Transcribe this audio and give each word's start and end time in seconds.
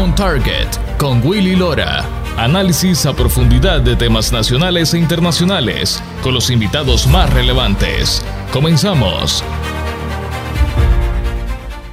On 0.00 0.14
Target 0.14 0.66
con 0.96 1.22
Willy 1.22 1.54
Lora. 1.54 2.02
Análisis 2.38 3.04
a 3.04 3.12
profundidad 3.12 3.82
de 3.82 3.96
temas 3.96 4.32
nacionales 4.32 4.94
e 4.94 4.98
internacionales 4.98 6.02
con 6.22 6.32
los 6.32 6.48
invitados 6.48 7.06
más 7.06 7.30
relevantes. 7.34 8.24
Comenzamos. 8.50 9.44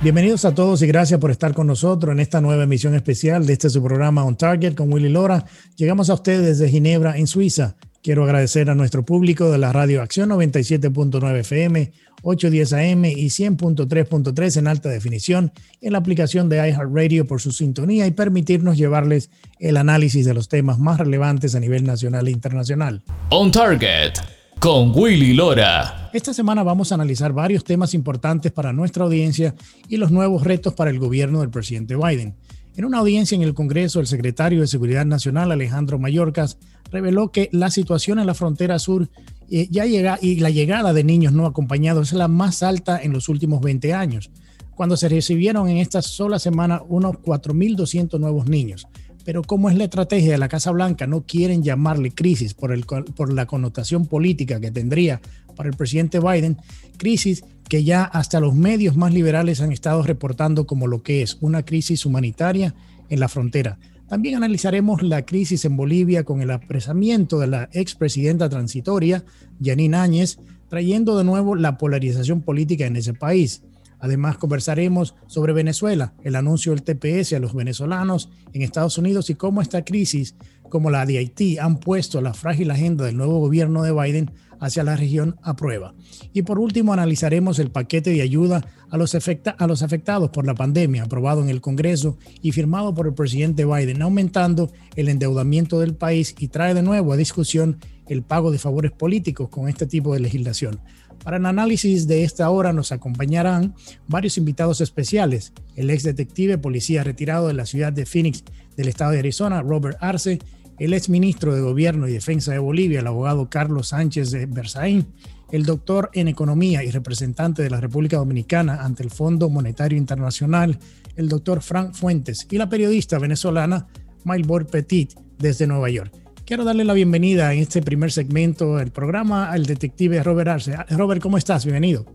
Bienvenidos 0.01 0.45
a 0.45 0.55
todos 0.55 0.81
y 0.83 0.87
gracias 0.87 1.19
por 1.19 1.31
estar 1.31 1.53
con 1.53 1.67
nosotros 1.67 2.13
en 2.13 2.21
esta 2.21 2.39
nueva 2.39 2.63
emisión 2.63 2.95
especial 2.95 3.45
de 3.45 3.51
este 3.51 3.69
su 3.69 3.83
programa 3.83 4.23
On 4.23 4.37
Target 4.37 4.75
con 4.75 4.93
Willy 4.93 5.09
Lora. 5.09 5.43
Llegamos 5.75 6.09
a 6.09 6.13
ustedes 6.13 6.45
desde 6.45 6.69
Ginebra, 6.69 7.17
en 7.17 7.27
Suiza. 7.27 7.75
Quiero 8.07 8.23
agradecer 8.23 8.69
a 8.69 8.73
nuestro 8.73 9.03
público 9.03 9.51
de 9.51 9.57
la 9.57 9.73
Radio 9.73 10.01
Acción 10.01 10.29
97.9 10.29 11.39
FM, 11.39 11.91
810 12.21 12.71
AM 12.71 13.03
y 13.03 13.25
100.3.3 13.25 14.55
en 14.59 14.67
alta 14.69 14.87
definición 14.87 15.51
en 15.81 15.91
la 15.91 15.97
aplicación 15.97 16.47
de 16.47 16.55
iHeartRadio 16.69 17.27
por 17.27 17.41
su 17.41 17.51
sintonía 17.51 18.07
y 18.07 18.11
permitirnos 18.11 18.77
llevarles 18.77 19.29
el 19.59 19.75
análisis 19.75 20.25
de 20.25 20.33
los 20.33 20.47
temas 20.47 20.79
más 20.79 20.99
relevantes 20.99 21.53
a 21.53 21.59
nivel 21.59 21.83
nacional 21.83 22.29
e 22.29 22.31
internacional. 22.31 23.03
On 23.29 23.51
Target 23.51 24.13
con 24.57 24.93
Willy 24.95 25.33
Lora. 25.33 26.09
Esta 26.13 26.33
semana 26.33 26.63
vamos 26.63 26.93
a 26.93 26.95
analizar 26.95 27.33
varios 27.33 27.65
temas 27.65 27.93
importantes 27.93 28.53
para 28.53 28.71
nuestra 28.71 29.03
audiencia 29.03 29.53
y 29.89 29.97
los 29.97 30.11
nuevos 30.11 30.45
retos 30.45 30.73
para 30.73 30.91
el 30.91 30.99
gobierno 30.99 31.41
del 31.41 31.49
presidente 31.49 31.97
Biden. 31.97 32.35
En 32.77 32.85
una 32.85 32.99
audiencia 32.99 33.35
en 33.35 33.41
el 33.41 33.55
Congreso, 33.55 33.99
el 33.99 34.05
secretario 34.05 34.61
de 34.61 34.67
Seguridad 34.67 35.03
Nacional, 35.03 35.51
Alejandro 35.51 35.97
Mayorkas, 35.97 36.59
reveló 36.91 37.31
que 37.31 37.49
la 37.51 37.71
situación 37.71 38.19
en 38.19 38.27
la 38.27 38.35
frontera 38.35 38.77
sur 38.77 39.09
eh, 39.49 39.67
ya 39.71 39.87
y 39.87 40.39
la 40.39 40.49
llegada 40.51 40.93
de 40.93 41.03
niños 41.03 41.33
no 41.33 41.47
acompañados 41.47 42.09
es 42.09 42.13
la 42.13 42.27
más 42.27 42.61
alta 42.61 43.01
en 43.01 43.13
los 43.13 43.29
últimos 43.29 43.61
20 43.61 43.95
años, 43.95 44.29
cuando 44.75 44.95
se 44.95 45.09
recibieron 45.09 45.67
en 45.69 45.77
esta 45.77 46.03
sola 46.03 46.37
semana 46.37 46.83
unos 46.87 47.15
4.200 47.15 48.19
nuevos 48.19 48.47
niños. 48.47 48.87
Pero 49.27 49.43
como 49.43 49.69
es 49.69 49.75
la 49.75 49.83
estrategia 49.83 50.31
de 50.31 50.37
la 50.37 50.47
Casa 50.47 50.71
Blanca, 50.71 51.05
no 51.05 51.25
quieren 51.25 51.61
llamarle 51.61 52.11
crisis 52.11 52.53
por, 52.53 52.71
el, 52.71 52.85
por 52.85 53.33
la 53.33 53.45
connotación 53.45 54.05
política 54.05 54.61
que 54.61 54.71
tendría 54.71 55.19
para 55.53 55.67
el 55.67 55.75
presidente 55.75 56.21
Biden, 56.21 56.55
crisis 56.95 57.43
que 57.67 57.83
ya 57.83 58.05
hasta 58.05 58.39
los 58.39 58.55
medios 58.55 58.95
más 58.95 59.13
liberales 59.13 59.59
han 59.59 59.73
estado 59.73 60.01
reportando 60.01 60.65
como 60.65 60.87
lo 60.87 61.03
que 61.03 61.23
es 61.23 61.37
una 61.41 61.63
crisis 61.63 62.05
humanitaria 62.05 62.73
en 63.09 63.19
la 63.19 63.27
frontera. 63.27 63.77
También 64.07 64.35
analizaremos 64.35 65.03
la 65.03 65.25
crisis 65.25 65.65
en 65.65 65.75
Bolivia 65.75 66.23
con 66.23 66.41
el 66.41 66.49
apresamiento 66.49 67.37
de 67.37 67.47
la 67.47 67.69
expresidenta 67.73 68.47
transitoria, 68.47 69.25
Janine 69.61 69.97
Áñez, 69.97 70.39
trayendo 70.69 71.17
de 71.17 71.25
nuevo 71.25 71.53
la 71.57 71.77
polarización 71.77 72.43
política 72.43 72.85
en 72.85 72.95
ese 72.95 73.13
país. 73.13 73.61
Además, 73.99 74.37
conversaremos 74.37 75.15
sobre 75.27 75.53
Venezuela, 75.53 76.13
el 76.23 76.35
anuncio 76.35 76.73
del 76.73 76.83
TPS 76.83 77.33
a 77.33 77.39
los 77.39 77.53
venezolanos 77.53 78.29
en 78.53 78.61
Estados 78.61 78.97
Unidos 78.97 79.29
y 79.29 79.35
cómo 79.35 79.61
esta 79.61 79.83
crisis, 79.83 80.35
como 80.69 80.91
la 80.91 81.05
de 81.05 81.17
Haití, 81.17 81.57
han 81.57 81.79
puesto 81.79 82.21
la 82.21 82.33
frágil 82.33 82.71
agenda 82.71 83.05
del 83.05 83.17
nuevo 83.17 83.39
gobierno 83.39 83.83
de 83.83 83.91
Biden 83.91 84.31
hacia 84.59 84.83
la 84.83 84.95
región 84.95 85.37
a 85.43 85.55
prueba. 85.55 85.93
Y 86.33 86.43
por 86.43 86.59
último, 86.59 86.93
analizaremos 86.93 87.59
el 87.59 87.71
paquete 87.71 88.11
de 88.11 88.21
ayuda 88.21 88.65
a 88.89 88.97
los, 88.97 89.15
a 89.15 89.67
los 89.67 89.83
afectados 89.83 90.29
por 90.29 90.45
la 90.45 90.55
pandemia 90.55 91.03
aprobado 91.03 91.41
en 91.41 91.49
el 91.49 91.61
Congreso 91.61 92.17
y 92.41 92.51
firmado 92.51 92.93
por 92.93 93.07
el 93.07 93.13
presidente 93.13 93.65
Biden, 93.65 94.01
aumentando 94.01 94.71
el 94.95 95.09
endeudamiento 95.09 95.79
del 95.79 95.95
país 95.95 96.35
y 96.39 96.47
trae 96.47 96.73
de 96.73 96.83
nuevo 96.83 97.13
a 97.13 97.17
discusión 97.17 97.77
el 98.07 98.23
pago 98.23 98.51
de 98.51 98.59
favores 98.59 98.91
políticos 98.91 99.49
con 99.49 99.67
este 99.67 99.85
tipo 99.85 100.13
de 100.13 100.21
legislación. 100.21 100.79
Para 101.23 101.37
el 101.37 101.45
análisis 101.45 102.07
de 102.07 102.23
esta 102.23 102.49
hora 102.49 102.73
nos 102.73 102.91
acompañarán 102.91 103.75
varios 104.07 104.37
invitados 104.37 104.81
especiales. 104.81 105.53
El 105.75 105.89
ex 105.89 106.03
detective 106.03 106.57
policía 106.57 107.03
retirado 107.03 107.47
de 107.47 107.53
la 107.53 107.65
ciudad 107.65 107.91
de 107.91 108.05
Phoenix 108.05 108.43
del 108.75 108.87
estado 108.87 109.11
de 109.11 109.19
Arizona, 109.19 109.61
Robert 109.61 109.97
Arce, 109.99 110.39
el 110.79 110.93
ex 110.93 111.09
ministro 111.09 111.53
de 111.55 111.61
Gobierno 111.61 112.07
y 112.07 112.13
Defensa 112.13 112.51
de 112.51 112.59
Bolivia, 112.59 112.99
el 112.99 113.07
abogado 113.07 113.49
Carlos 113.49 113.89
Sánchez 113.89 114.31
de 114.31 114.45
Berzaín, 114.45 115.07
el 115.51 115.65
doctor 115.65 116.09
en 116.13 116.27
Economía 116.27 116.83
y 116.83 116.91
representante 116.91 117.63
de 117.63 117.69
la 117.69 117.81
República 117.81 118.17
Dominicana 118.17 118.83
ante 118.83 119.03
el 119.03 119.09
Fondo 119.09 119.49
Monetario 119.49 119.97
Internacional, 119.97 120.77
el 121.15 121.29
doctor 121.29 121.61
Frank 121.61 121.93
Fuentes, 121.93 122.47
y 122.49 122.57
la 122.57 122.69
periodista 122.69 123.17
venezolana 123.17 123.87
Maylbor 124.23 124.67
Petit 124.67 125.13
desde 125.39 125.67
Nueva 125.67 125.89
York. 125.89 126.26
Quiero 126.47 126.63
darle 126.63 126.85
la 126.85 126.93
bienvenida 126.93 127.53
en 127.53 127.59
este 127.59 127.81
primer 127.81 128.09
segmento 128.09 128.77
del 128.77 128.89
programa 128.89 129.51
al 129.51 129.65
detective 129.65 130.23
Robert 130.23 130.47
Arce. 130.47 130.77
Robert, 130.91 131.21
¿cómo 131.21 131.37
estás? 131.37 131.65
Bienvenido. 131.65 132.05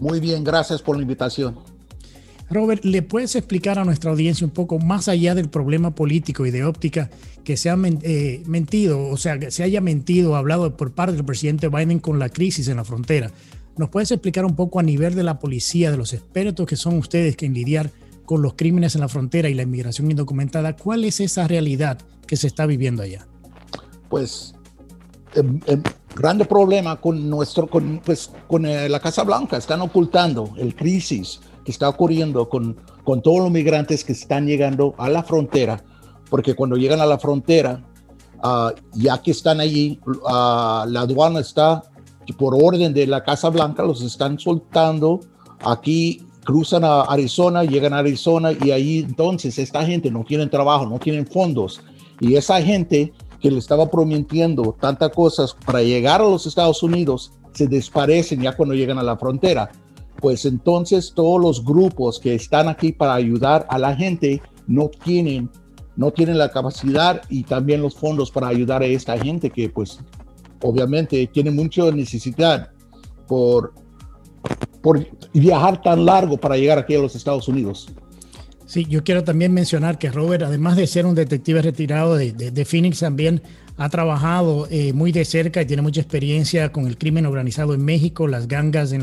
Muy 0.00 0.18
bien, 0.18 0.42
gracias 0.42 0.82
por 0.82 0.96
la 0.96 1.02
invitación. 1.02 1.54
Robert, 2.50 2.84
¿le 2.84 3.02
puedes 3.02 3.36
explicar 3.36 3.78
a 3.78 3.84
nuestra 3.84 4.10
audiencia 4.10 4.44
un 4.44 4.52
poco 4.52 4.80
más 4.80 5.06
allá 5.06 5.36
del 5.36 5.48
problema 5.48 5.94
político 5.94 6.44
y 6.44 6.50
de 6.50 6.64
óptica 6.64 7.08
que 7.44 7.56
se 7.56 7.70
ha 7.70 7.78
eh, 8.02 8.42
mentido, 8.46 9.06
o 9.06 9.16
sea, 9.16 9.38
que 9.38 9.52
se 9.52 9.62
haya 9.62 9.80
mentido, 9.80 10.34
hablado 10.34 10.76
por 10.76 10.90
parte 10.90 11.14
del 11.14 11.24
presidente 11.24 11.68
Biden 11.68 12.00
con 12.00 12.18
la 12.18 12.30
crisis 12.30 12.66
en 12.66 12.78
la 12.78 12.84
frontera? 12.84 13.30
¿Nos 13.76 13.90
puedes 13.90 14.10
explicar 14.10 14.44
un 14.44 14.56
poco 14.56 14.80
a 14.80 14.82
nivel 14.82 15.14
de 15.14 15.22
la 15.22 15.38
policía, 15.38 15.92
de 15.92 15.98
los 15.98 16.14
expertos 16.14 16.66
que 16.66 16.74
son 16.74 16.98
ustedes 16.98 17.36
que 17.36 17.46
en 17.46 17.54
lidiar 17.54 17.92
con 18.24 18.42
los 18.42 18.54
crímenes 18.54 18.96
en 18.96 19.02
la 19.02 19.08
frontera 19.08 19.48
y 19.48 19.54
la 19.54 19.62
inmigración 19.62 20.10
indocumentada, 20.10 20.74
cuál 20.74 21.04
es 21.04 21.20
esa 21.20 21.46
realidad 21.46 22.00
que 22.26 22.36
se 22.36 22.48
está 22.48 22.66
viviendo 22.66 23.04
allá? 23.04 23.28
Pues 24.08 24.54
el, 25.34 25.60
el 25.66 25.82
grande 26.14 26.44
problema 26.44 27.00
con 27.00 27.28
nuestro, 27.28 27.66
con, 27.66 28.00
pues, 28.04 28.30
con 28.46 28.66
eh, 28.66 28.88
la 28.88 29.00
Casa 29.00 29.22
Blanca, 29.24 29.56
están 29.56 29.80
ocultando 29.80 30.50
el 30.56 30.74
crisis 30.74 31.40
que 31.64 31.70
está 31.70 31.88
ocurriendo 31.88 32.48
con, 32.48 32.76
con 33.04 33.22
todos 33.22 33.38
los 33.38 33.50
migrantes 33.50 34.04
que 34.04 34.12
están 34.12 34.46
llegando 34.46 34.94
a 34.98 35.08
la 35.08 35.22
frontera, 35.22 35.82
porque 36.30 36.54
cuando 36.54 36.76
llegan 36.76 37.00
a 37.00 37.06
la 37.06 37.18
frontera, 37.18 37.84
uh, 38.42 38.70
ya 38.94 39.20
que 39.22 39.30
están 39.30 39.60
allí, 39.60 40.00
uh, 40.06 40.86
la 40.86 41.00
aduana 41.00 41.40
está, 41.40 41.82
por 42.36 42.54
orden 42.54 42.92
de 42.92 43.06
la 43.06 43.22
Casa 43.22 43.48
Blanca, 43.48 43.82
los 43.82 44.02
están 44.02 44.38
soltando 44.38 45.20
aquí 45.64 46.22
cruzan 46.44 46.84
a 46.84 47.02
Arizona, 47.02 47.64
llegan 47.64 47.92
a 47.92 47.98
Arizona 47.98 48.52
y 48.52 48.70
ahí 48.70 48.98
entonces 49.00 49.58
esta 49.58 49.84
gente 49.84 50.10
no 50.10 50.24
tiene 50.24 50.46
trabajo, 50.46 50.86
no 50.86 50.98
tienen 50.98 51.26
fondos. 51.26 51.82
Y 52.20 52.36
esa 52.36 52.60
gente 52.62 53.12
que 53.40 53.50
le 53.50 53.58
estaba 53.58 53.90
prometiendo 53.90 54.76
tantas 54.80 55.10
cosas 55.10 55.56
para 55.64 55.82
llegar 55.82 56.20
a 56.20 56.24
los 56.24 56.46
Estados 56.46 56.82
Unidos 56.82 57.32
se 57.52 57.66
desaparecen 57.66 58.42
ya 58.42 58.56
cuando 58.56 58.74
llegan 58.74 58.98
a 58.98 59.02
la 59.02 59.16
frontera 59.16 59.70
pues 60.20 60.44
entonces 60.44 61.12
todos 61.14 61.40
los 61.40 61.64
grupos 61.64 62.18
que 62.18 62.34
están 62.34 62.68
aquí 62.68 62.92
para 62.92 63.14
ayudar 63.14 63.66
a 63.70 63.78
la 63.78 63.94
gente 63.94 64.42
no 64.66 64.88
tienen, 64.88 65.50
no 65.96 66.10
tienen 66.10 66.38
la 66.38 66.50
capacidad 66.50 67.22
y 67.28 67.44
también 67.44 67.82
los 67.82 67.94
fondos 67.94 68.30
para 68.30 68.48
ayudar 68.48 68.82
a 68.82 68.86
esta 68.86 69.16
gente 69.18 69.50
que 69.50 69.68
pues 69.68 70.00
obviamente 70.62 71.28
tiene 71.32 71.50
mucha 71.50 71.90
necesidad 71.92 72.70
por, 73.28 73.72
por 74.82 75.06
viajar 75.32 75.80
tan 75.82 76.04
largo 76.04 76.36
para 76.36 76.56
llegar 76.56 76.78
aquí 76.78 76.96
a 76.96 77.00
los 77.00 77.14
Estados 77.14 77.46
Unidos. 77.46 77.88
Sí, 78.68 78.84
yo 78.84 79.02
quiero 79.02 79.24
también 79.24 79.54
mencionar 79.54 79.98
que 79.98 80.10
Robert, 80.10 80.42
además 80.42 80.76
de 80.76 80.86
ser 80.86 81.06
un 81.06 81.14
detective 81.14 81.62
retirado 81.62 82.16
de, 82.16 82.32
de 82.32 82.64
Phoenix, 82.66 82.98
también 82.98 83.40
ha 83.78 83.88
trabajado 83.88 84.66
eh, 84.70 84.92
muy 84.92 85.12
de 85.12 85.24
cerca 85.24 85.62
y 85.62 85.66
tiene 85.66 85.82
mucha 85.82 86.00
experiencia 86.00 86.72
con 86.72 86.88
el 86.88 86.98
crimen 86.98 87.26
organizado 87.26 87.74
en 87.74 87.84
México, 87.84 88.26
las 88.26 88.48
gangas 88.48 88.92
en, 88.92 89.02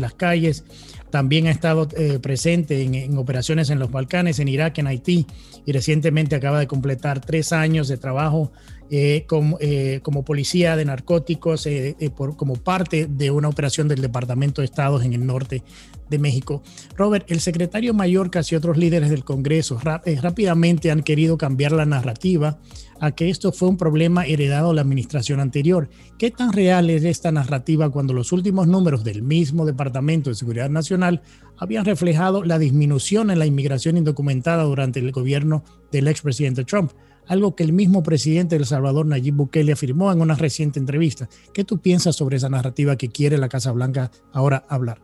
las 0.00 0.14
calles. 0.14 0.64
También 1.10 1.46
ha 1.46 1.52
estado 1.52 1.88
eh, 1.96 2.18
presente 2.20 2.82
en, 2.82 3.16
operaciones 3.16 3.70
en 3.70 3.78
los 3.78 3.92
Balcanes, 3.92 4.40
en 4.40 4.48
Irak, 4.48 4.78
en 4.78 4.88
Haití 4.88 5.26
y 5.64 5.70
recientemente 5.70 6.34
acaba 6.34 6.58
de 6.58 6.66
completar 6.66 7.20
tres 7.20 7.52
años 7.52 7.86
de 7.86 7.98
trabajo 7.98 8.50
eh, 8.90 9.24
como, 9.26 9.58
como, 10.02 10.24
policía 10.24 10.76
de 10.76 10.84
narcóticos 10.84 11.68
por, 12.16 12.36
como 12.36 12.54
parte 12.56 13.06
de 13.06 13.30
una 13.30 13.48
operación 13.48 13.88
del 13.88 14.00
Departamento 14.00 14.60
de 14.60 14.66
Estados 14.66 15.04
en 15.04 15.12
el 15.12 15.26
norte 15.26 15.62
de 16.08 16.18
México. 16.18 16.62
Robert, 16.96 17.30
el 17.30 17.40
secretario 17.40 17.94
mayor, 17.94 18.30
casi 18.30 18.54
otros 18.54 18.76
líderes 18.76 19.10
del 19.10 19.24
Congreso 19.24 19.78
rápidamente 19.80 20.90
han 20.90 21.02
querido 21.02 21.36
cambiar 21.36 21.72
la 21.72 21.86
narrativa 21.86 22.58
a 23.00 23.10
que 23.12 23.28
esto 23.28 23.52
fue 23.52 23.68
un 23.68 23.76
problema 23.76 24.26
heredado 24.26 24.68
de 24.68 24.76
la 24.76 24.80
administración 24.82 25.40
anterior. 25.40 25.88
¿Qué 26.18 26.30
tan 26.30 26.52
real 26.52 26.88
es 26.90 27.04
esta 27.04 27.32
narrativa 27.32 27.90
cuando 27.90 28.14
los 28.14 28.32
últimos 28.32 28.66
números 28.66 29.04
del 29.04 29.22
mismo 29.22 29.66
Departamento 29.66 30.30
de 30.30 30.36
Seguridad 30.36 30.70
Nacional 30.70 31.22
habían 31.58 31.84
reflejado 31.84 32.42
la 32.42 32.58
disminución 32.58 33.30
en 33.30 33.38
la 33.38 33.46
inmigración 33.46 33.96
indocumentada 33.96 34.62
durante 34.64 35.00
el 35.00 35.12
gobierno 35.12 35.64
del 35.92 36.08
expresidente 36.08 36.64
Trump? 36.64 36.92
Algo 37.26 37.54
que 37.54 37.64
el 37.64 37.72
mismo 37.72 38.02
presidente 38.02 38.54
de 38.54 38.60
El 38.60 38.66
Salvador, 38.66 39.06
Nayib 39.06 39.34
Bukele, 39.34 39.72
afirmó 39.72 40.12
en 40.12 40.20
una 40.20 40.34
reciente 40.34 40.78
entrevista. 40.78 41.28
¿Qué 41.52 41.64
tú 41.64 41.78
piensas 41.78 42.16
sobre 42.16 42.36
esa 42.36 42.48
narrativa 42.48 42.96
que 42.96 43.08
quiere 43.08 43.38
la 43.38 43.48
Casa 43.48 43.72
Blanca 43.72 44.10
ahora 44.32 44.64
hablar? 44.68 45.00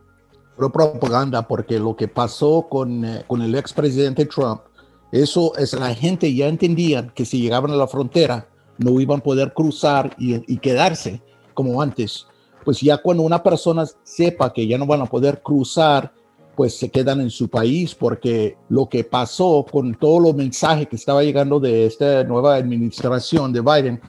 Pro 0.55 0.71
propaganda, 0.71 1.47
porque 1.47 1.79
lo 1.79 1.95
que 1.95 2.07
pasó 2.07 2.67
con, 2.69 3.03
eh, 3.03 3.23
con 3.27 3.41
el 3.41 3.55
expresidente 3.55 4.25
Trump 4.25 4.61
eso 5.13 5.55
es 5.57 5.73
la 5.73 5.93
gente 5.93 6.33
ya 6.33 6.47
entendía 6.47 7.07
que 7.09 7.23
si 7.23 7.39
llegaban 7.39 7.69
a 7.69 7.75
la 7.75 7.85
frontera 7.85 8.47
no 8.79 8.99
iban 8.99 9.19
a 9.19 9.23
poder 9.23 9.53
cruzar 9.53 10.15
y, 10.17 10.57
quedarse 10.57 11.21
como 11.53 11.79
antes. 11.83 12.25
Pues 12.65 12.81
ya 12.81 12.97
cuando 12.97 13.21
una 13.21 13.43
persona 13.43 13.85
sepa 14.01 14.51
que 14.51 14.65
ya 14.65 14.79
no 14.79 14.87
van 14.87 15.01
a 15.01 15.05
poder 15.05 15.43
cruzar 15.43 16.11
pues 16.55 16.77
se 16.77 16.89
quedan 16.89 17.21
en 17.21 17.29
su 17.29 17.49
país 17.49 17.95
porque 17.95 18.57
lo 18.69 18.87
que 18.87 19.03
pasó 19.03 19.65
con 19.69 19.95
todos 19.95 20.21
los 20.21 20.35
mensajes 20.35 20.87
que 20.87 20.95
estaba 20.95 21.23
llegando 21.23 21.59
de 21.59 21.85
esta 21.85 22.23
nueva 22.23 22.55
administración 22.55 23.51
de 23.51 23.61
Biden, 23.61 24.01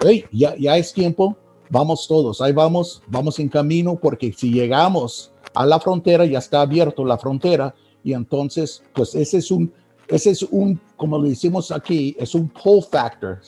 hey, 0.00 0.24
ya, 0.32 0.56
ya 0.56 0.76
es 0.76 0.92
tiempo, 0.92 1.36
vamos 1.70 2.06
todos, 2.08 2.40
ahí 2.40 2.52
vamos, 2.52 3.02
vamos 3.08 3.38
en 3.38 3.48
camino 3.48 3.96
porque 3.96 4.32
si 4.32 4.50
llegamos 4.50 5.32
a 5.54 5.66
la 5.66 5.80
frontera, 5.80 6.24
ya 6.24 6.38
está 6.38 6.62
abierto 6.62 7.04
la 7.04 7.18
frontera 7.18 7.74
y 8.02 8.12
entonces, 8.12 8.82
pues 8.94 9.14
ese 9.14 9.38
es 9.38 9.50
un, 9.50 9.72
ese 10.08 10.30
es 10.30 10.42
un, 10.42 10.80
como 10.96 11.18
lo 11.18 11.24
decimos 11.28 11.70
aquí, 11.72 12.16
es 12.18 12.34
un 12.34 12.48
pull 12.48 12.82
factor. 12.82 13.40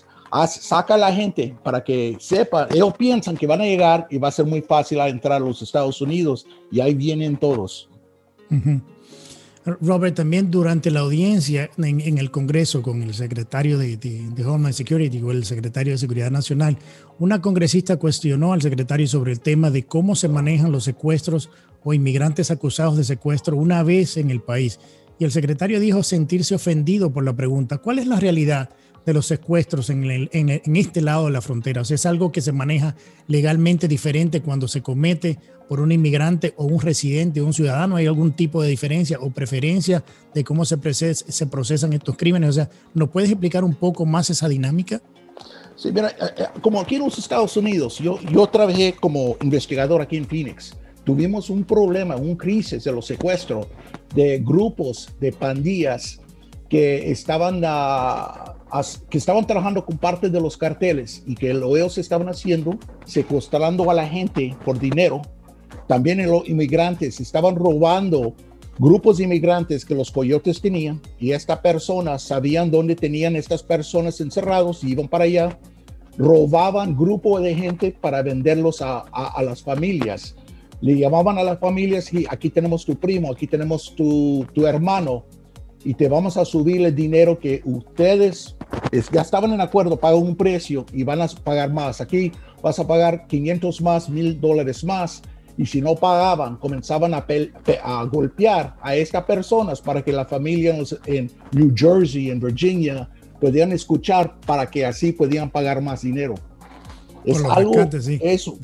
saca 0.49 0.95
a 0.95 0.99
la 0.99 1.13
gente 1.13 1.57
para 1.63 1.83
que 1.83 2.17
sepa, 2.19 2.67
ellos 2.71 2.95
piensan 2.97 3.37
que 3.37 3.47
van 3.47 3.61
a 3.61 3.65
llegar 3.65 4.07
y 4.11 4.19
va 4.19 4.29
a 4.29 4.33
ser 4.33 4.47
muy 4.47 4.61
fácil 4.61 4.99
entrar 5.01 5.35
a 5.35 5.45
los 5.45 5.63
Estados 5.63 6.01
Unidos 6.01 6.47
y 6.71 6.81
ahí 6.81 6.95
vienen 6.95 7.37
todos. 7.37 7.89
Robert, 9.81 10.15
también 10.17 10.51
durante 10.51 10.91
la 10.91 11.01
audiencia 11.01 11.71
en, 11.77 12.19
el 12.19 12.31
Congreso 12.31 12.83
con 12.83 13.03
el 13.03 13.15
secretario 13.15 13.77
de, 13.79 13.97
de, 13.97 14.45
Homeland 14.47 14.75
Security 14.75 15.21
o 15.23 15.31
el 15.31 15.45
secretario 15.45 15.93
de 15.93 15.99
Seguridad 15.99 16.31
Nacional, 16.31 16.79
una 17.19 17.43
congresista 17.43 17.97
cuestionó 17.97 18.53
al 18.53 18.63
secretario 18.63 19.07
sobre 19.07 19.33
el 19.33 19.41
tema 19.41 19.71
de 19.71 19.85
cómo 19.85 20.17
se 20.17 20.29
manejan 20.29 20.73
los 20.73 20.85
secuestros 20.85 21.51
o 21.85 21.93
inmigrantes 21.93 22.51
acusados 22.51 22.97
de 22.97 23.05
secuestro 23.05 23.57
una 23.57 23.83
vez 23.83 24.17
en 24.17 24.31
el 24.31 24.41
país. 24.41 24.79
Y 25.19 25.25
el 25.25 25.33
secretario 25.33 25.81
dijo 25.81 26.03
sentirse 26.03 26.55
ofendido 26.55 27.11
por 27.11 27.25
la 27.25 27.35
pregunta. 27.35 27.79
¿Cuál 27.79 27.99
es 27.99 28.07
la 28.07 28.21
realidad 28.21 28.71
de 29.09 29.15
los 29.15 29.27
secuestros 29.27 29.91
en, 29.91 30.29
en, 30.33 30.77
este 30.77 31.01
lado 31.01 31.27
de 31.27 31.33
la 31.33 31.41
frontera? 31.41 31.81
O 31.81 31.85
sea, 31.85 31.95
es 31.95 32.07
algo 32.07 32.31
que 32.31 32.41
se 32.41 32.53
maneja 32.53 32.95
legalmente 33.27 33.89
diferente 33.89 34.43
cuando 34.43 34.69
se 34.69 34.83
comete 34.83 35.39
por 35.69 35.81
un 35.81 35.93
inmigrante 35.93 36.55
o 36.57 36.65
un 36.65 36.81
residente 36.81 37.41
o 37.41 37.47
un 37.47 37.55
ciudadano. 37.55 37.97
¿Hay 37.97 38.07
algún 38.07 38.33
tipo 38.33 38.63
de 38.63 38.69
diferencia 38.69 39.19
o 39.21 39.31
preferencia 39.31 40.05
de 40.35 40.45
cómo 40.45 40.65
se, 40.65 41.15
se 41.15 41.47
procesan 41.47 41.93
estos 41.93 42.17
crímenes? 42.17 42.51
O 42.51 42.53
sea, 42.53 42.71
¿nos 42.95 43.09
puedes 43.09 43.31
explicar 43.31 43.65
un 43.65 43.75
poco 43.75 44.05
más 44.05 44.29
esa 44.31 44.49
dinámica? 44.49 45.01
Sí, 45.75 45.91
mira, 45.91 46.09
eh, 46.11 46.15
eh, 46.37 46.45
como 46.61 46.81
aquí 46.81 46.97
en 46.97 47.03
los 47.03 47.19
Estados 47.19 47.57
Unidos, 47.57 47.99
yo, 47.99 48.19
yo 48.31 48.47
trabajé 48.49 48.95
como 49.01 49.37
investigador 49.41 50.03
aquí 50.03 50.17
en 50.17 50.27
Phoenix 50.27 50.75
tuvimos 51.09 51.49
un 51.49 51.65
problema, 51.65 52.17
un 52.17 52.37
crisis 52.37 52.85
de 52.85 52.93
los 52.93 53.07
secuestros 53.07 53.67
de 54.15 54.41
grupos 54.41 55.09
de 55.19 55.33
pandillas 55.33 56.21
que 56.69 57.11
estaban, 57.11 57.63
que 59.09 59.19
estaban 59.19 59.47
trabajando 59.47 59.85
con 59.85 59.99
parte 59.99 60.29
de 60.29 60.41
los 60.41 60.57
carteles 60.57 61.23
y 61.27 61.35
que 61.35 61.55
lo 61.55 61.77
ellos 61.77 61.99
estaban 61.99 62.29
haciendo, 62.29 62.79
secuestrando 63.05 63.91
a 63.91 63.95
la 63.95 64.07
gente 64.07 64.57
por 64.65 64.79
dinero. 64.79 65.23
También 65.87 66.25
los 66.27 66.49
inmigrantes 66.49 67.21
estaban 67.21 67.57
robando 67.57 68.35
grupos 68.79 69.19
de 69.19 69.25
inmigrantes 69.25 69.85
que 69.85 69.95
los 69.95 70.11
coyotes 70.11 70.61
tenían 70.61 71.01
y 71.19 71.33
estas 71.33 71.59
personas 71.61 72.23
sabían 72.23 72.71
dónde 72.71 72.95
tenían 72.95 73.37
estas 73.37 73.63
personas 73.63 74.21
encerrados 74.21 74.85
y 74.85 74.93
iban 74.93 75.09
para 75.09 75.25
allá, 75.25 75.59
robaban 76.17 76.97
grupo 76.97 77.41
de 77.41 77.55
gente 77.55 77.97
para 77.99 78.23
venderlos 78.23 78.83
a, 78.83 78.99
a 79.01 79.43
las 79.43 79.63
familias 79.63 80.37
le 80.81 80.97
llamaban 80.97 81.39
a 81.39 81.43
las 81.43 81.59
familias 81.59 82.13
y 82.13 82.25
aquí 82.29 82.51
tenemos 82.51 82.85
tu 82.85 82.97
primo, 82.97 83.33
aquí 83.33 83.47
tenemos 83.47 83.95
tu, 83.97 84.47
tu 84.55 84.67
hermano 84.67 85.25
y 85.85 85.95
te 85.95 86.09
vamos 86.09 86.37
a 86.37 86.45
subir 86.45 86.85
el 86.85 86.95
dinero 86.95 87.39
que 87.39 87.63
ustedes 87.65 88.57
ya 89.13 89.23
estaban 89.23 89.53
en 89.53 89.61
acuerdo, 89.61 89.99
pagan 89.99 90.23
un 90.23 90.37
precio 90.37 90.85
y 90.93 91.03
van 91.05 91.23
a 91.23 91.29
pagar 91.29 91.73
más. 91.73 92.01
Aquí 92.01 92.33
vas 92.63 92.79
a 92.79 92.87
pagar 92.87 93.27
500 93.27 93.81
más, 93.81 94.09
1000 94.09 94.41
dólares 94.41 94.85
más. 94.85 95.23
Y 95.57 95.67
si 95.67 95.81
no 95.81 95.97
pagaban, 95.97 96.57
comenzaban 96.57 97.15
a, 97.15 97.27
a, 97.83 98.05
golpear 98.05 98.77
a 98.81 98.95
estas 98.95 99.25
personas 99.25 99.81
para 99.81 100.03
que 100.03 100.13
la 100.13 100.25
familia 100.25 100.77
en 101.07 101.31
New 101.53 101.73
Jersey, 101.75 102.31
en 102.31 102.39
Virginia, 102.39 103.09
podían 103.41 103.73
escuchar 103.73 104.39
para 104.47 104.71
que 104.71 104.87
así 104.87 105.13
podían 105.13 105.51
pagar 105.51 105.83
más 105.83 106.03
dinero. 106.03 106.37
Es 107.25 107.43
algo, 107.45 107.75
eso. 108.21 108.59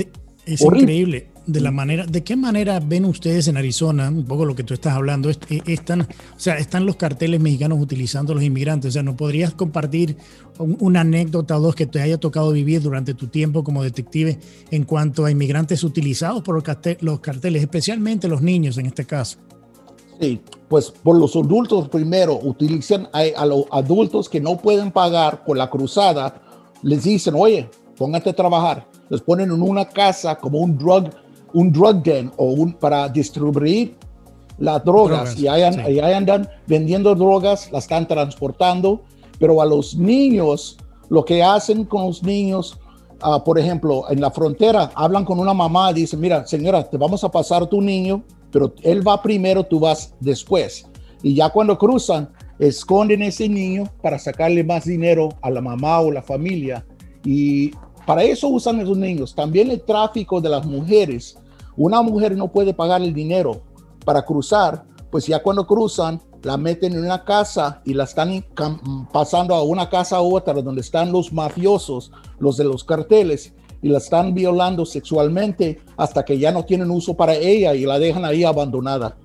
Es 0.46 0.60
increíble 0.60 1.33
de 1.46 1.60
la 1.60 1.70
manera, 1.70 2.06
¿de 2.06 2.24
qué 2.24 2.36
manera 2.36 2.80
ven 2.80 3.04
ustedes 3.04 3.48
en 3.48 3.56
Arizona, 3.56 4.08
un 4.08 4.24
poco 4.24 4.44
lo 4.44 4.54
que 4.54 4.64
tú 4.64 4.72
estás 4.74 4.94
hablando, 4.94 5.28
eh, 5.30 5.36
están, 5.66 6.02
o 6.02 6.06
sea, 6.38 6.56
están 6.56 6.86
los 6.86 6.96
carteles 6.96 7.40
mexicanos 7.40 7.78
utilizando 7.80 8.32
a 8.32 8.36
los 8.36 8.44
inmigrantes? 8.44 8.90
O 8.90 8.92
sea, 8.92 9.02
¿no 9.02 9.16
podrías 9.16 9.52
compartir 9.52 10.16
una 10.58 11.00
anécdota 11.00 11.58
o 11.58 11.60
dos 11.60 11.74
que 11.74 11.86
te 11.86 12.00
haya 12.00 12.18
tocado 12.18 12.52
vivir 12.52 12.80
durante 12.80 13.12
tu 13.14 13.26
tiempo 13.26 13.62
como 13.62 13.82
detective 13.82 14.38
en 14.70 14.84
cuanto 14.84 15.24
a 15.24 15.30
inmigrantes 15.30 15.84
utilizados 15.84 16.42
por 16.42 16.54
los 17.00 17.20
carteles, 17.20 17.62
especialmente 17.62 18.28
los 18.28 18.40
niños 18.40 18.78
en 18.78 18.86
este 18.86 19.04
caso? 19.04 19.38
Sí, 20.20 20.40
pues 20.68 20.90
por 20.90 21.18
los 21.18 21.34
adultos 21.36 21.88
primero 21.88 22.38
utilizan 22.42 23.08
a, 23.12 23.22
a 23.36 23.44
los 23.44 23.64
adultos 23.70 24.28
que 24.28 24.40
no 24.40 24.56
pueden 24.56 24.92
pagar 24.92 25.44
por 25.44 25.56
la 25.56 25.68
cruzada, 25.68 26.40
les 26.82 27.02
dicen, 27.02 27.34
oye, 27.36 27.68
póngate 27.96 28.30
a 28.30 28.32
trabajar. 28.32 28.86
Les 29.08 29.20
ponen 29.20 29.50
en 29.50 29.60
una 29.60 29.84
casa 29.84 30.36
como 30.36 30.58
un 30.58 30.78
drug 30.78 31.10
un 31.54 31.72
drug 31.72 32.02
den 32.02 32.30
o 32.36 32.46
un, 32.46 32.74
para 32.74 33.08
distribuir 33.08 33.96
las 34.58 34.84
drogas, 34.84 35.38
y, 35.38 35.48
ahí, 35.48 35.62
andan 35.62 36.48
vendiendo 36.66 37.14
drogas, 37.14 37.72
las 37.72 37.84
están 37.84 38.06
transportando, 38.06 39.02
pero 39.38 39.60
a 39.60 39.64
los 39.64 39.96
niños, 39.96 40.76
lo 41.08 41.24
que 41.24 41.42
hacen 41.42 41.84
con 41.84 42.06
los 42.06 42.22
niños, 42.22 42.78
uh, 43.24 43.42
por 43.42 43.58
ejemplo, 43.58 44.04
en 44.10 44.20
la 44.20 44.30
frontera, 44.30 44.92
hablan 44.94 45.24
con 45.24 45.40
una 45.40 45.54
mamá 45.54 45.90
y 45.90 45.94
dicen, 45.94 46.20
mira, 46.20 46.46
señora, 46.46 46.88
te 46.88 46.96
vamos 46.96 47.24
a 47.24 47.30
pasar 47.30 47.66
tu 47.66 47.80
niño, 47.80 48.22
pero 48.52 48.72
él 48.82 49.06
va 49.06 49.20
primero, 49.20 49.64
tú 49.64 49.80
vas 49.80 50.14
después. 50.20 50.86
Y 51.22 51.34
ya 51.34 51.48
cuando 51.50 51.76
cruzan, 51.76 52.30
esconden 52.58 53.22
ese 53.22 53.48
niño 53.48 53.84
para 54.02 54.18
sacarle 54.18 54.62
más 54.62 54.84
dinero 54.84 55.30
a 55.42 55.50
la 55.50 55.60
mamá 55.60 56.00
o 56.00 56.12
la 56.12 56.22
familia. 56.22 56.86
Y 57.24 57.72
para 58.06 58.22
eso 58.22 58.48
usan 58.48 58.80
esos 58.80 58.96
niños. 58.96 59.34
También 59.34 59.70
el 59.70 59.80
tráfico 59.80 60.40
de 60.40 60.50
las 60.50 60.64
mujeres 60.64 61.36
una 61.76 62.02
mujer 62.02 62.36
no 62.36 62.50
puede 62.50 62.74
pagar 62.74 63.02
el 63.02 63.12
dinero 63.12 63.62
para 64.04 64.24
cruzar, 64.24 64.84
pues 65.10 65.26
ya 65.26 65.42
cuando 65.42 65.66
cruzan, 65.66 66.20
la 66.42 66.56
meten 66.56 66.92
en 66.92 67.04
una 67.04 67.24
casa 67.24 67.80
y 67.84 67.94
la 67.94 68.04
están 68.04 68.44
pasando 69.12 69.54
a 69.54 69.62
una 69.62 69.88
casa 69.88 70.20
u 70.20 70.36
otra 70.36 70.54
donde 70.54 70.82
están 70.82 71.10
los 71.10 71.32
mafiosos, 71.32 72.12
los 72.38 72.56
de 72.56 72.64
los 72.64 72.84
carteles, 72.84 73.54
y 73.80 73.88
la 73.88 73.98
están 73.98 74.34
violando 74.34 74.86
sexualmente 74.86 75.80
hasta 75.96 76.24
que 76.24 76.38
ya 76.38 76.52
no 76.52 76.64
tienen 76.64 76.90
uso 76.90 77.14
para 77.14 77.34
ella 77.34 77.74
y 77.74 77.84
la 77.84 77.98
dejan 77.98 78.24
ahí 78.24 78.42
abandonada. 78.42 79.16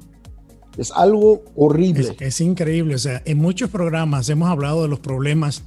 Es 0.77 0.91
algo 0.91 1.43
horrible. 1.55 2.15
Es, 2.19 2.21
es 2.21 2.41
increíble. 2.41 2.95
O 2.95 2.99
sea, 2.99 3.21
en 3.25 3.37
muchos 3.37 3.69
programas 3.69 4.29
hemos 4.29 4.49
hablado 4.49 4.81
de 4.81 4.89
los 4.89 4.99
problemas 4.99 5.63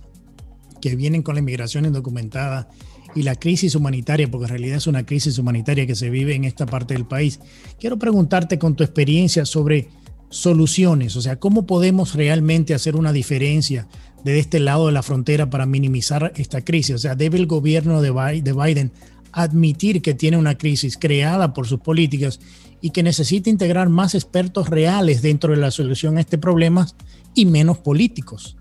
que 0.82 0.94
vienen 0.96 1.22
con 1.22 1.36
la 1.36 1.40
inmigración 1.40 1.86
indocumentada 1.86 2.68
y 3.14 3.22
la 3.22 3.36
crisis 3.36 3.74
humanitaria, 3.74 4.30
porque 4.30 4.44
en 4.44 4.50
realidad 4.50 4.76
es 4.76 4.86
una 4.86 5.06
crisis 5.06 5.38
humanitaria 5.38 5.86
que 5.86 5.94
se 5.94 6.10
vive 6.10 6.34
en 6.34 6.44
esta 6.44 6.66
parte 6.66 6.92
del 6.92 7.06
país. 7.06 7.40
Quiero 7.80 7.98
preguntarte 7.98 8.58
con 8.58 8.74
tu 8.74 8.84
experiencia 8.84 9.46
sobre 9.46 9.88
soluciones, 10.28 11.16
o 11.16 11.22
sea, 11.22 11.36
cómo 11.36 11.66
podemos 11.66 12.14
realmente 12.14 12.74
hacer 12.74 12.96
una 12.96 13.12
diferencia 13.12 13.86
de 14.24 14.38
este 14.38 14.60
lado 14.60 14.86
de 14.86 14.92
la 14.92 15.02
frontera 15.02 15.50
para 15.50 15.66
minimizar 15.66 16.32
esta 16.36 16.62
crisis. 16.62 16.96
O 16.96 16.98
sea, 16.98 17.14
debe 17.14 17.38
el 17.38 17.46
gobierno 17.46 18.02
de 18.02 18.10
Biden 18.10 18.92
admitir 19.32 20.02
que 20.02 20.14
tiene 20.14 20.36
una 20.36 20.56
crisis 20.56 20.96
creada 20.96 21.54
por 21.54 21.66
sus 21.66 21.80
políticas 21.80 22.40
y 22.80 22.90
que 22.90 23.02
necesita 23.02 23.50
integrar 23.50 23.88
más 23.88 24.14
expertos 24.14 24.68
reales 24.68 25.22
dentro 25.22 25.52
de 25.52 25.58
la 25.58 25.70
solución 25.70 26.16
a 26.16 26.20
este 26.20 26.38
problema 26.38 26.86
y 27.34 27.46
menos 27.46 27.78
políticos. 27.78 28.56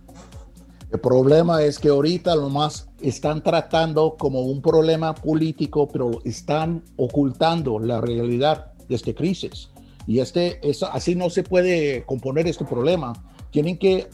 El 0.92 1.00
problema 1.00 1.64
es 1.64 1.80
que 1.80 1.88
ahorita 1.88 2.36
lo 2.36 2.50
más 2.50 2.90
están 3.00 3.42
tratando 3.42 4.18
como 4.20 4.42
un 4.42 4.62
problema 4.62 5.16
político, 5.16 5.88
pero 5.88 6.12
están 6.26 6.84
ocultando 6.98 7.80
la 7.80 8.02
realidad 8.02 8.74
de 8.90 8.96
esta 8.96 9.14
crisis. 9.14 9.70
Y 10.06 10.20
este, 10.20 10.60
así 10.92 11.16
no 11.16 11.30
se 11.30 11.44
puede 11.44 12.06
componer 12.06 12.46
este 12.48 12.66
problema. 12.66 13.14
Tienen 13.52 13.78
que 13.78 14.10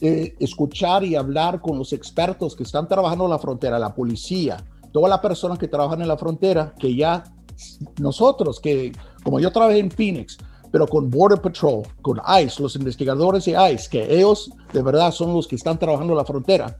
eh, 0.00 0.36
escuchar 0.38 1.02
y 1.02 1.16
hablar 1.16 1.60
con 1.60 1.76
los 1.76 1.92
expertos 1.92 2.54
que 2.54 2.62
están 2.62 2.86
trabajando 2.86 3.24
en 3.24 3.30
la 3.30 3.38
frontera, 3.40 3.78
la 3.80 3.92
policía, 3.92 4.64
todas 4.92 5.10
las 5.10 5.18
personas 5.18 5.58
que 5.58 5.66
trabajan 5.66 6.00
en 6.00 6.08
la 6.08 6.16
frontera, 6.16 6.74
que 6.78 6.94
ya 6.94 7.24
nosotros, 7.98 8.60
que 8.60 8.92
como 9.24 9.40
yo 9.40 9.50
trabajé 9.50 9.80
en 9.80 9.90
Phoenix, 9.90 10.38
pero 10.70 10.86
con 10.86 11.10
Border 11.10 11.40
Patrol, 11.40 11.82
con 12.02 12.20
ICE, 12.44 12.62
los 12.62 12.76
investigadores 12.76 13.44
de 13.44 13.52
ICE, 13.52 13.88
que 13.90 14.14
ellos 14.14 14.50
de 14.72 14.82
verdad 14.82 15.10
son 15.12 15.34
los 15.34 15.46
que 15.46 15.56
están 15.56 15.78
trabajando 15.78 16.14
la 16.14 16.24
frontera. 16.24 16.76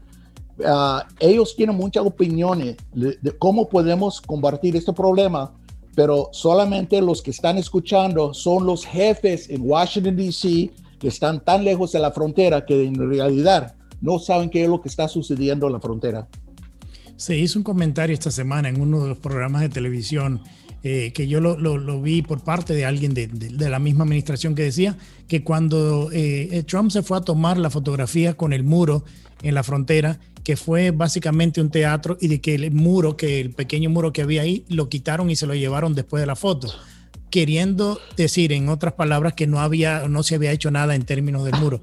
Ah, 0.64 1.06
ellos 1.18 1.56
tienen 1.56 1.76
muchas 1.76 2.04
opiniones 2.04 2.76
de, 2.92 3.18
cómo 3.38 3.68
podemos 3.68 4.20
combatir 4.20 4.76
este 4.76 4.92
problema, 4.92 5.52
pero 5.94 6.28
solamente 6.32 7.00
los 7.00 7.22
que 7.22 7.30
están 7.30 7.58
escuchando 7.58 8.32
son 8.34 8.66
los 8.66 8.84
jefes 8.84 9.48
en 9.50 9.62
Washington, 9.62 10.16
D.C., 10.16 10.70
que 10.98 11.08
están 11.08 11.42
tan 11.42 11.64
lejos 11.64 11.92
de 11.92 11.98
la 11.98 12.10
frontera 12.10 12.64
que 12.64 12.84
en 12.84 12.94
realidad 12.94 13.74
no 14.02 14.18
saben 14.18 14.50
qué 14.50 14.64
es 14.64 14.68
lo 14.68 14.80
que 14.80 14.88
está 14.88 15.08
sucediendo 15.08 15.66
en 15.66 15.72
la 15.72 15.80
frontera. 15.80 16.28
Se 17.16 17.36
hizo 17.36 17.58
un 17.58 17.64
comentario 17.64 18.14
esta 18.14 18.30
semana 18.30 18.68
en 18.68 18.80
uno 18.80 19.02
de 19.02 19.08
los 19.08 19.18
programas 19.18 19.62
de 19.62 19.68
televisión 19.68 20.40
eh, 20.82 21.12
que 21.12 21.28
yo 21.28 21.40
lo, 21.40 22.02
vi 22.02 22.22
por 22.22 22.42
parte 22.42 22.74
de 22.74 22.84
alguien 22.84 23.14
de, 23.14 23.28
la 23.68 23.78
misma 23.78 24.04
administración 24.04 24.54
que 24.54 24.62
decía 24.62 24.96
que 25.28 25.44
cuando 25.44 26.10
eh, 26.12 26.64
Trump 26.66 26.90
se 26.90 27.02
fue 27.02 27.18
a 27.18 27.20
tomar 27.20 27.58
la 27.58 27.70
fotografía 27.70 28.34
con 28.34 28.52
el 28.52 28.64
muro 28.64 29.04
en 29.42 29.54
la 29.54 29.62
frontera, 29.62 30.18
que 30.42 30.56
fue 30.56 30.90
básicamente 30.90 31.60
un 31.60 31.70
teatro 31.70 32.16
y 32.20 32.28
de 32.28 32.40
que 32.40 32.54
el 32.54 32.70
muro, 32.70 33.16
que 33.16 33.40
el 33.40 33.50
pequeño 33.50 33.90
muro 33.90 34.12
que 34.12 34.22
había 34.22 34.42
ahí, 34.42 34.64
lo 34.68 34.88
quitaron 34.88 35.30
y 35.30 35.36
se 35.36 35.46
lo 35.46 35.54
llevaron 35.54 35.94
después 35.94 36.20
de 36.20 36.26
la 36.26 36.36
foto 36.36 36.68
queriendo 37.30 38.00
decir, 38.16 38.52
en 38.52 38.68
otras 38.68 38.94
palabras, 38.94 39.34
que 39.34 39.46
no 39.46 39.60
había, 39.60 40.08
no 40.08 40.22
se 40.22 40.34
había 40.34 40.52
hecho 40.52 40.70
nada 40.70 40.94
en 40.94 41.04
términos 41.04 41.44
del 41.44 41.54
muro. 41.54 41.80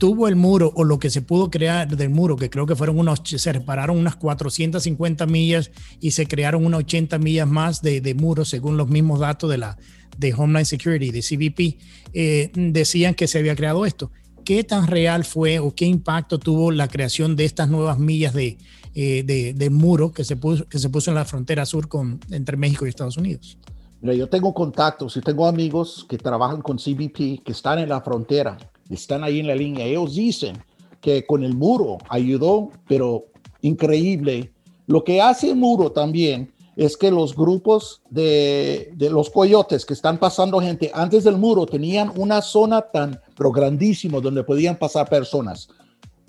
Tuvo 0.00 0.28
el 0.28 0.34
muro 0.34 0.72
o 0.76 0.84
lo 0.84 0.98
que 0.98 1.10
se 1.10 1.20
pudo 1.20 1.50
crear 1.50 1.86
del 1.86 2.08
muro, 2.08 2.36
que 2.36 2.48
creo 2.48 2.64
que 2.64 2.74
fueron 2.74 2.98
unos, 2.98 3.20
se 3.22 3.38
separaron 3.38 3.98
unas 3.98 4.16
450 4.16 5.26
millas 5.26 5.70
y 6.00 6.12
se 6.12 6.26
crearon 6.26 6.64
unas 6.64 6.80
80 6.80 7.18
millas 7.18 7.46
más 7.46 7.82
de, 7.82 8.00
de 8.00 8.14
muros 8.14 8.48
según 8.48 8.78
los 8.78 8.88
mismos 8.88 9.20
datos 9.20 9.50
de 9.50 9.58
la 9.58 9.76
de 10.16 10.32
Homeland 10.32 10.64
Security, 10.64 11.10
de 11.10 11.20
CBP, 11.20 11.78
eh, 12.14 12.50
decían 12.54 13.14
que 13.14 13.26
se 13.26 13.40
había 13.40 13.54
creado 13.54 13.84
esto. 13.84 14.10
¿Qué 14.42 14.64
tan 14.64 14.86
real 14.86 15.26
fue 15.26 15.58
o 15.58 15.74
qué 15.74 15.84
impacto 15.84 16.38
tuvo 16.38 16.70
la 16.70 16.88
creación 16.88 17.36
de 17.36 17.44
estas 17.44 17.68
nuevas 17.68 17.98
millas 17.98 18.32
de, 18.32 18.56
eh, 18.94 19.22
de, 19.22 19.52
de 19.52 19.68
muro 19.68 20.12
que 20.12 20.24
se, 20.24 20.36
puso, 20.36 20.66
que 20.66 20.78
se 20.78 20.88
puso 20.88 21.10
en 21.10 21.16
la 21.16 21.26
frontera 21.26 21.66
sur 21.66 21.88
con, 21.88 22.20
entre 22.30 22.56
México 22.56 22.86
y 22.86 22.88
Estados 22.88 23.18
Unidos? 23.18 23.58
Mira, 24.00 24.14
yo 24.14 24.30
tengo 24.30 24.54
contactos 24.54 25.14
y 25.18 25.20
tengo 25.20 25.46
amigos 25.46 26.06
que 26.08 26.16
trabajan 26.16 26.62
con 26.62 26.78
CBP, 26.78 27.44
que 27.44 27.52
están 27.52 27.78
en 27.80 27.90
la 27.90 28.00
frontera, 28.00 28.56
están 28.94 29.24
ahí 29.24 29.40
en 29.40 29.46
la 29.46 29.54
línea. 29.54 29.86
Ellos 29.86 30.14
dicen 30.14 30.62
que 31.00 31.24
con 31.26 31.44
el 31.44 31.54
muro 31.54 31.98
ayudó, 32.08 32.70
pero 32.86 33.26
increíble. 33.62 34.52
Lo 34.86 35.04
que 35.04 35.20
hace 35.20 35.50
el 35.50 35.56
muro 35.56 35.92
también 35.92 36.52
es 36.76 36.96
que 36.96 37.10
los 37.10 37.34
grupos 37.34 38.02
de, 38.10 38.92
de, 38.94 39.10
los 39.10 39.28
coyotes 39.30 39.84
que 39.84 39.94
están 39.94 40.18
pasando 40.18 40.60
gente 40.60 40.90
antes 40.94 41.24
del 41.24 41.36
muro 41.36 41.66
tenían 41.66 42.12
una 42.16 42.40
zona 42.40 42.80
tan, 42.80 43.20
pero 43.36 43.52
grandísimo, 43.52 44.20
donde 44.20 44.44
podían 44.44 44.76
pasar 44.76 45.08
personas. 45.08 45.68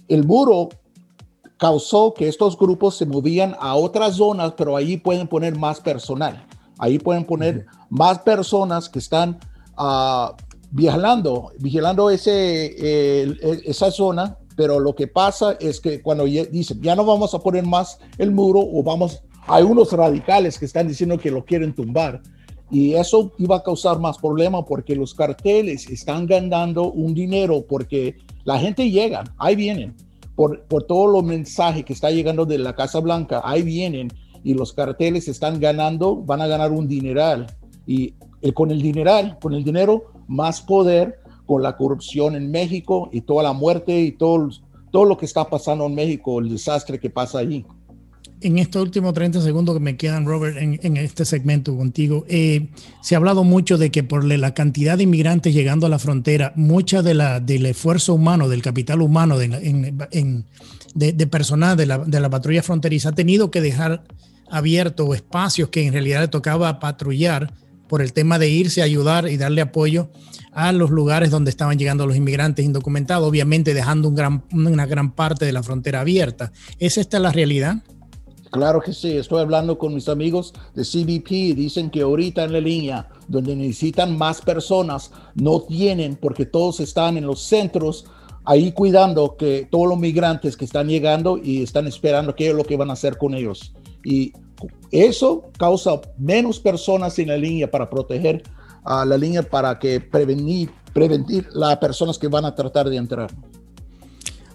El 0.08 0.26
muro 0.26 0.70
causó 1.62 2.14
que 2.14 2.28
estos 2.28 2.58
grupos 2.58 2.98
se 2.98 3.06
movían 3.06 3.56
a 3.60 3.76
otras 3.76 4.16
zonas, 4.16 4.54
pero 4.58 4.76
allí 4.76 4.98
pueden 4.98 5.28
poner 5.28 5.56
más 5.56 5.80
personal. 5.80 6.44
Ahí 6.80 6.98
pueden 6.98 7.24
poner 7.24 7.68
más 7.92 8.18
personas 8.18 8.90
que 8.90 8.98
están 8.98 9.40
uh, 9.78 10.34
vigilando, 10.72 11.52
vigilando 11.60 12.10
ese, 12.10 13.24
esa 13.70 13.92
zona, 13.92 14.38
pero 14.56 14.80
lo 14.80 14.96
que 14.96 15.08
pasa 15.08 15.58
es 15.60 15.80
que 15.80 16.02
cuando 16.02 16.26
dicen, 16.26 16.82
ya 16.82 16.96
no 16.96 17.06
vamos 17.06 17.34
a 17.34 17.40
poner 17.40 17.66
más 17.66 18.00
el 18.18 18.32
muro 18.32 18.60
o 18.60 18.84
vamos, 18.84 19.22
hay 19.48 19.64
unos 19.64 19.92
radicales 19.92 20.58
que 20.58 20.66
están 20.66 20.88
diciendo 20.88 21.18
que 21.18 21.32
lo 21.32 21.46
quieren 21.46 21.74
tumbar. 21.74 22.22
Y 22.70 22.94
eso 22.94 23.34
iba 23.38 23.58
a 23.58 23.64
causar 23.64 24.00
más 24.00 24.18
problema 24.18 24.64
porque 24.64 24.96
los 24.96 25.14
carteles 25.14 25.90
están 25.90 26.26
ganando 26.26 26.90
un 26.90 27.14
dinero 27.14 27.66
porque 27.68 28.16
la 28.46 28.58
gente 28.60 28.90
llega, 28.90 29.26
ahí 29.38 29.58
vienen, 29.58 29.94
por, 30.36 30.64
por 30.64 30.84
todo 30.84 31.08
los 31.08 31.24
mensajes 31.24 31.84
que 31.84 31.92
está 31.92 32.12
llegando 32.12 32.46
de 32.46 32.58
la 32.58 32.74
Casa 32.74 33.02
Blanca, 33.02 33.42
ahí 33.44 33.62
vienen 33.62 34.08
y 34.44 34.54
los 34.54 34.72
carteles 34.72 35.28
están 35.28 35.60
ganando, 35.60 36.16
van 36.16 36.42
a 36.42 36.48
ganar 36.48 36.72
un 36.72 36.88
dineral. 36.88 37.48
Y 37.86 38.14
eh, 38.42 38.54
con 38.54 38.72
el 38.72 38.82
dineral, 38.82 39.38
con 39.40 39.54
el 39.54 39.64
dinero, 39.64 40.12
más 40.32 40.62
poder 40.62 41.20
con 41.46 41.62
la 41.62 41.76
corrupción 41.76 42.36
en 42.36 42.50
México 42.50 43.10
y 43.12 43.22
toda 43.22 43.44
la 43.44 43.52
muerte 43.52 44.00
y 44.00 44.14
todo, 44.14 44.50
todo 44.90 45.04
lo 45.04 45.18
que 45.18 45.26
está 45.26 45.50
pasando 45.50 45.86
en 45.86 45.94
México, 45.94 46.40
el 46.40 46.50
desastre 46.50 47.00
que 47.00 47.10
pasa 47.10 47.40
allí. 47.40 47.66
En 48.40 48.58
estos 48.58 48.82
últimos 48.82 49.14
30 49.14 49.42
segundos 49.42 49.76
que 49.76 49.82
me 49.82 49.98
quedan, 49.98 50.26
Robert, 50.26 50.58
en, 50.58 50.98
este 50.98 51.26
segmento 51.26 51.76
contigo, 51.76 52.26
eh, 52.28 52.70
se 53.02 53.14
ha 53.14 53.18
hablado 53.20 53.44
mucho 53.44 53.78
de 53.78 53.92
que 53.92 54.04
por 54.04 54.24
la 54.24 54.54
cantidad 54.54 54.98
de 54.98 55.04
inmigrantes 55.04 55.54
llegando 55.54 55.86
a 55.86 55.90
la 55.90 56.00
frontera, 56.00 56.54
mucha 56.56 57.04
de 57.04 57.14
la, 57.14 57.40
del 57.40 57.66
esfuerzo 57.68 58.16
humano, 58.16 58.50
del 58.50 58.64
capital 58.64 59.02
humano, 59.02 59.38
de, 59.38 60.46
de 60.96 61.28
personal 61.28 61.78
de 61.78 61.86
la, 61.86 62.00
de 62.00 62.20
la 62.20 62.30
patrulla 62.30 62.64
fronteriza 62.64 63.10
ha 63.10 63.16
tenido 63.16 63.52
que 63.52 63.62
dejar 63.62 64.04
abierto 64.50 65.14
espacios 65.14 65.70
que 65.70 65.86
en 65.86 65.94
realidad 65.94 66.22
le 66.22 66.28
tocaba 66.30 66.80
patrullar 66.80 67.54
por 67.92 68.02
el 68.02 68.14
tema 68.14 68.40
de 68.40 68.48
irse 68.48 68.82
a 68.82 68.86
ayudar 68.86 69.28
y 69.28 69.36
darle 69.36 69.60
apoyo 69.60 70.08
a 70.54 70.72
los 70.72 70.92
lugares 70.92 71.30
donde 71.30 71.50
estaban 71.50 71.78
llegando 71.78 72.08
los 72.08 72.16
inmigrantes 72.16 72.64
indocumentados, 72.64 73.28
obviamente 73.28 73.74
dejando 73.74 74.08
un 74.08 74.16
gran, 74.16 74.46
una 74.54 74.86
gran 74.86 75.12
parte 75.12 75.44
de 75.44 75.52
la 75.52 75.62
frontera 75.62 76.00
abierta. 76.00 76.54
¿Es 76.80 76.98
esta 76.98 77.20
la 77.20 77.34
realidad? 77.34 77.84
Claro 78.50 78.80
que 78.80 78.94
sí, 78.94 79.18
estoy 79.18 79.42
hablando 79.42 79.78
con 79.78 79.94
mis 79.94 80.08
amigos 80.08 80.54
de 80.74 80.86
CBP, 80.86 81.54
dicen 81.54 81.90
que 81.90 82.04
ahorita 82.04 82.46
en 82.46 82.54
la 82.54 82.62
línea 82.62 83.10
donde 83.28 83.58
necesitan 83.58 84.18
más 84.18 84.40
personas, 84.40 85.12
no 85.36 85.60
tienen 85.60 86.16
porque 86.16 86.46
todos 86.46 86.80
están 86.80 87.18
en 87.18 87.26
los 87.26 87.42
centros 87.42 88.06
ahí 88.46 88.72
cuidando 88.72 89.36
que 89.36 89.68
todos 89.70 89.90
los 89.90 90.00
migrantes 90.00 90.56
que 90.56 90.64
están 90.64 90.88
llegando 90.88 91.38
y 91.38 91.62
están 91.62 91.88
esperando 91.88 92.36
qué 92.36 92.52
es 92.52 92.56
lo 92.56 92.64
que 92.64 92.78
van 92.78 92.90
a 92.90 92.94
hacer 92.94 93.18
con 93.18 93.34
ellos. 93.34 93.74
Y 94.06 94.32
eso 94.92 95.50
causa 95.58 96.02
menos 96.18 96.60
personas 96.60 97.18
en 97.20 97.30
la 97.30 97.38
línea 97.38 97.70
para 97.70 97.90
proteger 97.90 98.44
a 98.84 99.06
la 99.06 99.18
línea 99.18 99.44
para 99.44 99.78
que 99.78 100.00
prevenir, 100.00 100.72
prevenir 100.94 101.48
las 101.54 101.78
personas 101.78 102.18
que 102.18 102.28
van 102.28 102.46
a 102.46 102.56
tratar 102.56 102.90
de 102.90 102.98
entrar. 102.98 103.32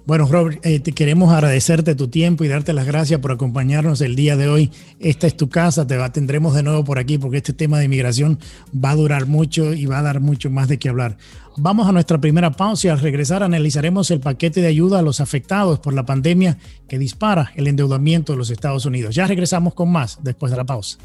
Bueno, 0.06 0.28
Robert, 0.30 0.64
eh, 0.64 0.78
te 0.78 0.92
queremos 0.92 1.32
agradecerte 1.32 1.96
tu 1.96 2.06
tiempo 2.06 2.44
y 2.44 2.48
darte 2.48 2.72
las 2.72 2.86
gracias 2.86 3.18
por 3.18 3.32
acompañarnos 3.32 4.00
el 4.00 4.14
día 4.14 4.36
de 4.36 4.48
hoy. 4.48 4.70
Esta 5.00 5.26
es 5.26 5.36
tu 5.36 5.48
casa, 5.48 5.84
te 5.84 5.98
tendremos 6.10 6.54
de 6.54 6.62
nuevo 6.62 6.84
por 6.84 7.00
aquí 7.00 7.18
porque 7.18 7.38
este 7.38 7.52
tema 7.52 7.80
de 7.80 7.86
inmigración 7.86 8.38
va 8.72 8.90
a 8.90 8.94
durar 8.94 9.26
mucho 9.26 9.72
y 9.74 9.86
va 9.86 9.98
a 9.98 10.02
dar 10.02 10.20
mucho 10.20 10.48
más 10.48 10.68
de 10.68 10.78
qué 10.78 10.90
hablar. 10.90 11.16
Vamos 11.58 11.88
a 11.88 11.92
nuestra 11.92 12.20
primera 12.20 12.50
pausa 12.50 12.88
y 12.88 12.90
al 12.90 13.00
regresar 13.00 13.42
analizaremos 13.42 14.10
el 14.10 14.20
paquete 14.20 14.60
de 14.60 14.68
ayuda 14.68 14.98
a 14.98 15.02
los 15.02 15.20
afectados 15.20 15.78
por 15.78 15.94
la 15.94 16.04
pandemia 16.04 16.58
que 16.86 16.98
dispara 16.98 17.52
el 17.54 17.66
endeudamiento 17.66 18.32
de 18.32 18.38
los 18.38 18.50
Estados 18.50 18.84
Unidos. 18.84 19.14
Ya 19.14 19.26
regresamos 19.26 19.72
con 19.72 19.90
más 19.90 20.18
después 20.22 20.50
de 20.50 20.58
la 20.58 20.64
pausa. 20.64 20.98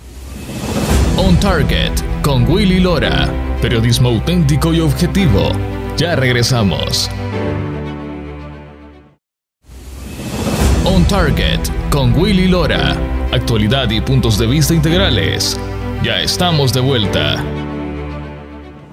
On 1.18 1.40
Target 1.40 1.94
con 2.22 2.50
Willy 2.50 2.82
Lora, 2.82 3.30
periodismo 3.62 4.10
auténtico 4.10 4.74
y 4.74 4.82
objetivo. 4.82 5.52
Ya 5.98 6.16
regresamos. 6.18 7.10
On 10.84 11.06
Target 11.06 11.60
con 11.92 12.14
Willy 12.14 12.50
Lora. 12.50 12.98
Actualidad 13.32 13.90
y 13.90 14.02
puntos 14.02 14.38
de 14.38 14.48
vista 14.48 14.74
integrales. 14.74 15.58
Ya 16.04 16.22
estamos 16.22 16.74
de 16.74 16.82
vuelta. 16.82 17.42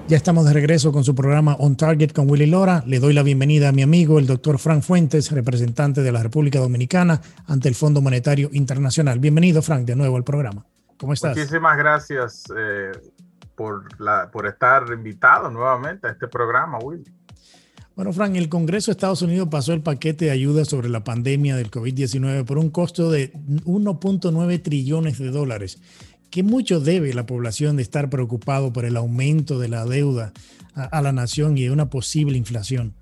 Ya 0.09 0.17
estamos 0.17 0.43
de 0.47 0.53
regreso 0.53 0.91
con 0.91 1.03
su 1.03 1.13
programa 1.13 1.53
On 1.59 1.77
Target 1.77 2.13
con 2.13 2.27
Willy 2.27 2.47
Lora. 2.47 2.81
Le 2.87 2.99
doy 2.99 3.13
la 3.13 3.21
bienvenida 3.21 3.69
a 3.69 3.71
mi 3.71 3.83
amigo, 3.83 4.17
el 4.17 4.25
doctor 4.25 4.57
Frank 4.57 4.81
Fuentes, 4.81 5.31
representante 5.31 6.01
de 6.01 6.11
la 6.11 6.23
República 6.23 6.57
Dominicana 6.57 7.21
ante 7.45 7.69
el 7.69 7.75
Fondo 7.75 8.01
Monetario 8.01 8.49
Internacional. 8.51 9.19
Bienvenido, 9.19 9.61
Frank, 9.61 9.85
de 9.85 9.95
nuevo 9.95 10.17
al 10.17 10.23
programa. 10.23 10.65
¿Cómo 10.97 11.13
estás? 11.13 11.37
Muchísimas 11.37 11.77
gracias 11.77 12.45
eh, 12.57 12.91
por, 13.53 14.01
la, 14.01 14.31
por 14.31 14.47
estar 14.47 14.91
invitado 14.91 15.51
nuevamente 15.51 16.07
a 16.07 16.09
este 16.09 16.27
programa, 16.27 16.79
Willy. 16.79 17.03
Bueno, 17.95 18.11
Frank, 18.11 18.35
el 18.35 18.49
Congreso 18.49 18.89
de 18.89 18.93
Estados 18.93 19.21
Unidos 19.21 19.49
pasó 19.51 19.73
el 19.73 19.83
paquete 19.83 20.25
de 20.25 20.31
ayuda 20.31 20.65
sobre 20.65 20.89
la 20.89 21.03
pandemia 21.03 21.55
del 21.55 21.69
COVID-19 21.69 22.45
por 22.45 22.57
un 22.57 22.71
costo 22.71 23.11
de 23.11 23.31
1.9 23.33 24.63
trillones 24.63 25.19
de 25.19 25.29
dólares. 25.29 25.79
¿Qué 26.31 26.43
mucho 26.43 26.79
debe 26.79 27.13
la 27.13 27.25
población 27.25 27.75
de 27.75 27.81
estar 27.81 28.09
preocupado 28.09 28.71
por 28.71 28.85
el 28.85 28.97
aumento 28.97 29.57
de 29.57 29.67
la 29.67 29.85
deuda 29.85 30.31
a, 30.75 31.01
la 31.01 31.11
nación 31.11 31.57
y 31.57 31.63
de 31.63 31.71
una 31.71 31.89
posible 31.89 32.37
inflación? 32.37 32.93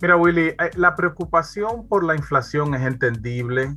Mira, 0.00 0.16
Willy, 0.16 0.48
eh, 0.48 0.56
la 0.76 0.94
preocupación 0.94 1.88
por 1.88 2.04
la 2.04 2.14
inflación 2.14 2.74
es 2.74 2.82
entendible 2.82 3.74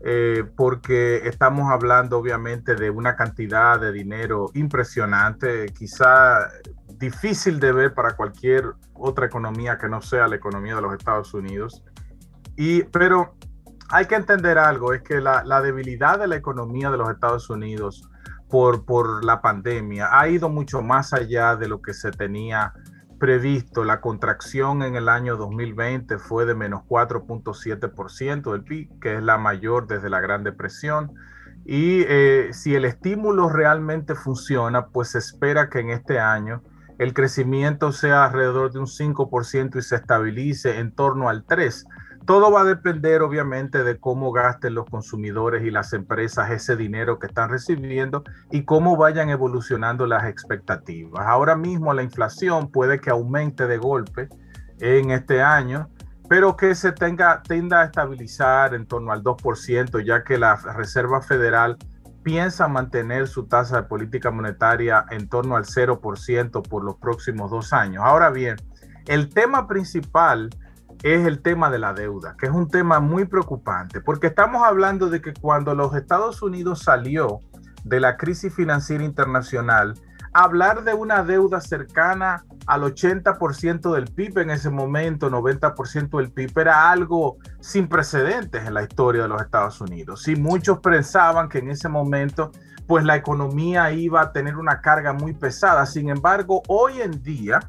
eh, 0.00 0.44
porque 0.56 1.28
estamos 1.28 1.70
hablando 1.72 2.18
obviamente 2.18 2.76
de 2.76 2.90
una 2.90 3.16
cantidad 3.16 3.80
de 3.80 3.90
dinero 3.90 4.50
impresionante, 4.54 5.66
quizá 5.76 6.48
difícil 6.98 7.58
de 7.58 7.72
ver 7.72 7.94
para 7.94 8.14
cualquier 8.14 8.64
otra 8.94 9.26
economía 9.26 9.78
que 9.78 9.88
no 9.88 10.00
sea 10.00 10.28
la 10.28 10.36
economía 10.36 10.76
de 10.76 10.82
los 10.82 10.94
Estados 10.94 11.34
Unidos. 11.34 11.82
Y, 12.56 12.84
pero 12.84 13.34
hay 13.90 14.06
que 14.06 14.14
entender 14.14 14.58
algo, 14.58 14.92
es 14.92 15.02
que 15.02 15.20
la, 15.20 15.44
la 15.44 15.60
debilidad 15.60 16.18
de 16.18 16.28
la 16.28 16.36
economía 16.36 16.90
de 16.90 16.98
los 16.98 17.10
Estados 17.10 17.48
Unidos 17.50 18.08
por, 18.48 18.84
por 18.84 19.24
la 19.24 19.40
pandemia 19.40 20.08
ha 20.10 20.28
ido 20.28 20.48
mucho 20.48 20.82
más 20.82 21.12
allá 21.12 21.56
de 21.56 21.68
lo 21.68 21.80
que 21.82 21.94
se 21.94 22.10
tenía 22.10 22.72
previsto. 23.18 23.84
La 23.84 24.00
contracción 24.00 24.82
en 24.82 24.96
el 24.96 25.08
año 25.08 25.36
2020 25.36 26.18
fue 26.18 26.46
de 26.46 26.54
menos 26.54 26.82
4.7% 26.88 28.52
del 28.52 28.64
PIB, 28.64 29.00
que 29.00 29.16
es 29.16 29.22
la 29.22 29.38
mayor 29.38 29.86
desde 29.86 30.08
la 30.08 30.20
Gran 30.20 30.44
Depresión. 30.44 31.12
Y 31.64 32.04
eh, 32.08 32.50
si 32.52 32.74
el 32.74 32.84
estímulo 32.84 33.48
realmente 33.48 34.14
funciona, 34.14 34.86
pues 34.86 35.10
se 35.10 35.18
espera 35.18 35.68
que 35.68 35.80
en 35.80 35.90
este 35.90 36.18
año 36.18 36.62
el 36.98 37.12
crecimiento 37.12 37.92
sea 37.92 38.24
alrededor 38.24 38.72
de 38.72 38.80
un 38.80 38.86
5% 38.86 39.76
y 39.76 39.82
se 39.82 39.96
estabilice 39.96 40.78
en 40.78 40.94
torno 40.94 41.28
al 41.28 41.44
3%. 41.46 41.84
Todo 42.28 42.52
va 42.52 42.60
a 42.60 42.64
depender 42.64 43.22
obviamente 43.22 43.82
de 43.84 43.98
cómo 43.98 44.32
gasten 44.32 44.74
los 44.74 44.84
consumidores 44.84 45.64
y 45.64 45.70
las 45.70 45.94
empresas 45.94 46.50
ese 46.50 46.76
dinero 46.76 47.18
que 47.18 47.26
están 47.26 47.48
recibiendo 47.48 48.22
y 48.50 48.66
cómo 48.66 48.98
vayan 48.98 49.30
evolucionando 49.30 50.06
las 50.06 50.26
expectativas. 50.26 51.26
Ahora 51.26 51.56
mismo 51.56 51.94
la 51.94 52.02
inflación 52.02 52.70
puede 52.70 53.00
que 53.00 53.08
aumente 53.08 53.66
de 53.66 53.78
golpe 53.78 54.28
en 54.78 55.10
este 55.10 55.40
año, 55.40 55.88
pero 56.28 56.54
que 56.54 56.74
se 56.74 56.92
tenga, 56.92 57.42
tienda 57.42 57.80
a 57.80 57.84
estabilizar 57.86 58.74
en 58.74 58.84
torno 58.84 59.10
al 59.10 59.22
2%, 59.22 60.04
ya 60.04 60.22
que 60.22 60.36
la 60.36 60.56
Reserva 60.56 61.22
Federal 61.22 61.78
piensa 62.22 62.68
mantener 62.68 63.26
su 63.26 63.46
tasa 63.46 63.80
de 63.80 63.88
política 63.88 64.30
monetaria 64.30 65.06
en 65.12 65.30
torno 65.30 65.56
al 65.56 65.64
0% 65.64 66.68
por 66.68 66.84
los 66.84 66.96
próximos 66.96 67.50
dos 67.50 67.72
años. 67.72 68.04
Ahora 68.04 68.28
bien, 68.28 68.56
el 69.06 69.30
tema 69.30 69.66
principal 69.66 70.50
es 71.02 71.26
el 71.26 71.40
tema 71.40 71.70
de 71.70 71.78
la 71.78 71.92
deuda, 71.92 72.36
que 72.38 72.46
es 72.46 72.52
un 72.52 72.68
tema 72.68 73.00
muy 73.00 73.24
preocupante, 73.24 74.00
porque 74.00 74.28
estamos 74.28 74.62
hablando 74.64 75.08
de 75.08 75.20
que 75.20 75.32
cuando 75.32 75.74
los 75.74 75.94
Estados 75.94 76.42
Unidos 76.42 76.80
salió 76.80 77.40
de 77.84 78.00
la 78.00 78.16
crisis 78.16 78.52
financiera 78.52 79.04
internacional, 79.04 79.94
hablar 80.32 80.84
de 80.84 80.94
una 80.94 81.22
deuda 81.22 81.60
cercana 81.60 82.44
al 82.66 82.82
80% 82.82 83.94
del 83.94 84.06
PIB 84.06 84.38
en 84.38 84.50
ese 84.50 84.70
momento, 84.70 85.30
90% 85.30 86.18
del 86.18 86.30
PIB, 86.30 86.58
era 86.58 86.90
algo 86.90 87.38
sin 87.60 87.88
precedentes 87.88 88.66
en 88.66 88.74
la 88.74 88.82
historia 88.82 89.22
de 89.22 89.28
los 89.28 89.40
Estados 89.40 89.80
Unidos. 89.80 90.22
Si 90.22 90.36
muchos 90.36 90.80
pensaban 90.80 91.48
que 91.48 91.58
en 91.58 91.70
ese 91.70 91.88
momento, 91.88 92.52
pues 92.86 93.04
la 93.04 93.16
economía 93.16 93.90
iba 93.92 94.20
a 94.20 94.32
tener 94.32 94.56
una 94.56 94.80
carga 94.80 95.12
muy 95.12 95.32
pesada. 95.32 95.86
Sin 95.86 96.10
embargo, 96.10 96.62
hoy 96.68 97.00
en 97.00 97.22
día 97.22 97.60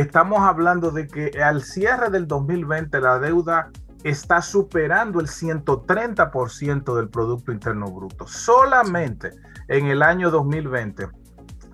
estamos 0.00 0.40
hablando 0.40 0.90
de 0.90 1.08
que 1.08 1.42
al 1.42 1.62
cierre 1.62 2.10
del 2.10 2.28
2020 2.28 3.00
la 3.00 3.18
deuda 3.18 3.70
está 4.04 4.42
superando 4.42 5.20
el 5.20 5.26
130% 5.26 6.94
del 6.94 7.08
Producto 7.08 7.50
Interno 7.50 7.90
Bruto. 7.90 8.28
Solamente 8.28 9.30
en 9.68 9.86
el 9.86 10.02
año 10.02 10.30
2020 10.30 11.08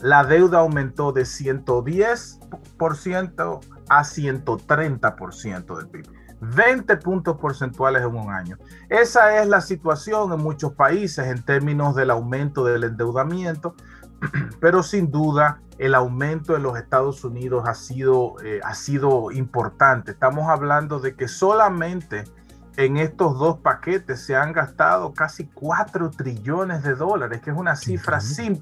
la 0.03 0.23
deuda 0.25 0.61
aumentó 0.61 1.11
de 1.11 1.23
110% 1.23 3.61
a 3.89 4.05
130% 4.05 5.77
del 5.77 5.89
PIB. 5.89 6.07
20 6.41 6.97
puntos 6.99 7.39
porcentuales 7.39 8.03
en 8.03 8.15
un 8.15 8.33
año. 8.33 8.57
Esa 8.89 9.41
es 9.41 9.49
la 9.49 9.61
situación 9.61 10.33
en 10.33 10.41
muchos 10.41 10.75
países 10.75 11.27
en 11.27 11.43
términos 11.43 11.97
del 11.97 12.11
aumento 12.11 12.65
del 12.65 12.85
endeudamiento, 12.85 13.75
pero 14.61 14.85
sin 14.85 15.11
duda 15.11 15.61
el 15.83 15.97
aumento 15.97 16.55
en 16.55 16.63
los 16.63 16.79
Estados 16.79 17.25
Unidos 17.25 17.65
ha 17.67 17.75
sido, 17.75 18.37
eh, 18.45 18.61
ha 18.63 18.73
sido 18.73 19.33
importante. 19.33 20.13
Estamos 20.13 20.49
hablando 20.49 21.01
de 21.01 21.17
que 21.17 21.27
solamente 21.27 22.23
en 22.77 22.99
estos 22.99 23.37
dos 23.37 23.59
paquetes 23.59 24.25
se 24.25 24.37
han 24.37 24.53
gastado 24.53 25.13
casi 25.13 25.49
4 25.49 26.13
trillones 26.13 26.85
de 26.85 26.95
dólares, 26.95 27.41
que 27.41 27.51
es 27.51 27.57
una 27.57 27.75
cifra 27.75 28.21
sin, 28.21 28.61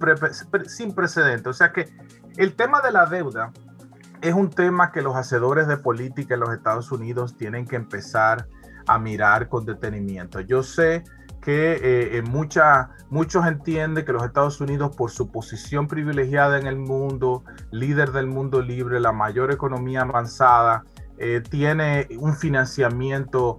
sin 0.65 0.95
precedente. 0.95 1.51
O 1.51 1.53
sea 1.53 1.73
que 1.73 1.93
el 2.39 2.55
tema 2.55 2.81
de 2.81 2.91
la 2.91 3.05
deuda 3.05 3.53
es 4.23 4.33
un 4.33 4.49
tema 4.49 4.91
que 4.91 5.03
los 5.03 5.15
hacedores 5.15 5.69
de 5.69 5.77
política 5.77 6.33
en 6.33 6.41
los 6.41 6.55
Estados 6.55 6.91
Unidos 6.91 7.37
tienen 7.37 7.67
que 7.67 7.77
empezar 7.77 8.49
a 8.87 8.99
mirar 8.99 9.51
con 9.51 9.67
detenimiento. 9.67 10.41
Yo 10.41 10.63
sé 10.63 11.05
que 11.41 11.73
eh, 11.73 12.19
eh 12.19 12.23
muchos 12.23 13.47
entienden 13.47 14.05
que 14.05 14.13
los 14.13 14.25
Estados 14.25 14.61
Unidos, 14.61 14.95
por 14.97 15.11
su 15.11 15.31
posición 15.31 15.89
privilegiada 15.89 16.59
en 16.59 16.67
el 16.67 16.77
mundo, 16.77 17.45
líder 17.71 18.13
del 18.13 18.27
mundo 18.27 18.61
libre, 18.61 19.01
la 19.01 19.13
mayor 19.13 19.51
economía 19.51 20.03
avanzada, 20.03 20.85
eh, 21.19 21.43
tiene 21.49 22.09
un 22.19 22.35
financiamiento 22.35 23.59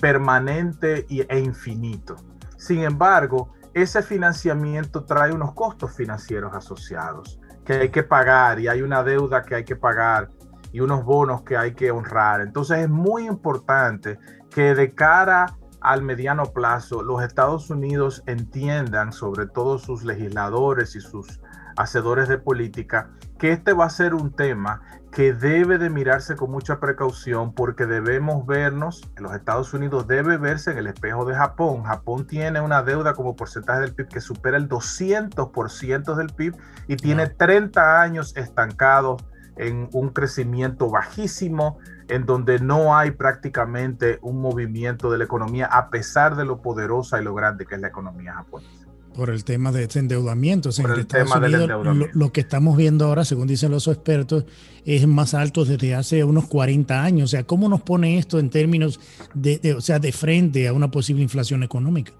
permanente 0.00 1.06
e 1.08 1.38
infinito. 1.38 2.16
Sin 2.56 2.82
embargo, 2.82 3.52
ese 3.72 4.02
financiamiento 4.02 5.04
trae 5.04 5.32
unos 5.32 5.52
costos 5.52 5.94
financieros 5.94 6.52
asociados 6.54 7.38
que 7.64 7.74
hay 7.74 7.88
que 7.90 8.02
pagar 8.02 8.60
y 8.60 8.68
hay 8.68 8.82
una 8.82 9.02
deuda 9.02 9.42
que 9.42 9.56
hay 9.56 9.64
que 9.64 9.76
pagar 9.76 10.30
y 10.72 10.80
unos 10.80 11.04
bonos 11.04 11.42
que 11.42 11.56
hay 11.56 11.74
que 11.74 11.90
honrar. 11.90 12.40
Entonces 12.40 12.78
es 12.78 12.88
muy 12.88 13.26
importante 13.26 14.18
que 14.50 14.74
de 14.74 14.94
cara 14.94 15.56
al 15.84 16.02
mediano 16.02 16.46
plazo 16.46 17.02
los 17.02 17.22
Estados 17.22 17.68
Unidos 17.68 18.22
entiendan, 18.26 19.12
sobre 19.12 19.46
todo 19.46 19.78
sus 19.78 20.02
legisladores 20.02 20.96
y 20.96 21.00
sus 21.00 21.40
hacedores 21.76 22.28
de 22.28 22.38
política, 22.38 23.10
que 23.38 23.52
este 23.52 23.74
va 23.74 23.84
a 23.84 23.90
ser 23.90 24.14
un 24.14 24.32
tema 24.32 24.80
que 25.12 25.34
debe 25.34 25.76
de 25.76 25.90
mirarse 25.90 26.36
con 26.36 26.50
mucha 26.50 26.80
precaución 26.80 27.52
porque 27.52 27.84
debemos 27.84 28.46
vernos, 28.46 29.02
los 29.18 29.34
Estados 29.34 29.74
Unidos 29.74 30.06
debe 30.08 30.38
verse 30.38 30.72
en 30.72 30.78
el 30.78 30.86
espejo 30.86 31.26
de 31.26 31.34
Japón. 31.34 31.84
Japón 31.84 32.26
tiene 32.26 32.60
una 32.60 32.82
deuda 32.82 33.12
como 33.12 33.36
porcentaje 33.36 33.80
del 33.82 33.94
PIB 33.94 34.08
que 34.08 34.20
supera 34.20 34.56
el 34.56 34.68
200% 34.68 36.14
del 36.14 36.30
PIB 36.30 36.56
y 36.88 36.96
tiene 36.96 37.26
30 37.28 38.00
años 38.00 38.34
estancados 38.36 39.22
en 39.56 39.88
un 39.92 40.08
crecimiento 40.08 40.90
bajísimo, 40.90 41.78
en 42.08 42.26
donde 42.26 42.58
no 42.58 42.96
hay 42.96 43.12
prácticamente 43.12 44.18
un 44.22 44.40
movimiento 44.40 45.10
de 45.10 45.18
la 45.18 45.24
economía 45.24 45.66
a 45.66 45.90
pesar 45.90 46.36
de 46.36 46.44
lo 46.44 46.60
poderosa 46.62 47.20
y 47.20 47.24
lo 47.24 47.34
grande 47.34 47.66
que 47.66 47.74
es 47.74 47.80
la 47.80 47.88
economía 47.88 48.34
japonesa 48.34 48.84
por 49.14 49.30
el 49.30 49.44
tema 49.44 49.72
de 49.72 49.84
este 49.84 50.00
endeudamiento. 50.00 50.70
en 50.76 50.90
el 50.90 51.06
tema 51.06 51.40
del 51.40 51.54
endeudamiento. 51.54 52.18
Lo, 52.18 52.32
que 52.32 52.40
estamos 52.40 52.76
viendo 52.76 53.06
ahora, 53.06 53.24
según 53.24 53.46
dicen 53.46 53.70
los 53.70 53.86
expertos, 53.86 54.44
es 54.84 55.06
más 55.06 55.34
alto 55.34 55.64
desde 55.64 55.94
hace 55.94 56.24
unos 56.24 56.46
40 56.48 57.02
años. 57.02 57.24
O 57.24 57.30
sea, 57.30 57.44
¿cómo 57.44 57.68
nos 57.68 57.80
pone 57.82 58.18
esto 58.18 58.38
en 58.38 58.50
términos 58.50 59.00
de, 59.32 59.74
o 59.76 59.80
sea, 59.80 59.98
de 59.98 60.12
frente 60.12 60.68
a 60.68 60.72
una 60.72 60.90
posible 60.90 61.22
inflación 61.22 61.62
económica? 61.62 62.12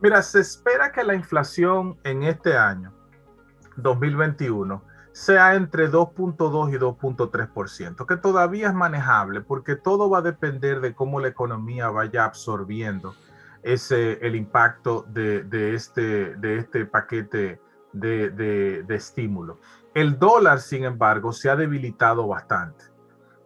Mira, 0.00 0.22
se 0.22 0.40
espera 0.40 0.92
que 0.92 1.02
la 1.02 1.14
inflación 1.14 1.96
en 2.04 2.22
este 2.22 2.56
año, 2.56 2.92
2021, 3.76 4.82
sea 5.16 5.54
entre 5.54 5.90
2.2 5.90 6.74
y 6.74 6.78
2.3%, 6.78 8.04
que 8.04 8.18
todavía 8.18 8.68
es 8.68 8.74
manejable 8.74 9.40
porque 9.40 9.74
todo 9.74 10.10
va 10.10 10.18
a 10.18 10.22
depender 10.22 10.82
de 10.82 10.94
cómo 10.94 11.20
la 11.20 11.28
economía 11.28 11.88
vaya 11.88 12.26
absorbiendo 12.26 13.14
ese, 13.62 14.18
el 14.20 14.36
impacto 14.36 15.06
de, 15.08 15.74
este, 15.74 16.36
de 16.36 16.58
este 16.58 16.84
paquete 16.84 17.62
de, 17.94 18.28
de, 18.28 18.94
estímulo. 18.94 19.58
El 19.94 20.18
dólar, 20.18 20.60
sin 20.60 20.84
embargo, 20.84 21.32
se 21.32 21.48
ha 21.48 21.56
debilitado 21.56 22.28
bastante. 22.28 22.84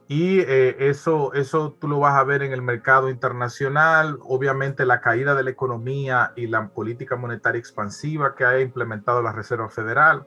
Y 0.08 0.40
eh, 0.40 0.74
eso, 0.80 1.32
eso 1.34 1.76
tú 1.80 1.86
lo 1.86 2.00
vas 2.00 2.16
a 2.16 2.24
ver 2.24 2.42
en 2.42 2.52
el 2.52 2.62
mercado 2.62 3.08
internacional. 3.08 4.18
Obviamente 4.22 4.84
la 4.84 5.00
caída 5.00 5.36
de 5.36 5.44
la 5.44 5.50
economía 5.50 6.32
y 6.34 6.48
la 6.48 6.66
política 6.66 7.14
monetaria 7.14 7.60
expansiva 7.60 8.34
que 8.34 8.44
ha 8.44 8.60
implementado 8.60 9.22
la 9.22 9.30
Reserva 9.30 9.68
Federal 9.68 10.26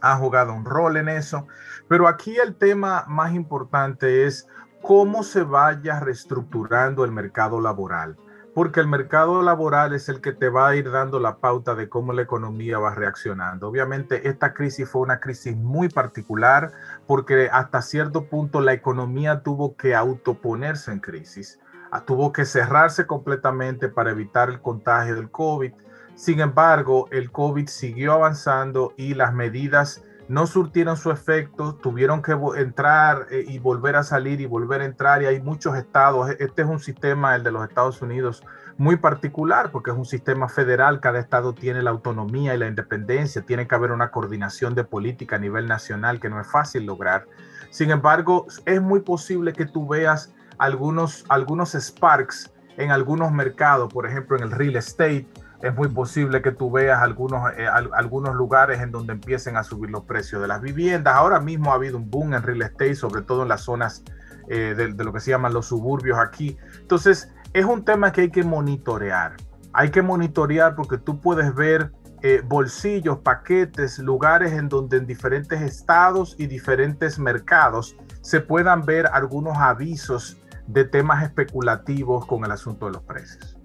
ha 0.00 0.16
jugado 0.16 0.52
un 0.52 0.64
rol 0.64 0.96
en 0.96 1.08
eso. 1.08 1.46
Pero 1.88 2.08
aquí 2.08 2.36
el 2.36 2.54
tema 2.56 3.04
más 3.08 3.34
importante 3.34 4.26
es 4.26 4.48
cómo 4.82 5.22
se 5.22 5.42
vaya 5.42 6.00
reestructurando 6.00 7.04
el 7.04 7.12
mercado 7.12 7.60
laboral 7.60 8.16
porque 8.58 8.80
el 8.80 8.88
mercado 8.88 9.40
laboral 9.40 9.94
es 9.94 10.08
el 10.08 10.20
que 10.20 10.32
te 10.32 10.48
va 10.48 10.66
a 10.66 10.74
ir 10.74 10.90
dando 10.90 11.20
la 11.20 11.36
pauta 11.36 11.76
de 11.76 11.88
cómo 11.88 12.12
la 12.12 12.22
economía 12.22 12.76
va 12.80 12.92
reaccionando. 12.92 13.68
Obviamente 13.68 14.28
esta 14.28 14.52
crisis 14.52 14.88
fue 14.88 15.02
una 15.02 15.20
crisis 15.20 15.56
muy 15.56 15.88
particular 15.88 16.72
porque 17.06 17.48
hasta 17.52 17.82
cierto 17.82 18.24
punto 18.24 18.60
la 18.60 18.72
economía 18.72 19.44
tuvo 19.44 19.76
que 19.76 19.94
autoponerse 19.94 20.90
en 20.90 20.98
crisis, 20.98 21.60
ah, 21.92 22.04
tuvo 22.04 22.32
que 22.32 22.44
cerrarse 22.44 23.06
completamente 23.06 23.88
para 23.88 24.10
evitar 24.10 24.48
el 24.48 24.60
contagio 24.60 25.14
del 25.14 25.30
COVID. 25.30 25.72
Sin 26.18 26.40
embargo, 26.40 27.06
el 27.12 27.30
COVID 27.30 27.68
siguió 27.68 28.12
avanzando 28.12 28.92
y 28.96 29.14
las 29.14 29.32
medidas 29.32 30.02
no 30.26 30.48
surtieron 30.48 30.96
su 30.96 31.12
efecto, 31.12 31.76
tuvieron 31.76 32.22
que 32.22 32.32
entrar 32.56 33.28
eh, 33.30 33.44
y 33.46 33.60
volver 33.60 33.94
a 33.94 34.02
salir 34.02 34.40
y 34.40 34.46
volver 34.46 34.80
a 34.80 34.86
entrar 34.86 35.22
y 35.22 35.26
hay 35.26 35.40
muchos 35.40 35.76
estados. 35.76 36.28
E-, 36.28 36.36
este 36.40 36.62
es 36.62 36.68
un 36.68 36.80
sistema, 36.80 37.36
el 37.36 37.44
de 37.44 37.52
los 37.52 37.62
Estados 37.62 38.02
Unidos, 38.02 38.42
muy 38.78 38.96
particular 38.96 39.70
porque 39.70 39.92
es 39.92 39.96
un 39.96 40.04
sistema 40.04 40.48
federal, 40.48 40.98
cada 40.98 41.20
estado 41.20 41.52
tiene 41.54 41.84
la 41.84 41.90
autonomía 41.90 42.52
y 42.52 42.58
la 42.58 42.66
independencia, 42.66 43.42
tiene 43.42 43.68
que 43.68 43.76
haber 43.76 43.92
una 43.92 44.10
coordinación 44.10 44.74
de 44.74 44.82
política 44.82 45.36
a 45.36 45.38
nivel 45.38 45.68
nacional 45.68 46.18
que 46.18 46.28
no 46.28 46.40
es 46.40 46.50
fácil 46.50 46.84
lograr. 46.84 47.26
Sin 47.70 47.92
embargo, 47.92 48.48
es 48.66 48.82
muy 48.82 49.02
posible 49.02 49.52
que 49.52 49.66
tú 49.66 49.86
veas 49.86 50.34
algunos, 50.58 51.24
algunos 51.28 51.74
sparks 51.74 52.52
en 52.76 52.90
algunos 52.90 53.30
mercados, 53.30 53.92
por 53.92 54.04
ejemplo 54.04 54.36
en 54.36 54.42
el 54.42 54.50
real 54.50 54.74
estate, 54.74 55.28
es 55.62 55.74
muy 55.74 55.88
posible 55.88 56.40
que 56.40 56.52
tú 56.52 56.70
veas 56.70 57.02
algunos, 57.02 57.50
eh, 57.56 57.66
algunos 57.66 58.34
lugares 58.34 58.80
en 58.80 58.92
donde 58.92 59.12
empiecen 59.14 59.56
a 59.56 59.64
subir 59.64 59.90
los 59.90 60.04
precios 60.04 60.40
de 60.40 60.48
las 60.48 60.60
viviendas. 60.60 61.14
Ahora 61.14 61.40
mismo 61.40 61.72
ha 61.72 61.74
habido 61.74 61.96
un 61.96 62.10
boom 62.10 62.34
en 62.34 62.42
real 62.42 62.62
estate, 62.62 62.94
sobre 62.94 63.22
todo 63.22 63.42
en 63.42 63.48
las 63.48 63.62
zonas 63.62 64.04
eh, 64.48 64.74
de, 64.76 65.04
lo 65.04 65.12
que 65.12 65.20
se 65.20 65.30
llaman 65.30 65.52
los 65.52 65.66
suburbios 65.66 66.18
aquí. 66.18 66.56
Entonces, 66.80 67.32
es 67.52 67.64
un 67.64 67.84
tema 67.84 68.12
que 68.12 68.22
hay 68.22 68.30
que 68.30 68.44
monitorear. 68.44 69.36
Hay 69.72 69.90
que 69.90 70.00
monitorear 70.00 70.76
porque 70.76 70.96
tú 70.96 71.20
puedes 71.20 71.52
ver 71.54 71.92
eh, 72.22 72.40
bolsillos, 72.44 73.18
paquetes, 73.18 73.98
lugares 73.98 74.52
en 74.52 74.68
donde 74.68 74.96
en 74.96 75.06
diferentes 75.06 75.60
estados 75.60 76.36
y 76.38 76.46
diferentes 76.46 77.18
mercados 77.18 77.96
se 78.20 78.40
puedan 78.40 78.84
ver 78.84 79.08
algunos 79.12 79.56
avisos 79.58 80.36
de 80.66 80.84
temas 80.84 81.22
especulativos 81.24 82.26
con 82.26 82.44
el 82.44 82.52
asunto 82.52 82.86
de 82.86 82.92
los 82.92 83.02
precios. 83.02 83.56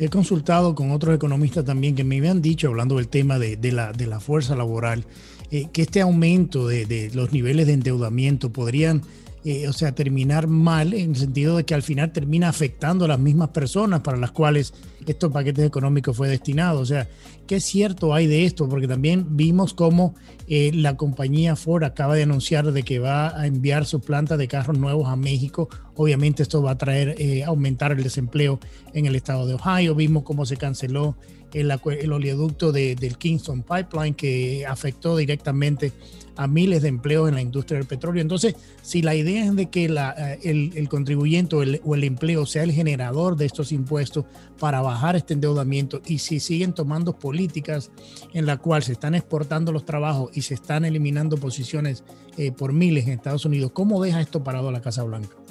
He 0.00 0.08
consultado 0.08 0.76
con 0.76 0.92
otros 0.92 1.16
economistas 1.16 1.64
también 1.64 1.96
que 1.96 2.04
me 2.04 2.18
habían 2.18 2.40
dicho, 2.40 2.68
hablando 2.68 2.96
del 2.96 3.08
tema 3.08 3.38
de, 3.38 3.72
la, 3.72 4.20
fuerza 4.20 4.54
laboral, 4.54 5.04
eh, 5.50 5.66
que 5.72 5.82
este 5.82 6.00
aumento 6.00 6.68
de, 6.68 7.10
los 7.14 7.32
niveles 7.32 7.66
de 7.66 7.72
endeudamiento 7.72 8.50
podrían 8.50 9.02
eh, 9.44 9.68
o 9.68 9.72
sea, 9.72 9.92
terminar 9.92 10.48
mal 10.48 10.92
en 10.94 11.10
el 11.10 11.16
sentido 11.16 11.56
de 11.56 11.64
que 11.64 11.74
al 11.74 11.82
final 11.82 12.12
termina 12.12 12.48
afectando 12.48 13.04
a 13.04 13.08
las 13.08 13.20
mismas 13.20 13.50
personas 13.50 14.00
para 14.00 14.16
las 14.16 14.32
cuales 14.32 14.74
estos 15.06 15.32
paquetes 15.32 15.64
económicos 15.64 16.16
fue 16.16 16.28
destinado. 16.28 16.80
O 16.80 16.86
sea, 16.86 17.08
¿qué 17.46 17.60
cierto 17.60 18.14
hay 18.14 18.26
de 18.26 18.44
esto? 18.44 18.68
Porque 18.68 18.88
también 18.88 19.36
vimos 19.36 19.74
cómo 19.74 20.14
eh, 20.48 20.72
la 20.74 20.96
compañía 20.96 21.56
Ford 21.56 21.84
acaba 21.84 22.14
de 22.14 22.24
anunciar 22.24 22.72
de 22.72 22.82
que 22.82 22.98
va 22.98 23.38
a 23.38 23.46
enviar 23.46 23.86
su 23.86 24.00
planta 24.00 24.36
de 24.36 24.48
carros 24.48 24.76
nuevos 24.76 25.08
a 25.08 25.16
México. 25.16 25.68
Obviamente 25.94 26.42
esto 26.42 26.62
va 26.62 26.72
a 26.72 26.78
traer, 26.78 27.14
eh, 27.18 27.44
aumentar 27.44 27.92
el 27.92 28.02
desempleo 28.02 28.58
en 28.92 29.06
el 29.06 29.14
estado 29.14 29.46
de 29.46 29.54
Ohio. 29.54 29.94
Vimos 29.94 30.24
cómo 30.24 30.46
se 30.46 30.56
canceló 30.56 31.16
el, 31.52 31.70
oleoducto 32.12 32.72
del 32.72 33.18
Kingston 33.18 33.62
Pipeline 33.62 34.14
que 34.14 34.66
afectó 34.66 35.16
directamente 35.16 35.92
a 36.38 36.46
miles 36.46 36.82
de 36.82 36.88
empleos 36.88 37.28
en 37.28 37.34
la 37.34 37.42
industria 37.42 37.78
del 37.78 37.88
petróleo. 37.88 38.22
Entonces, 38.22 38.54
si 38.80 39.02
la 39.02 39.16
idea 39.16 39.44
es 39.44 39.56
de 39.56 39.70
que 39.70 39.86
eh, 39.86 40.38
el, 40.44 40.88
contribuyente 40.88 41.56
o 41.56 41.94
el, 41.94 42.04
empleo 42.04 42.46
sea 42.46 42.62
el 42.62 42.70
generador 42.70 43.36
de 43.36 43.46
estos 43.46 43.72
impuestos 43.72 44.24
para 44.60 44.80
bajar 44.80 45.16
este 45.16 45.34
endeudamiento 45.34 46.00
y 46.06 46.18
si 46.18 46.38
siguen 46.38 46.74
tomando 46.74 47.18
políticas 47.18 47.90
en 48.34 48.46
la 48.46 48.56
cual 48.56 48.84
se 48.84 48.92
están 48.92 49.16
exportando 49.16 49.72
los 49.72 49.84
trabajos 49.84 50.30
y 50.32 50.42
se 50.42 50.54
están 50.54 50.84
eliminando 50.84 51.38
posiciones 51.38 52.04
eh, 52.36 52.52
por 52.52 52.72
miles 52.72 53.06
en 53.06 53.14
Estados 53.14 53.44
Unidos, 53.44 53.72
¿cómo 53.72 54.00
deja 54.00 54.20
esto 54.20 54.44
parado 54.44 54.68
a 54.68 54.72
la 54.72 54.80
Casa 54.80 55.02
Blanca? 55.02 55.47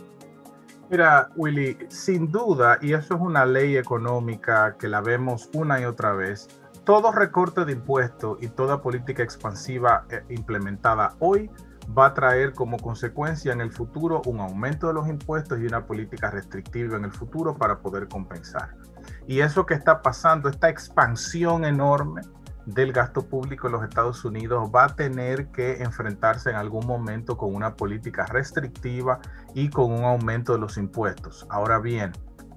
Mira, 0.89 1.29
Willy, 1.35 1.77
sin 1.89 2.31
duda, 2.31 2.77
y 2.81 2.93
eso 2.93 3.15
es 3.15 3.21
una 3.21 3.45
ley 3.45 3.75
económica 3.75 4.77
que 4.77 4.87
la 4.87 5.01
vemos 5.01 5.49
una 5.53 5.81
y 5.81 5.83
otra 5.83 6.13
vez, 6.13 6.47
todo 6.85 7.11
recorte 7.11 7.65
de 7.65 7.73
impuestos 7.73 8.37
y 8.41 8.47
toda 8.47 8.81
política 8.81 9.21
expansiva 9.21 10.05
eh, 10.09 10.23
implementada 10.29 11.15
hoy 11.19 11.51
va 11.97 12.05
a 12.05 12.13
traer 12.13 12.53
como 12.53 12.77
consecuencia 12.77 13.51
en 13.51 13.59
el 13.59 13.73
futuro 13.73 14.21
un 14.27 14.39
aumento 14.39 14.87
de 14.87 14.93
los 14.93 15.09
impuestos 15.09 15.59
y 15.59 15.65
una 15.65 15.85
política 15.85 16.31
restrictiva 16.31 16.95
en 16.95 17.03
el 17.03 17.11
futuro 17.11 17.57
para 17.57 17.79
poder 17.79 18.07
compensar. 18.07 18.75
Y 19.27 19.41
eso 19.41 19.65
que 19.65 19.73
está 19.73 20.01
pasando, 20.01 20.47
esta 20.47 20.69
expansión 20.69 21.65
enorme 21.65 22.21
del 22.67 22.91
gasto 22.91 23.25
público 23.25 23.67
en 23.67 23.73
los 23.73 23.83
Estados 23.83 24.23
Unidos 24.25 24.69
va 24.75 24.85
a 24.85 24.95
tener 24.95 25.47
que 25.47 25.81
enfrentarse 25.81 26.49
en 26.49 26.57
algún 26.57 26.85
momento 26.85 27.37
con 27.37 27.55
una 27.55 27.75
política 27.75 28.25
restrictiva 28.25 29.19
y 29.55 29.69
con 29.69 29.91
un 29.91 30.03
aumento 30.03 30.53
de 30.53 30.59
los 30.59 30.77
impuestos. 30.77 31.47
Ahora 31.49 31.79
bien, 31.79 32.11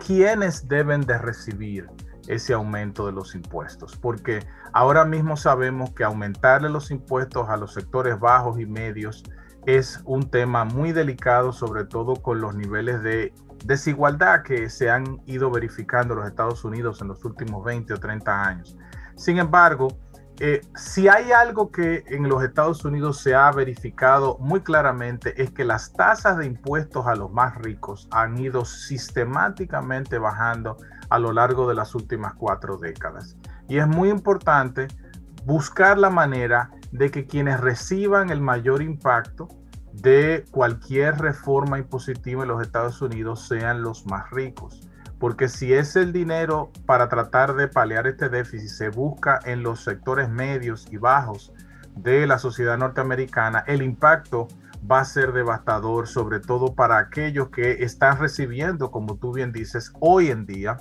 ¿quiénes 0.05 0.67
deben 0.69 1.03
de 1.03 1.17
recibir 1.17 1.89
ese 2.27 2.53
aumento 2.53 3.07
de 3.07 3.13
los 3.13 3.35
impuestos, 3.35 3.97
porque 3.97 4.47
ahora 4.73 5.05
mismo 5.05 5.37
sabemos 5.37 5.91
que 5.91 6.05
aumentarle 6.05 6.69
los 6.69 6.91
impuestos 6.91 7.49
a 7.49 7.57
los 7.57 7.73
sectores 7.75 8.21
bajos 8.21 8.61
y 8.61 8.67
medios 8.67 9.25
es 9.67 10.01
un 10.05 10.31
tema 10.31 10.65
muy 10.65 10.93
delicado, 10.93 11.53
sobre 11.53 11.85
todo 11.85 12.15
con 12.15 12.41
los 12.41 12.55
niveles 12.55 13.03
de 13.03 13.35
desigualdad 13.65 14.43
que 14.43 14.71
se 14.71 14.91
han 14.91 15.21
ido 15.27 15.51
verificando 15.51 16.15
en 16.15 16.21
los 16.21 16.29
Estados 16.29 16.65
Unidos 16.65 17.01
en 17.03 17.09
los 17.09 17.25
últimos 17.25 17.65
20 17.65 17.95
o 17.95 17.97
30 17.99 18.45
años. 18.45 18.77
Sin 19.21 19.37
embargo, 19.37 19.89
eh, 20.39 20.63
si 20.75 21.07
hay 21.07 21.31
algo 21.31 21.71
que 21.71 22.05
en 22.07 22.27
los 22.27 22.43
Estados 22.43 22.87
Unidos 22.87 23.21
se 23.21 23.35
ha 23.35 23.53
verificado 23.53 24.39
muy 24.39 24.63
claramente 24.63 25.43
es 25.43 25.51
que 25.51 25.67
las 25.67 25.93
tasas 25.93 26.39
de 26.39 26.47
impuestos 26.47 27.07
a 27.07 27.15
los 27.15 27.31
más 27.31 27.55
ricos 27.57 28.09
han 28.13 28.39
ido 28.39 28.65
sistemáticamente 28.65 30.17
bajando 30.17 30.79
a 31.11 31.19
lo 31.19 31.35
largo 31.35 31.69
de 31.69 31.75
las 31.75 31.95
últimas 31.95 32.33
cuatro 32.33 32.79
décadas. 32.79 33.37
Y 33.69 33.77
es 33.77 33.87
muy 33.87 34.09
importante 34.09 34.89
buscar 35.45 35.99
la 35.99 36.09
manera 36.09 36.71
de 36.91 37.11
que 37.11 37.27
quienes 37.27 37.61
reciban 37.61 38.31
el 38.31 38.41
mayor 38.41 38.81
impacto 38.81 39.49
de 39.93 40.47
cualquier 40.51 41.19
reforma 41.19 41.79
impositiva 41.79 42.45
en 42.45 42.49
los 42.49 42.63
Estados 42.63 43.03
Unidos 43.03 43.47
sean 43.47 43.83
los 43.83 44.07
más 44.07 44.31
ricos. 44.31 44.81
Porque 45.21 45.49
si 45.49 45.73
es 45.73 45.95
el 45.95 46.13
dinero 46.13 46.73
para 46.87 47.09
tratar 47.09 47.55
de 47.55 47.69
paliar 47.69 48.09
este 48.09 48.29
déficit 48.29 48.71
se 48.71 48.89
busca 48.89 49.39
en 49.45 49.63
los 49.63 49.85
sectores 49.85 50.29
medios 50.29 50.89
y 50.91 50.97
bajos 50.97 51.53
de 51.95 52.27
la 52.27 52.39
sociedad 52.39 52.77
norteamericana, 52.77 53.63
el 53.69 53.83
impacto 53.83 54.49
va 54.91 55.01
a 55.01 55.05
ser 55.05 55.33
devastador, 55.33 56.09
sobre 56.09 56.41
todo 56.41 56.75
para 56.75 56.99
aquellos 56.99 57.51
que 57.51 57.85
están 57.85 58.19
recibiendo, 58.19 58.91
como 58.91 59.17
tú 59.17 59.33
bien 59.33 59.53
dices, 59.53 59.93
hoy 60.01 60.31
en 60.31 60.47
día 60.47 60.79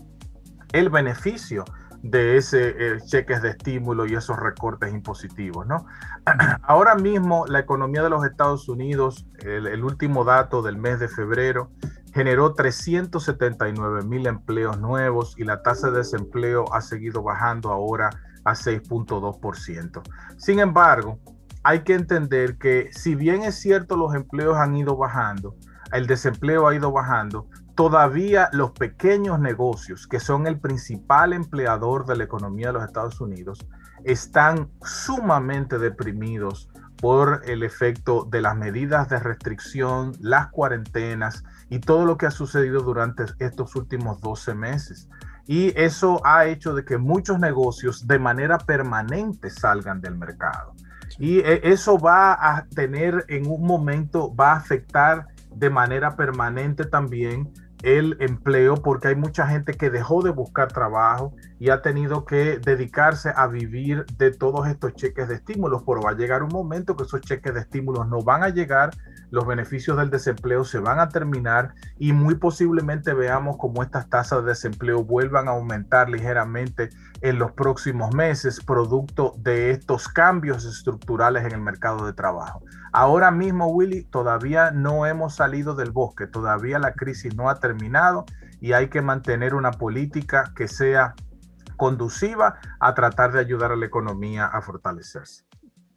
el 0.72 0.90
beneficio 0.90 1.66
de 2.02 2.38
ese 2.38 2.76
eh, 2.78 2.98
cheques 3.06 3.42
de 3.42 3.50
estímulo 3.50 4.06
y 4.06 4.14
esos 4.14 4.38
recortes 4.38 4.94
impositivos, 4.94 5.68
¿no? 5.68 5.86
Ahora 6.64 6.96
mismo 6.96 7.46
la 7.48 7.60
economía 7.60 8.04
de 8.04 8.10
los 8.10 8.26
Estados 8.26 8.70
Unidos, 8.70 9.28
el, 9.40 9.84
último 9.84 10.24
dato 10.24 10.62
del 10.62 10.78
mes 10.78 11.00
de 11.00 11.10
febrero, 11.10 11.72
generó 12.20 12.54
379 12.54 14.04
mil 14.04 14.28
empleos 14.28 14.78
nuevos 14.78 15.36
y 15.38 15.46
la 15.46 15.62
tasa 15.62 15.90
de 15.90 16.00
desempleo 16.00 16.66
ha 16.74 16.82
seguido 16.82 17.24
bajando 17.24 17.72
ahora 17.72 18.10
a 18.44 18.56
6.2%. 18.56 20.02
Sin 20.36 20.60
embargo, 20.60 21.18
hay 21.64 21.80
que 21.84 21.94
entender 21.94 22.58
que 22.58 22.90
si 22.92 23.16
bien 23.16 23.44
es 23.44 23.56
cierto 23.56 23.96
los 23.96 24.14
empleos 24.16 24.58
han 24.58 24.76
ido 24.76 24.98
bajando, 24.98 25.56
el 25.94 26.08
desempleo 26.08 26.68
ha 26.68 26.76
ido 26.76 26.92
bajando, 26.92 27.48
todavía 27.76 28.50
los 28.52 28.72
pequeños 28.72 29.40
negocios, 29.40 30.06
que 30.06 30.20
son 30.20 30.46
el 30.46 30.60
principal 30.60 31.32
empleador 31.32 32.06
de 32.06 32.18
la 32.18 32.26
economía 32.26 32.68
de 32.68 32.74
los 32.74 32.84
Estados 32.84 33.22
Unidos, 33.22 33.66
están 34.04 34.70
sumamente 34.82 35.80
deprimidos 35.80 36.70
por 36.98 37.44
el 37.46 37.64
efecto 37.64 38.28
de 38.30 38.42
las 38.42 38.58
medidas 38.58 39.08
de 39.08 39.20
restricción, 39.20 40.12
las 40.20 40.48
cuarentenas 40.50 41.46
y 41.70 41.80
todo 41.80 42.06
lo 42.06 42.18
que 42.18 42.26
ha 42.26 42.32
sucedido 42.32 42.82
durante 42.82 43.26
estos 43.40 43.76
últimos 43.76 44.22
12 44.22 44.56
meses. 44.56 45.10
Y 45.46 45.74
eso 45.80 46.22
ha 46.26 46.46
hecho 46.46 46.74
de 46.74 46.86
que 46.86 46.98
muchos 46.98 47.40
negocios 47.40 48.08
de 48.08 48.20
manera 48.20 48.58
permanente 48.58 49.50
salgan 49.50 50.02
del 50.02 50.16
mercado. 50.16 50.74
Y 51.18 51.40
eh, 51.40 51.62
eso 51.64 51.98
va 51.98 52.34
a 52.34 52.66
tener 52.68 53.26
en 53.30 53.48
un 53.48 53.64
momento, 53.66 54.34
va 54.36 54.54
a 54.54 54.58
afectar 54.58 55.28
de 55.56 55.70
manera 55.70 56.16
permanente 56.16 56.86
también 56.86 57.52
el 57.84 58.18
empleo 58.20 58.76
porque 58.76 59.10
hay 59.10 59.16
mucha 59.16 59.48
gente 59.48 59.74
que 59.74 59.90
dejó 59.90 60.22
de 60.22 60.32
buscar 60.32 60.72
trabajo 60.72 61.34
y 61.60 61.70
ha 61.70 61.82
tenido 61.82 62.26
que 62.26 62.60
dedicarse 62.60 63.32
a 63.36 63.48
vivir 63.48 64.06
de 64.18 64.32
todos 64.32 64.68
estos 64.68 64.94
cheques 64.96 65.30
de 65.30 65.36
estímulos, 65.36 65.84
pero 65.86 66.02
va 66.02 66.12
a 66.12 66.16
llegar 66.16 66.44
un 66.44 66.52
momento 66.52 66.96
que 66.96 67.04
esos 67.04 67.22
cheques 67.22 67.54
de 67.54 67.62
estímulos 67.62 68.08
no 68.08 68.22
van 68.22 68.44
a 68.44 68.50
llegar, 68.50 68.92
los 69.32 69.46
beneficios 69.46 69.98
del 69.98 70.10
desempleo 70.10 70.64
se 70.64 70.80
van 70.80 71.00
a 71.00 71.10
terminar 71.10 71.74
y 71.98 72.14
muy 72.14 72.36
posiblemente 72.36 73.14
veamos 73.14 73.58
como 73.58 73.84
estas 73.84 74.10
tasas 74.10 74.44
de 74.44 74.50
desempleo 74.50 75.04
vuelvan 75.04 75.48
a 75.48 75.52
aumentar 75.52 76.10
ligeramente 76.10 76.90
en 77.22 77.38
los 77.38 77.52
próximos 77.52 78.14
meses, 78.14 78.64
producto 78.64 79.34
de 79.38 79.72
estos 79.72 80.08
cambios 80.08 80.66
estructurales 80.66 81.46
en 81.46 81.52
el 81.52 81.62
mercado 81.62 82.06
de 82.06 82.14
trabajo. 82.14 82.64
Ahora 82.92 83.30
mismo, 83.30 83.68
Willy, 83.68 84.04
todavía 84.04 84.72
no 84.72 85.06
hemos 85.06 85.36
salido 85.36 85.76
del 85.76 85.92
bosque, 85.92 86.28
todavía 86.28 86.80
la 86.80 86.94
crisis 86.94 87.36
no 87.36 87.50
ha 87.50 87.60
terminado 87.60 88.26
y 88.60 88.74
hay 88.74 88.90
que 88.90 89.02
mantener 89.02 89.54
una 89.54 89.72
política 89.72 90.54
que 90.56 90.68
sea 90.68 91.14
conduciva 91.78 92.60
a 92.80 92.94
tratar 92.94 93.32
de 93.32 93.40
ayudar 93.40 93.72
a 93.72 93.76
la 93.76 93.86
economía 93.86 94.46
a 94.46 94.62
fortalecerse. 94.62 95.49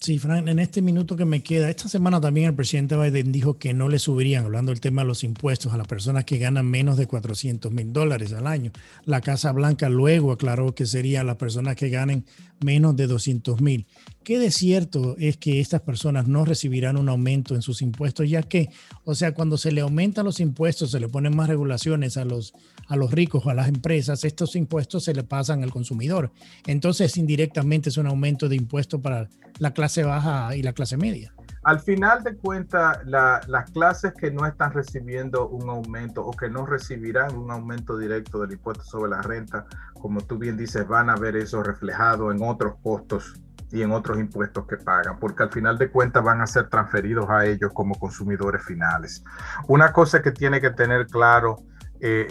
Sí, 0.02 0.18
Frank, 0.18 0.48
en 0.48 0.58
este 0.58 0.82
minuto 0.82 1.14
que 1.14 1.24
me 1.24 1.44
queda, 1.44 1.70
esta 1.70 1.88
semana 1.88 2.20
también 2.20 2.48
el 2.48 2.54
presidente 2.56 2.96
Biden 2.96 3.30
dijo 3.30 3.56
que 3.56 3.72
no 3.72 3.88
le 3.88 4.00
subirían, 4.00 4.44
hablando 4.44 4.72
del 4.72 4.80
tema 4.80 5.02
de 5.02 5.06
los 5.06 5.22
impuestos, 5.22 5.72
a 5.72 5.76
las 5.76 5.86
personas 5.86 6.24
que 6.24 6.38
ganan 6.38 6.66
menos 6.66 6.96
de 6.96 7.06
400 7.06 7.70
mil 7.70 7.92
dólares 7.92 8.32
al 8.32 8.48
año. 8.48 8.72
La 9.04 9.20
Casa 9.20 9.52
Blanca 9.52 9.88
luego 9.88 10.32
aclaró 10.32 10.74
que 10.74 10.86
serían 10.86 11.28
las 11.28 11.36
personas 11.36 11.76
que 11.76 11.88
ganen 11.88 12.24
menos 12.64 12.96
de 12.96 13.06
200 13.06 13.60
mil. 13.60 13.86
¿Qué 14.24 14.40
de 14.40 14.50
cierto 14.50 15.14
es 15.18 15.36
que 15.36 15.60
estas 15.60 15.82
personas 15.82 16.26
no 16.26 16.44
recibirán 16.44 16.96
un 16.96 17.08
aumento 17.08 17.54
en 17.54 17.62
sus 17.62 17.80
impuestos, 17.80 18.28
ya 18.28 18.42
que, 18.42 18.70
o 19.04 19.14
sea, 19.14 19.34
cuando 19.34 19.56
se 19.56 19.70
le 19.70 19.82
aumentan 19.82 20.24
los 20.24 20.40
impuestos, 20.40 20.90
se 20.90 20.98
le 20.98 21.08
ponen 21.08 21.36
más 21.36 21.48
regulaciones 21.48 22.16
a 22.16 22.24
los, 22.24 22.54
a 22.88 22.96
los 22.96 23.12
ricos 23.12 23.46
a 23.46 23.54
las 23.54 23.68
empresas, 23.68 24.24
estos 24.24 24.56
impuestos 24.56 25.04
se 25.04 25.14
le 25.14 25.22
pasan 25.22 25.62
al 25.62 25.70
consumidor. 25.70 26.32
Entonces, 26.66 27.16
indirectamente 27.16 27.88
es 27.88 27.96
un 27.98 28.08
aumento 28.08 28.48
de 28.48 28.56
impuestos 28.56 29.00
para 29.00 29.28
la 29.58 29.72
clase 29.72 29.91
baja 30.00 30.56
y 30.56 30.62
la 30.62 30.72
clase 30.72 30.96
media. 30.96 31.34
Al 31.64 31.78
final 31.78 32.24
de 32.24 32.36
cuentas, 32.36 32.98
las 33.06 33.70
clases 33.70 34.14
que 34.14 34.32
no 34.32 34.46
están 34.46 34.72
recibiendo 34.72 35.48
un 35.48 35.68
aumento 35.68 36.24
o 36.24 36.32
que 36.32 36.48
no 36.48 36.66
recibirán 36.66 37.36
un 37.36 37.52
aumento 37.52 37.96
directo 37.96 38.40
del 38.40 38.52
impuesto 38.52 38.82
sobre 38.82 39.10
la 39.10 39.22
renta, 39.22 39.66
como 40.00 40.20
tú 40.22 40.38
bien 40.38 40.56
dices, 40.56 40.88
van 40.88 41.08
a 41.08 41.14
ver 41.14 41.36
eso 41.36 41.62
reflejado 41.62 42.32
en 42.32 42.42
otros 42.42 42.74
costos 42.82 43.40
y 43.70 43.82
en 43.82 43.92
otros 43.92 44.18
impuestos 44.18 44.66
que 44.66 44.76
pagan, 44.76 45.18
porque 45.20 45.44
al 45.44 45.50
final 45.50 45.78
de 45.78 45.88
cuentas 45.90 46.24
van 46.24 46.40
a 46.40 46.46
ser 46.46 46.68
transferidos 46.68 47.30
a 47.30 47.46
ellos 47.46 47.70
como 47.72 47.94
consumidores 47.94 48.64
finales. 48.64 49.22
Una 49.68 49.92
cosa 49.92 50.20
que 50.20 50.32
tiene 50.32 50.60
que 50.60 50.70
tener 50.70 51.06
claro 51.06 51.62
eh, 52.00 52.26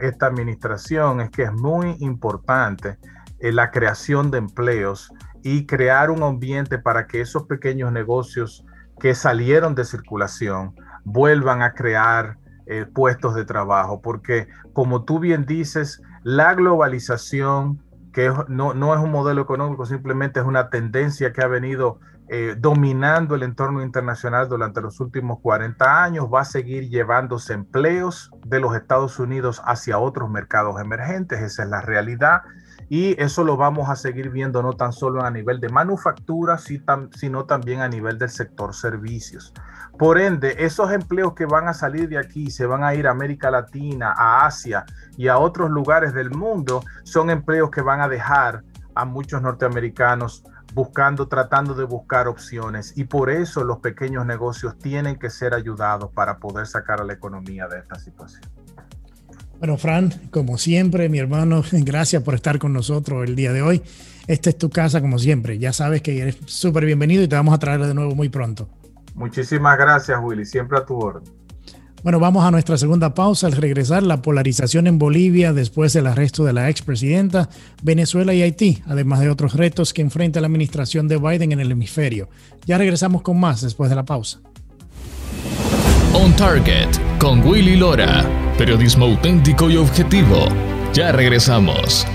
esta 0.00 0.26
administración 0.26 1.20
es 1.20 1.30
que 1.30 1.42
es 1.42 1.52
muy 1.52 1.96
importante 2.00 2.96
eh, 3.38 3.52
la 3.52 3.70
creación 3.70 4.30
de 4.30 4.38
empleos 4.38 5.12
y 5.44 5.66
crear 5.66 6.10
un 6.10 6.22
ambiente 6.22 6.78
para 6.78 7.06
que 7.06 7.20
esos 7.20 7.44
pequeños 7.44 7.92
negocios 7.92 8.64
que 8.98 9.14
salieron 9.14 9.74
de 9.74 9.84
circulación 9.84 10.74
vuelvan 11.04 11.60
a 11.60 11.74
crear 11.74 12.38
eh, 12.66 12.86
puestos 12.86 13.34
de 13.34 13.44
trabajo, 13.44 14.00
porque 14.00 14.48
como 14.72 15.04
tú 15.04 15.18
bien 15.18 15.44
dices, 15.44 16.00
la 16.22 16.54
globalización, 16.54 17.82
que 18.14 18.32
no, 18.48 18.72
no, 18.72 18.94
es 18.94 19.00
un 19.00 19.10
modelo 19.10 19.42
económico, 19.42 19.84
simplemente 19.84 20.40
es 20.40 20.46
una 20.46 20.70
tendencia 20.70 21.34
que 21.34 21.42
ha 21.42 21.46
venido 21.46 22.00
eh, 22.28 22.54
dominando 22.58 23.34
el 23.34 23.42
entorno 23.42 23.82
internacional 23.82 24.48
durante 24.48 24.80
los 24.80 24.98
últimos 24.98 25.40
40 25.40 26.04
años, 26.04 26.26
va 26.32 26.40
a 26.40 26.46
seguir 26.46 26.88
llevándose 26.88 27.52
empleos 27.52 28.30
de 28.46 28.60
los 28.60 28.74
Estados 28.74 29.18
Unidos 29.18 29.60
hacia 29.66 29.98
otros 29.98 30.30
mercados 30.30 30.80
emergentes, 30.80 31.42
esa 31.42 31.64
es 31.64 31.68
la 31.68 31.82
realidad. 31.82 32.40
Y 32.88 33.20
eso 33.20 33.44
lo 33.44 33.56
vamos 33.56 33.88
a 33.88 33.96
seguir 33.96 34.30
viendo 34.30 34.62
no 34.62 34.74
tan 34.74 34.92
solo 34.92 35.22
a 35.22 35.30
nivel 35.30 35.60
de 35.60 35.68
manufactura, 35.68 36.58
sino 36.58 37.44
también 37.44 37.80
a 37.80 37.88
nivel 37.88 38.18
del 38.18 38.30
sector 38.30 38.74
servicios. 38.74 39.52
Por 39.98 40.18
ende, 40.18 40.56
esos 40.58 40.90
empleos 40.92 41.34
que 41.34 41.46
van 41.46 41.68
a 41.68 41.74
salir 41.74 42.08
de 42.08 42.18
aquí, 42.18 42.50
se 42.50 42.66
van 42.66 42.82
a 42.82 42.94
ir 42.94 43.06
a 43.06 43.12
América 43.12 43.50
Latina, 43.50 44.12
a 44.16 44.44
Asia 44.46 44.84
y 45.16 45.28
a 45.28 45.38
otros 45.38 45.70
lugares 45.70 46.12
del 46.12 46.30
mundo, 46.30 46.82
son 47.04 47.30
empleos 47.30 47.70
que 47.70 47.80
van 47.80 48.00
a 48.00 48.08
dejar 48.08 48.64
a 48.94 49.04
muchos 49.04 49.40
norteamericanos 49.40 50.44
buscando, 50.74 51.28
tratando 51.28 51.74
de 51.74 51.84
buscar 51.84 52.26
opciones. 52.26 52.96
Y 52.96 53.04
por 53.04 53.30
eso 53.30 53.62
los 53.64 53.78
pequeños 53.78 54.26
negocios 54.26 54.76
tienen 54.78 55.16
que 55.16 55.30
ser 55.30 55.54
ayudados 55.54 56.10
para 56.12 56.38
poder 56.38 56.66
sacar 56.66 57.00
a 57.00 57.04
la 57.04 57.12
economía 57.12 57.68
de 57.68 57.78
esta 57.78 57.96
situación. 57.98 58.42
Bueno, 59.64 59.78
Fran, 59.78 60.12
como 60.30 60.58
siempre, 60.58 61.08
mi 61.08 61.18
hermano, 61.18 61.64
gracias 61.72 62.22
por 62.22 62.34
estar 62.34 62.58
con 62.58 62.74
nosotros 62.74 63.26
el 63.26 63.34
día 63.34 63.50
de 63.50 63.62
hoy. 63.62 63.80
Esta 64.26 64.50
es 64.50 64.58
tu 64.58 64.68
casa, 64.68 65.00
como 65.00 65.18
siempre. 65.18 65.58
Ya 65.58 65.72
sabes 65.72 66.02
que 66.02 66.20
eres 66.20 66.36
súper 66.44 66.84
bienvenido 66.84 67.22
y 67.22 67.28
te 67.28 67.34
vamos 67.34 67.54
a 67.54 67.58
traer 67.58 67.80
de 67.80 67.94
nuevo 67.94 68.14
muy 68.14 68.28
pronto. 68.28 68.68
Muchísimas 69.14 69.78
gracias, 69.78 70.18
Willy. 70.22 70.44
Siempre 70.44 70.76
a 70.76 70.84
tu 70.84 70.98
orden. 70.98 71.22
Bueno, 72.02 72.20
vamos 72.20 72.44
a 72.44 72.50
nuestra 72.50 72.76
segunda 72.76 73.14
pausa. 73.14 73.46
Al 73.46 73.54
regresar, 73.54 74.02
la 74.02 74.20
polarización 74.20 74.86
en 74.86 74.98
Bolivia 74.98 75.54
después 75.54 75.94
del 75.94 76.08
arresto 76.08 76.44
de 76.44 76.52
la 76.52 76.68
expresidenta, 76.68 77.48
Venezuela 77.82 78.34
y 78.34 78.42
Haití, 78.42 78.82
además 78.86 79.20
de 79.20 79.30
otros 79.30 79.54
retos 79.54 79.94
que 79.94 80.02
enfrenta 80.02 80.42
la 80.42 80.46
administración 80.46 81.08
de 81.08 81.16
Biden 81.16 81.52
en 81.52 81.60
el 81.60 81.72
hemisferio. 81.72 82.28
Ya 82.66 82.76
regresamos 82.76 83.22
con 83.22 83.40
más 83.40 83.62
después 83.62 83.88
de 83.88 83.96
la 83.96 84.04
pausa. 84.04 84.40
On 86.24 86.34
Target 86.36 86.88
con 87.18 87.46
Willy 87.46 87.76
Lora. 87.76 88.24
Periodismo 88.56 89.04
auténtico 89.04 89.68
y 89.68 89.76
objetivo. 89.76 90.48
Ya 90.94 91.12
regresamos. 91.12 92.06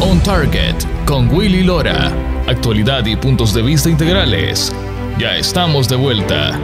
On 0.00 0.18
Target 0.24 0.74
con 1.06 1.32
Willy 1.32 1.62
Lora 1.62 2.10
actualidad 2.48 3.06
y 3.06 3.14
puntos 3.14 3.54
de 3.54 3.62
vista 3.62 3.88
integrales. 3.88 4.72
Ya 5.20 5.36
estamos 5.36 5.88
de 5.88 5.94
vuelta. 5.94 6.58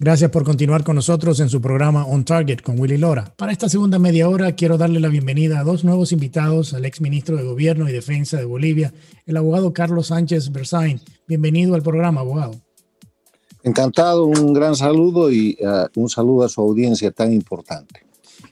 Gracias 0.00 0.30
por 0.30 0.44
continuar 0.44 0.84
con 0.84 0.94
nosotros 0.94 1.40
en 1.40 1.48
su 1.48 1.60
programa 1.60 2.06
On 2.06 2.24
Target 2.24 2.60
con 2.60 2.78
Willy 2.78 2.98
Lora. 2.98 3.32
Para 3.36 3.50
esta 3.50 3.68
segunda 3.68 3.98
media 3.98 4.28
hora 4.28 4.52
quiero 4.52 4.78
darle 4.78 5.00
la 5.00 5.08
bienvenida 5.08 5.58
a 5.58 5.64
dos 5.64 5.82
nuevos 5.82 6.12
invitados, 6.12 6.72
al 6.72 6.84
ex 6.84 7.00
ministro 7.00 7.36
de 7.36 7.42
Gobierno 7.42 7.88
y 7.88 7.92
Defensa 7.92 8.36
de 8.36 8.44
Bolivia, 8.44 8.92
el 9.26 9.36
abogado 9.36 9.72
Carlos 9.72 10.06
Sánchez 10.06 10.52
Berzain. 10.52 11.00
Bienvenido 11.26 11.74
al 11.74 11.82
programa, 11.82 12.20
abogado. 12.20 12.54
Encantado, 13.64 14.26
un 14.26 14.52
gran 14.52 14.76
saludo 14.76 15.32
y 15.32 15.58
uh, 15.60 15.88
un 16.00 16.08
saludo 16.08 16.44
a 16.44 16.48
su 16.48 16.60
audiencia 16.60 17.10
tan 17.10 17.32
importante 17.32 18.08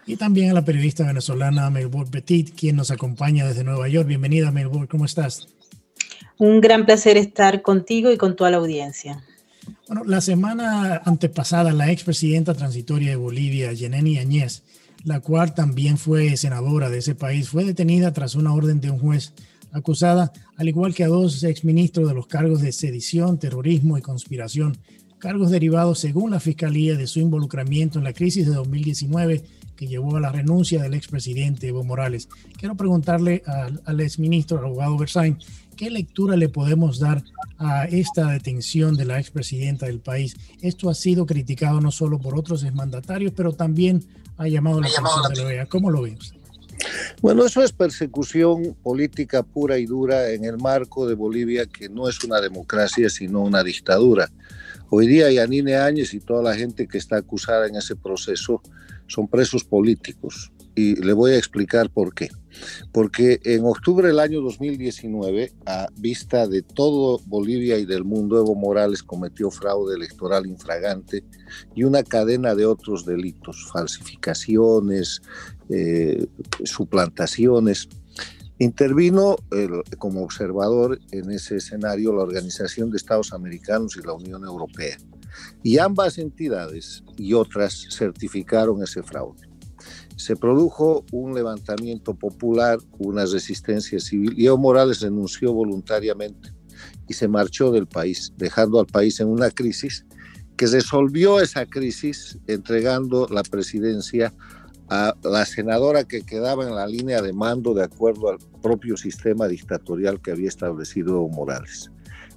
y 0.06 0.16
también 0.16 0.50
a 0.50 0.54
la 0.54 0.64
periodista 0.64 1.04
venezolana 1.04 1.68
Melbourne 1.68 2.10
Petit, 2.10 2.54
quien 2.54 2.76
nos 2.76 2.90
acompaña 2.90 3.46
desde 3.46 3.64
Nueva 3.64 3.88
York. 3.88 4.06
Bienvenida, 4.06 4.52
Melbourne, 4.52 4.86
¿cómo 4.88 5.04
estás? 5.04 5.48
Un 6.38 6.60
gran 6.60 6.86
placer 6.86 7.16
estar 7.16 7.62
contigo 7.62 8.12
y 8.12 8.16
con 8.16 8.36
toda 8.36 8.50
la 8.50 8.58
audiencia. 8.58 9.24
Bueno, 9.88 10.02
la 10.04 10.20
semana 10.20 11.00
antepasada, 11.04 11.72
la 11.72 11.92
expresidenta 11.92 12.54
transitoria 12.54 13.10
de 13.10 13.16
Bolivia, 13.16 13.72
Yeneni 13.72 14.18
Añez, 14.18 14.64
la 15.04 15.20
cual 15.20 15.54
también 15.54 15.96
fue 15.96 16.36
senadora 16.36 16.90
de 16.90 16.98
ese 16.98 17.14
país, 17.14 17.48
fue 17.48 17.64
detenida 17.64 18.12
tras 18.12 18.34
una 18.34 18.52
orden 18.52 18.80
de 18.80 18.90
un 18.90 18.98
juez 18.98 19.32
acusada, 19.70 20.32
al 20.56 20.68
igual 20.68 20.92
que 20.92 21.04
a 21.04 21.08
dos 21.08 21.44
exministros 21.44 22.08
de 22.08 22.14
los 22.14 22.26
cargos 22.26 22.62
de 22.62 22.72
sedición, 22.72 23.38
terrorismo 23.38 23.96
y 23.96 24.02
conspiración, 24.02 24.76
cargos 25.18 25.52
derivados, 25.52 26.00
según 26.00 26.32
la 26.32 26.40
Fiscalía, 26.40 26.96
de 26.96 27.06
su 27.06 27.20
involucramiento 27.20 27.98
en 27.98 28.04
la 28.04 28.12
crisis 28.12 28.44
de 28.44 28.54
2019 28.54 29.44
que 29.76 29.86
llevó 29.86 30.16
a 30.16 30.20
la 30.20 30.32
renuncia 30.32 30.82
del 30.82 30.94
expresidente 30.94 31.68
Evo 31.68 31.84
Morales. 31.84 32.28
Quiero 32.58 32.74
preguntarle 32.74 33.42
al, 33.46 33.80
al 33.84 34.00
exministro, 34.00 34.58
al 34.58 34.64
abogado 34.64 34.98
Bersain, 34.98 35.38
¿qué 35.76 35.90
lectura 35.90 36.36
le 36.36 36.48
podemos 36.48 36.98
dar 36.98 37.22
a 37.58 37.84
esta 37.84 38.30
detención 38.30 38.96
de 38.96 39.04
la 39.04 39.20
expresidenta 39.20 39.86
del 39.86 40.00
país? 40.00 40.36
Esto 40.62 40.90
ha 40.90 40.94
sido 40.94 41.26
criticado 41.26 41.80
no 41.80 41.90
solo 41.90 42.18
por 42.18 42.36
otros 42.36 42.64
exmandatarios, 42.64 43.32
pero 43.36 43.52
también 43.52 44.02
ha 44.38 44.48
llamado 44.48 44.80
la 44.80 44.88
atención 44.88 45.32
de 45.32 45.40
la 45.40 45.46
OEA. 45.46 45.66
¿Cómo 45.66 45.90
lo 45.90 46.02
ve 46.02 46.16
Bueno, 47.20 47.44
eso 47.44 47.62
es 47.62 47.72
persecución 47.72 48.74
política 48.82 49.42
pura 49.42 49.78
y 49.78 49.86
dura 49.86 50.30
en 50.30 50.44
el 50.44 50.56
marco 50.56 51.06
de 51.06 51.14
Bolivia, 51.14 51.66
que 51.66 51.88
no 51.88 52.08
es 52.08 52.24
una 52.24 52.40
democracia, 52.40 53.08
sino 53.10 53.42
una 53.42 53.62
dictadura. 53.62 54.30
Hoy 54.88 55.06
día 55.06 55.30
Yanine 55.30 55.76
Áñez 55.76 56.14
y 56.14 56.20
toda 56.20 56.42
la 56.42 56.54
gente 56.54 56.86
que 56.86 56.98
está 56.98 57.16
acusada 57.16 57.66
en 57.66 57.76
ese 57.76 57.96
proceso 57.96 58.62
son 59.06 59.28
presos 59.28 59.64
políticos. 59.64 60.52
Y 60.76 60.94
le 60.96 61.14
voy 61.14 61.32
a 61.32 61.38
explicar 61.38 61.90
por 61.90 62.14
qué. 62.14 62.28
Porque 62.92 63.40
en 63.44 63.64
octubre 63.64 64.08
del 64.08 64.20
año 64.20 64.42
2019, 64.42 65.52
a 65.64 65.88
vista 65.96 66.46
de 66.46 66.62
todo 66.62 67.18
Bolivia 67.26 67.78
y 67.78 67.86
del 67.86 68.04
mundo, 68.04 68.38
Evo 68.38 68.54
Morales 68.54 69.02
cometió 69.02 69.50
fraude 69.50 69.96
electoral 69.96 70.46
infragante 70.46 71.24
y 71.74 71.84
una 71.84 72.02
cadena 72.02 72.54
de 72.54 72.66
otros 72.66 73.06
delitos, 73.06 73.68
falsificaciones, 73.72 75.22
eh, 75.70 76.26
suplantaciones. 76.64 77.88
Intervino 78.58 79.36
como 79.98 80.22
observador 80.22 80.98
en 81.10 81.30
ese 81.30 81.56
escenario 81.56 82.14
la 82.14 82.22
Organización 82.22 82.90
de 82.90 82.96
Estados 82.96 83.32
Americanos 83.32 83.96
y 83.96 84.06
la 84.06 84.14
Unión 84.14 84.44
Europea. 84.44 84.96
Y 85.62 85.78
ambas 85.78 86.18
entidades 86.18 87.02
y 87.16 87.34
otras 87.34 87.86
certificaron 87.90 88.82
ese 88.82 89.02
fraude. 89.02 89.46
Se 90.16 90.36
produjo 90.36 91.04
un 91.12 91.34
levantamiento 91.34 92.14
popular, 92.14 92.78
una 92.98 93.24
resistencia 93.26 94.00
civil, 94.00 94.34
y 94.36 94.46
Evo 94.46 94.58
Morales 94.58 95.00
renunció 95.00 95.52
voluntariamente 95.52 96.52
y 97.08 97.14
se 97.14 97.28
marchó 97.28 97.70
del 97.70 97.86
país, 97.86 98.32
dejando 98.36 98.80
al 98.80 98.86
país 98.86 99.20
en 99.20 99.28
una 99.28 99.50
crisis 99.50 100.04
que 100.56 100.66
resolvió 100.66 101.40
esa 101.40 101.66
crisis 101.66 102.38
entregando 102.46 103.28
la 103.30 103.42
presidencia 103.42 104.32
a 104.88 105.14
la 105.22 105.44
senadora 105.44 106.04
que 106.04 106.22
quedaba 106.22 106.64
en 106.64 106.74
la 106.74 106.86
línea 106.86 107.20
de 107.20 107.32
mando 107.32 107.74
de 107.74 107.84
acuerdo 107.84 108.30
al 108.30 108.38
propio 108.62 108.96
sistema 108.96 109.48
dictatorial 109.48 110.20
que 110.20 110.30
había 110.30 110.48
establecido 110.48 111.16
Evo 111.16 111.28
Morales. 111.28 111.90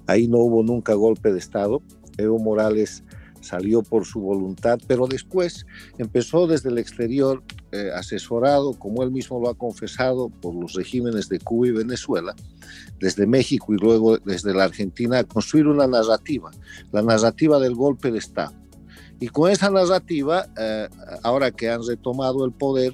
Ahí 0.06 0.26
no 0.26 0.38
hubo 0.38 0.62
nunca 0.62 0.94
golpe 0.94 1.32
de 1.32 1.38
Estado, 1.38 1.82
Evo 2.18 2.38
Morales 2.38 3.04
salió 3.40 3.82
por 3.82 4.04
su 4.04 4.20
voluntad, 4.20 4.78
pero 4.86 5.06
después 5.06 5.66
empezó 5.98 6.46
desde 6.46 6.68
el 6.68 6.78
exterior, 6.78 7.42
eh, 7.72 7.90
asesorado, 7.94 8.72
como 8.74 9.02
él 9.02 9.10
mismo 9.10 9.40
lo 9.40 9.48
ha 9.48 9.54
confesado, 9.54 10.28
por 10.28 10.54
los 10.54 10.74
regímenes 10.74 11.28
de 11.28 11.38
Cuba 11.38 11.68
y 11.68 11.72
Venezuela, 11.72 12.34
desde 12.98 13.26
México 13.26 13.72
y 13.72 13.78
luego 13.78 14.18
desde 14.18 14.54
la 14.54 14.64
Argentina, 14.64 15.18
a 15.18 15.24
construir 15.24 15.66
una 15.66 15.86
narrativa, 15.86 16.50
la 16.92 17.02
narrativa 17.02 17.58
del 17.58 17.74
golpe 17.74 18.10
de 18.10 18.18
Estado. 18.18 18.54
Y 19.20 19.28
con 19.28 19.50
esa 19.50 19.70
narrativa, 19.70 20.46
eh, 20.58 20.88
ahora 21.22 21.50
que 21.50 21.68
han 21.68 21.86
retomado 21.86 22.44
el 22.44 22.52
poder, 22.52 22.92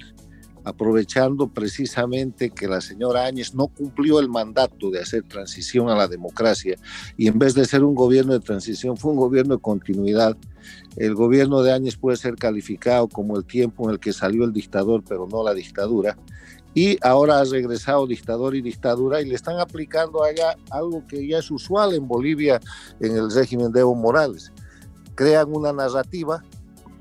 aprovechando 0.67 1.47
precisamente 1.47 2.49
que 2.49 2.67
la 2.67 2.81
señora 2.81 3.23
Áñez 3.23 3.55
no 3.55 3.67
cumplió 3.67 4.19
el 4.19 4.27
mandato 4.27 4.91
de 4.91 4.99
hacer 4.99 5.23
transición 5.23 5.89
a 5.89 5.95
la 5.95 6.09
democracia 6.09 6.75
y 7.15 7.27
en 7.27 7.39
vez 7.39 7.53
de 7.53 7.63
ser 7.63 7.85
un 7.85 7.95
gobierno 7.95 8.33
de 8.33 8.41
transición 8.41 8.97
fue 8.97 9.11
un 9.11 9.17
gobierno 9.17 9.55
de 9.55 9.61
continuidad. 9.61 10.35
El 10.97 11.15
gobierno 11.15 11.61
de 11.63 11.71
Áñez 11.71 11.95
puede 11.95 12.17
ser 12.17 12.35
calificado 12.35 13.07
como 13.07 13.37
el 13.37 13.45
tiempo 13.45 13.85
en 13.85 13.91
el 13.91 13.99
que 13.99 14.11
salió 14.11 14.43
el 14.43 14.51
dictador, 14.51 15.05
pero 15.07 15.25
no 15.25 15.41
la 15.41 15.53
dictadura. 15.53 16.17
Y 16.73 16.97
ahora 17.01 17.39
ha 17.39 17.45
regresado 17.45 18.05
dictador 18.05 18.53
y 18.53 18.61
dictadura 18.61 19.21
y 19.21 19.25
le 19.25 19.35
están 19.35 19.61
aplicando 19.61 20.21
allá 20.21 20.57
algo 20.69 21.07
que 21.07 21.25
ya 21.25 21.37
es 21.37 21.49
usual 21.49 21.95
en 21.95 22.09
Bolivia 22.09 22.59
en 22.99 23.15
el 23.15 23.31
régimen 23.31 23.71
de 23.71 23.79
Evo 23.79 23.95
Morales. 23.95 24.51
Crean 25.15 25.47
una 25.49 25.71
narrativa 25.71 26.43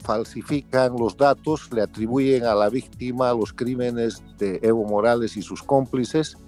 falsifican 0.07 0.95
los 0.97 1.16
datos, 1.16 1.69
le 1.73 1.83
atribuyen 1.83 2.45
a 2.45 2.55
la 2.55 2.69
víctima 2.69 3.33
los 3.33 3.53
crímenes 3.53 4.23
de 4.38 4.61
Evo 4.62 4.85
Morales 4.85 5.37
y 5.37 5.42
sus 5.42 5.64
cómplices, 5.64 6.38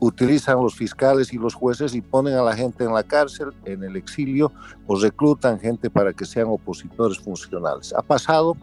utilizan 0.00 0.60
los 0.60 0.74
fiscales 0.74 1.32
y 1.32 1.38
los 1.38 1.54
jueces 1.54 1.94
y 1.94 2.00
ponen 2.00 2.34
a 2.34 2.42
la 2.42 2.56
gente 2.56 2.82
en 2.82 2.92
la 2.92 3.04
cárcel, 3.04 3.52
en 3.64 3.84
el 3.84 3.94
exilio, 3.96 4.52
o 4.88 5.00
reclutan 5.00 5.60
gente 5.60 5.88
para 5.88 6.12
que 6.12 6.24
sean 6.24 6.48
opositores 6.48 7.18
funcionales. 7.20 7.94
Ha 7.94 8.02
pasado 8.02 8.56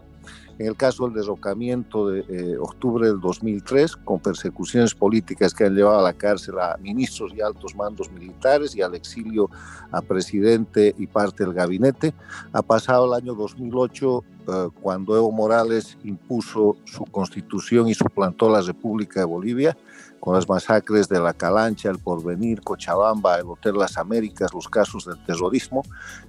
en 0.58 0.66
el 0.66 0.76
caso 0.76 1.04
del 1.04 1.14
derrocamiento 1.14 2.08
de 2.08 2.20
eh, 2.28 2.56
octubre 2.58 3.08
del 3.08 3.20
2003, 3.20 3.96
con 3.96 4.20
persecuciones 4.20 4.94
políticas 4.94 5.52
que 5.52 5.64
han 5.64 5.74
llevado 5.74 5.98
a 5.98 6.02
la 6.02 6.12
cárcel 6.12 6.58
a 6.58 6.76
ministros 6.80 7.32
y 7.34 7.40
altos 7.40 7.74
mandos 7.74 8.10
militares 8.10 8.74
y 8.76 8.82
al 8.82 8.94
exilio 8.94 9.50
a 9.90 10.00
presidente 10.00 10.94
y 10.96 11.06
parte 11.06 11.44
del 11.44 11.54
gabinete. 11.54 12.14
Ha 12.52 12.62
pasado 12.62 13.06
el 13.06 13.22
año 13.22 13.34
2008, 13.34 14.24
eh, 14.46 14.68
cuando 14.80 15.16
Evo 15.16 15.32
Morales 15.32 15.98
impuso 16.04 16.76
su 16.84 17.04
constitución 17.06 17.88
y 17.88 17.94
suplantó 17.94 18.48
la 18.48 18.60
República 18.60 19.20
de 19.20 19.26
Bolivia 19.26 19.76
con 20.24 20.34
las 20.34 20.48
masacres 20.48 21.06
de 21.10 21.20
la 21.20 21.34
Calancha, 21.34 21.90
el 21.90 21.98
Porvenir, 21.98 22.62
Cochabamba, 22.62 23.36
el 23.36 23.46
Hotel 23.46 23.76
Las 23.76 23.98
Américas, 23.98 24.54
los 24.54 24.70
casos 24.70 25.04
del 25.04 25.22
terrorismo, 25.22 25.82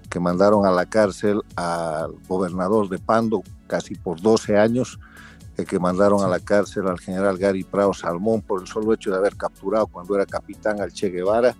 que 0.10 0.19
mandaron 0.19 0.65
a 0.65 0.71
la 0.71 0.86
cárcel 0.86 1.41
al 1.55 2.12
gobernador 2.27 2.89
de 2.89 2.99
Pando 2.99 3.41
casi 3.67 3.95
por 3.95 4.19
12 4.19 4.58
años, 4.58 4.99
eh, 5.55 5.63
que 5.63 5.79
mandaron 5.79 6.21
a 6.25 6.27
la 6.27 6.41
cárcel 6.41 6.89
al 6.89 6.99
general 6.99 7.38
Gary 7.38 7.63
Prado 7.63 7.93
Salmón 7.93 8.41
por 8.41 8.60
el 8.60 8.67
solo 8.67 8.91
hecho 8.91 9.12
de 9.12 9.15
haber 9.15 9.38
capturado 9.38 9.88
cuando 9.88 10.13
era 10.13 10.25
capitán 10.25 10.81
al 10.81 10.91
Che 10.91 11.10
Guevara, 11.10 11.55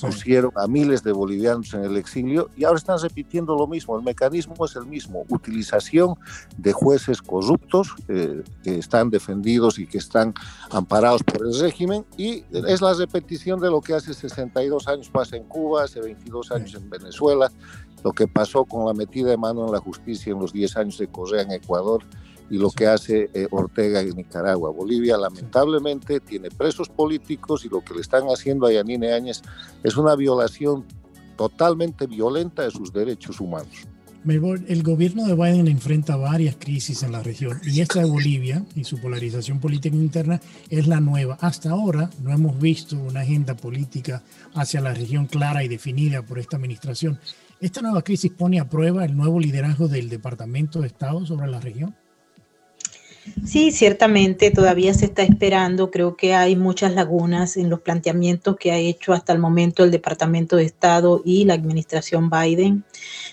pusieron 0.00 0.52
a 0.56 0.66
miles 0.66 1.02
de 1.02 1.12
bolivianos 1.12 1.74
en 1.74 1.84
el 1.84 1.96
exilio 1.96 2.50
y 2.56 2.64
ahora 2.64 2.78
están 2.78 2.98
repitiendo 3.00 3.56
lo 3.56 3.66
mismo. 3.66 3.96
El 3.96 4.04
mecanismo 4.04 4.54
es 4.64 4.76
el 4.76 4.86
mismo, 4.86 5.24
utilización 5.28 6.14
de 6.56 6.72
jueces 6.72 7.20
corruptos 7.22 7.94
eh, 8.08 8.42
que 8.62 8.78
están 8.78 9.10
defendidos 9.10 9.78
y 9.78 9.86
que 9.86 9.98
están 9.98 10.34
amparados 10.70 11.22
por 11.22 11.46
el 11.46 11.58
régimen 11.58 12.04
y 12.16 12.44
es 12.52 12.80
la 12.80 12.94
repetición 12.94 13.60
de 13.60 13.70
lo 13.70 13.80
que 13.80 13.94
hace 13.94 14.14
62 14.14 14.88
años 14.88 15.08
pasa 15.08 15.36
en 15.36 15.44
Cuba, 15.44 15.84
hace 15.84 16.00
22 16.00 16.52
años 16.52 16.74
en 16.74 16.88
Venezuela, 16.88 17.50
lo 18.04 18.12
que 18.12 18.28
pasó 18.28 18.64
con 18.64 18.86
la 18.86 18.94
metida 18.94 19.30
de 19.30 19.36
mano 19.36 19.66
en 19.66 19.72
la 19.72 19.80
justicia 19.80 20.32
en 20.32 20.38
los 20.38 20.52
10 20.52 20.76
años 20.76 20.98
de 20.98 21.08
Correa 21.08 21.42
en 21.42 21.52
Ecuador 21.52 22.04
y 22.50 22.58
lo 22.58 22.70
que 22.70 22.86
hace 22.86 23.30
eh, 23.34 23.46
Ortega 23.50 24.00
en 24.00 24.16
Nicaragua. 24.16 24.70
Bolivia 24.70 25.16
lamentablemente 25.16 26.20
tiene 26.20 26.50
presos 26.50 26.88
políticos 26.88 27.64
y 27.64 27.68
lo 27.68 27.82
que 27.82 27.94
le 27.94 28.00
están 28.00 28.24
haciendo 28.26 28.66
a 28.66 28.72
Yanine 28.72 29.12
Áñez 29.12 29.42
es 29.82 29.96
una 29.96 30.14
violación 30.16 30.84
totalmente 31.36 32.06
violenta 32.06 32.62
de 32.62 32.70
sus 32.70 32.92
derechos 32.92 33.40
humanos. 33.40 33.86
El 34.24 34.82
gobierno 34.82 35.26
de 35.26 35.34
Biden 35.34 35.68
enfrenta 35.68 36.16
varias 36.16 36.56
crisis 36.56 37.02
en 37.02 37.12
la 37.12 37.22
región 37.22 37.60
y 37.64 37.80
esta 37.80 38.00
de 38.00 38.10
Bolivia 38.10 38.62
y 38.74 38.84
su 38.84 39.00
polarización 39.00 39.58
política 39.58 39.96
interna 39.96 40.40
es 40.68 40.86
la 40.86 41.00
nueva. 41.00 41.38
Hasta 41.40 41.70
ahora 41.70 42.10
no 42.22 42.32
hemos 42.32 42.58
visto 42.60 42.98
una 42.98 43.20
agenda 43.20 43.54
política 43.54 44.22
hacia 44.54 44.82
la 44.82 44.92
región 44.92 45.28
clara 45.28 45.64
y 45.64 45.68
definida 45.68 46.22
por 46.22 46.38
esta 46.38 46.56
administración. 46.56 47.18
¿Esta 47.60 47.80
nueva 47.80 48.02
crisis 48.02 48.30
pone 48.32 48.60
a 48.60 48.68
prueba 48.68 49.04
el 49.04 49.16
nuevo 49.16 49.40
liderazgo 49.40 49.88
del 49.88 50.10
Departamento 50.10 50.80
de 50.80 50.88
Estado 50.88 51.24
sobre 51.24 51.46
la 51.46 51.60
región? 51.60 51.94
Sí, 53.44 53.72
ciertamente 53.72 54.50
todavía 54.50 54.92
se 54.94 55.06
está 55.06 55.22
esperando. 55.22 55.90
Creo 55.90 56.16
que 56.16 56.34
hay 56.34 56.56
muchas 56.56 56.94
lagunas 56.94 57.56
en 57.56 57.70
los 57.70 57.80
planteamientos 57.80 58.56
que 58.56 58.72
ha 58.72 58.76
hecho 58.76 59.12
hasta 59.12 59.32
el 59.32 59.38
momento 59.38 59.84
el 59.84 59.90
Departamento 59.90 60.56
de 60.56 60.64
Estado 60.64 61.22
y 61.24 61.44
la 61.44 61.54
administración 61.54 62.30
Biden. 62.30 62.84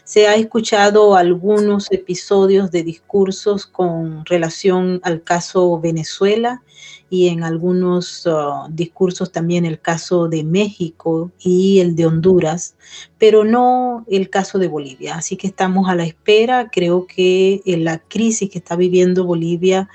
Se 0.04 0.28
ha 0.28 0.36
escuchado 0.36 1.16
algunos 1.16 1.92
episodios 1.92 2.72
de 2.72 2.84
discursos 2.84 3.66
con 3.66 4.26
relación 4.26 5.00
al 5.04 5.24
caso 5.24 5.80
Venezuela 5.80 6.62
y 7.10 7.28
en 7.28 7.44
algunos 7.44 8.26
uh, 8.26 8.68
discursos 8.70 9.32
también 9.32 9.66
el 9.66 9.80
caso 9.80 10.28
de 10.28 10.44
México 10.44 11.32
y 11.40 11.80
el 11.80 11.96
de 11.96 12.08
Honduras, 12.08 12.76
pero 13.18 13.44
no 13.44 14.06
el 14.08 14.30
caso 14.30 14.58
de 14.58 14.68
Bolivia. 14.68 15.16
Así 15.16 15.38
que 15.38 15.48
estamos 15.48 15.88
a 15.88 15.96
la 15.96 16.06
espera. 16.06 16.70
Creo 16.72 17.06
que 17.06 17.62
eh, 17.66 17.78
la 17.78 18.00
crisis 18.00 18.50
que 18.50 18.58
está 18.58 18.76
viviendo 18.76 19.26
Bolivia 19.26 19.88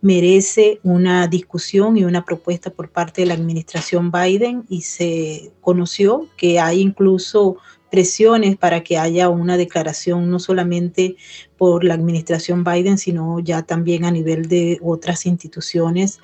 merece 0.00 0.80
una 0.82 1.28
discusión 1.28 1.96
y 1.96 2.04
una 2.04 2.24
propuesta 2.24 2.70
por 2.70 2.90
parte 2.90 3.22
de 3.22 3.28
la 3.28 3.34
administración 3.34 4.10
Biden 4.10 4.64
y 4.68 4.82
se 4.82 5.52
conoció 5.60 6.26
que 6.36 6.58
hay 6.58 6.80
incluso 6.80 7.58
presiones 7.90 8.56
para 8.56 8.82
que 8.82 8.98
haya 8.98 9.28
una 9.28 9.56
declaración 9.56 10.28
no 10.28 10.38
solamente 10.40 11.16
por 11.56 11.84
la 11.84 11.94
administración 11.94 12.64
Biden, 12.64 12.98
sino 12.98 13.38
ya 13.40 13.62
también 13.62 14.04
a 14.04 14.10
nivel 14.10 14.48
de 14.48 14.78
otras 14.82 15.24
instituciones 15.26 16.20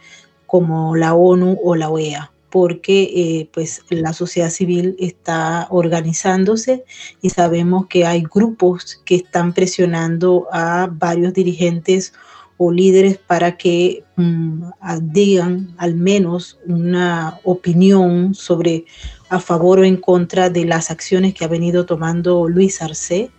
como 0.52 0.96
la 0.96 1.14
ONU 1.14 1.58
o 1.64 1.76
la 1.76 1.88
OEA 1.88 2.30
porque 2.50 3.04
eh, 3.04 3.48
pues 3.54 3.80
la 3.88 4.12
sociedad 4.12 4.50
civil 4.50 4.94
está 4.98 5.66
organizándose 5.70 6.84
y 7.22 7.30
sabemos 7.30 7.86
que 7.86 8.04
hay 8.04 8.22
grupos 8.22 9.00
que 9.06 9.14
están 9.14 9.54
presionando 9.54 10.48
a 10.52 10.90
varios 10.92 11.32
dirigentes 11.32 12.12
o 12.58 12.70
líderes 12.70 13.16
para 13.16 13.56
que 13.56 14.04
mm, 14.16 14.62
digan 15.04 15.74
al 15.78 15.94
menos 15.94 16.58
una 16.66 17.38
opinión 17.44 18.34
sobre 18.34 18.84
a 19.30 19.40
favor 19.40 19.78
o 19.78 19.84
en 19.84 19.96
contra 19.96 20.50
de 20.50 20.66
las 20.66 20.90
acciones 20.90 21.32
que 21.32 21.46
ha 21.46 21.48
venido 21.48 21.86
tomando 21.86 22.46
Luis 22.46 22.82
Arce 22.82 23.30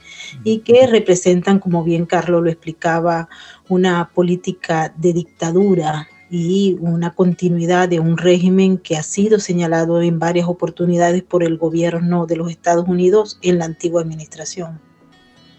y 0.44 0.62
que 0.62 0.88
representan, 0.88 1.60
como 1.60 1.84
bien 1.84 2.08
Carlos 2.08 2.44
lo 2.44 2.50
explicaba, 2.50 3.30
una 3.70 4.10
política 4.10 4.92
de 4.98 5.14
dictadura 5.14 6.08
y 6.36 6.78
una 6.80 7.14
continuidad 7.14 7.88
de 7.88 8.00
un 8.00 8.18
régimen 8.18 8.80
que 8.80 8.98
ha 8.98 9.04
sido 9.04 9.40
señalado 9.40 10.02
en 10.02 10.18
varias 10.18 10.48
oportunidades 10.48 11.22
por 11.22 11.44
el 11.44 11.60
gobierno 11.60 12.26
de 12.26 12.38
los 12.38 12.50
Estados 12.50 12.88
Unidos 12.88 13.38
en 13.44 13.60
la 13.60 13.66
antigua 13.66 14.02
administración. 14.02 14.80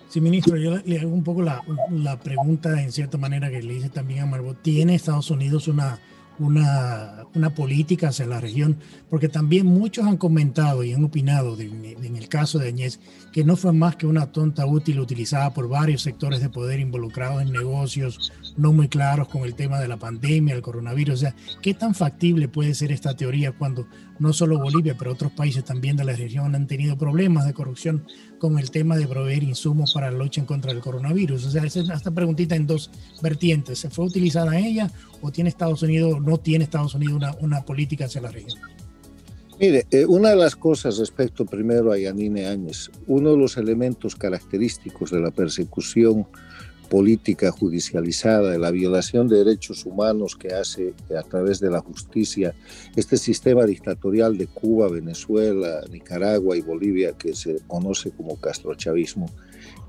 Sí, 0.09 0.21
ministro, 0.21 0.57
yo 0.57 0.79
le 0.85 0.99
hago 0.99 1.15
un 1.15 1.23
poco 1.23 1.43
la, 1.43 1.63
la 1.93 2.19
pregunta 2.19 2.83
en 2.83 2.91
cierta 2.91 3.17
manera 3.19 3.51
que 3.51 3.63
le 3.63 3.75
hice 3.75 3.89
también 3.89 4.25
a 4.25 4.27
Margot. 4.27 4.61
¿Tiene 4.63 4.97
Estados 4.97 5.31
Unidos 5.31 5.69
una 5.69 6.01
una, 6.39 7.25
una, 7.35 7.55
política 7.55 8.09
hacia 8.09 8.27
la 8.27 8.41
región, 8.41 8.77
porque 9.09 9.29
también 9.29 9.67
muchos 9.67 10.07
han 10.07 10.17
comentado 10.17 10.83
y 10.83 10.93
han 10.93 11.05
opinado 11.05 11.59
en 11.59 12.17
el 12.17 12.29
caso 12.29 12.59
de 12.59 12.69
Añez 12.69 13.01
que 13.33 13.45
no 13.45 13.57
fue 13.57 13.73
más 13.73 13.97
que 13.97 14.07
una 14.07 14.33
tonta 14.33 14.67
útil 14.67 15.01
utilizada 15.01 15.53
por 15.55 15.69
varios 15.69 16.03
sectores 16.03 16.41
de 16.41 16.49
poder 16.49 16.81
involucrados 16.81 17.43
en 17.43 17.53
negocios 17.53 18.33
no 18.57 18.73
muy 18.73 18.89
claros 18.89 19.29
con 19.29 19.43
el 19.43 19.55
tema 19.55 19.81
de 19.81 19.89
la 19.89 19.97
pandemia, 19.97 20.55
el 20.55 20.63
coronavirus. 20.63 21.15
O 21.15 21.19
sea, 21.19 21.35
¿qué 21.63 21.75
tan 21.75 21.95
factible 21.95 22.49
puede 22.49 22.75
ser 22.75 22.93
esta 22.93 23.17
teoría 23.17 23.53
cuando 23.53 23.87
no 24.19 24.33
solo 24.33 24.59
Bolivia, 24.59 24.97
pero 24.99 25.13
otros 25.13 25.33
países 25.33 25.65
también 25.65 25.97
de 25.97 26.05
la 26.05 26.13
región 26.13 26.55
han 26.55 26.67
tenido 26.67 26.97
problemas 26.97 27.47
de 27.47 27.53
corrupción 27.53 28.07
con 28.39 28.59
el 28.59 28.71
tema 28.71 28.97
de 28.97 29.07
proveer 29.07 29.43
insumos 29.43 29.93
para 29.93 30.11
la 30.11 30.19
lucha 30.19 30.45
contra 30.47 30.73
del 30.73 30.83
coronavirus? 30.83 31.47
O 31.47 31.51
sea, 31.51 31.65
esta 31.65 32.11
preguntita 32.11 32.55
en 32.55 32.67
dos 32.67 32.91
vertientes. 33.23 33.79
¿Se 33.79 33.91
fue 33.91 34.05
utilizada 34.05 34.59
ella 34.59 34.91
o 35.21 35.31
tiene 35.31 35.51
Estados 35.51 35.83
Unidos, 35.83 36.21
no 36.21 36.39
tiene 36.39 36.65
Estados 36.65 36.95
Unidos 36.95 37.15
una, 37.15 37.35
una 37.41 37.63
política 37.65 38.07
hacia 38.07 38.21
la 38.21 38.31
región? 38.31 38.59
Mire, 39.59 39.87
eh, 39.91 40.05
una 40.05 40.31
de 40.31 40.37
las 40.37 40.57
cosas 40.57 40.99
respecto 40.99 41.45
primero 41.45 41.93
a 41.93 41.99
Yanine 41.99 42.47
Áñez, 42.47 42.91
uno 43.07 43.31
de 43.31 43.37
los 43.37 43.57
elementos 43.57 44.17
característicos 44.17 45.13
de 45.13 45.21
la 45.21 45.31
persecución 45.31 46.27
política 46.95 47.51
judicializada, 47.51 48.57
la 48.57 48.71
violación 48.71 49.27
de 49.27 49.39
derechos 49.39 49.85
humanos 49.85 50.37
que 50.37 50.55
hace 50.55 50.95
a 51.19 51.25
través 51.25 51.59
de 51.59 51.69
la 51.69 51.81
justicia 51.81 52.55
este 52.95 53.17
sistema 53.17 53.65
dictatorial 53.65 54.39
de 54.39 54.47
Cuba, 54.47 54.89
Venezuela, 54.89 55.81
Nicaragua 55.91 56.57
y 56.57 56.61
Bolivia 56.61 57.11
que 57.19 57.35
se 57.35 57.59
conoce 57.67 58.13
como 58.13 58.41
castrochavismo, 58.41 59.29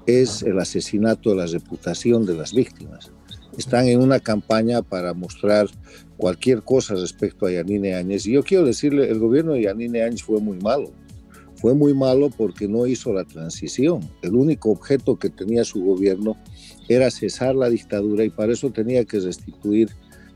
es 0.07 0.41
el 0.41 0.57
asesinato 0.57 1.29
de 1.29 1.35
la 1.35 1.45
reputación 1.45 2.25
de 2.25 2.33
las 2.33 2.55
víctimas. 2.55 3.11
Están 3.55 3.85
en 3.85 4.01
una 4.01 4.19
campaña 4.19 4.81
para 4.81 5.13
mostrar 5.13 5.67
cualquier 6.17 6.63
cosa 6.63 6.95
respecto 6.95 7.45
a 7.45 7.51
Yanine 7.51 7.93
Áñez. 7.93 8.25
Y 8.25 8.31
yo 8.31 8.41
quiero 8.41 8.65
decirle, 8.65 9.11
el 9.11 9.19
gobierno 9.19 9.53
de 9.53 9.61
Yanine 9.61 10.01
Áñez 10.01 10.23
fue 10.23 10.41
muy 10.41 10.57
malo. 10.57 10.91
Fue 11.53 11.75
muy 11.75 11.93
malo 11.93 12.31
porque 12.35 12.67
no 12.67 12.87
hizo 12.87 13.13
la 13.13 13.25
transición. 13.25 14.01
El 14.23 14.35
único 14.35 14.71
objeto 14.71 15.17
que 15.17 15.29
tenía 15.29 15.63
su 15.63 15.83
gobierno 15.83 16.35
era 16.87 17.11
cesar 17.11 17.55
la 17.55 17.69
dictadura 17.69 18.23
y 18.23 18.29
para 18.29 18.53
eso 18.53 18.71
tenía 18.71 19.05
que 19.05 19.19
restituir 19.19 19.89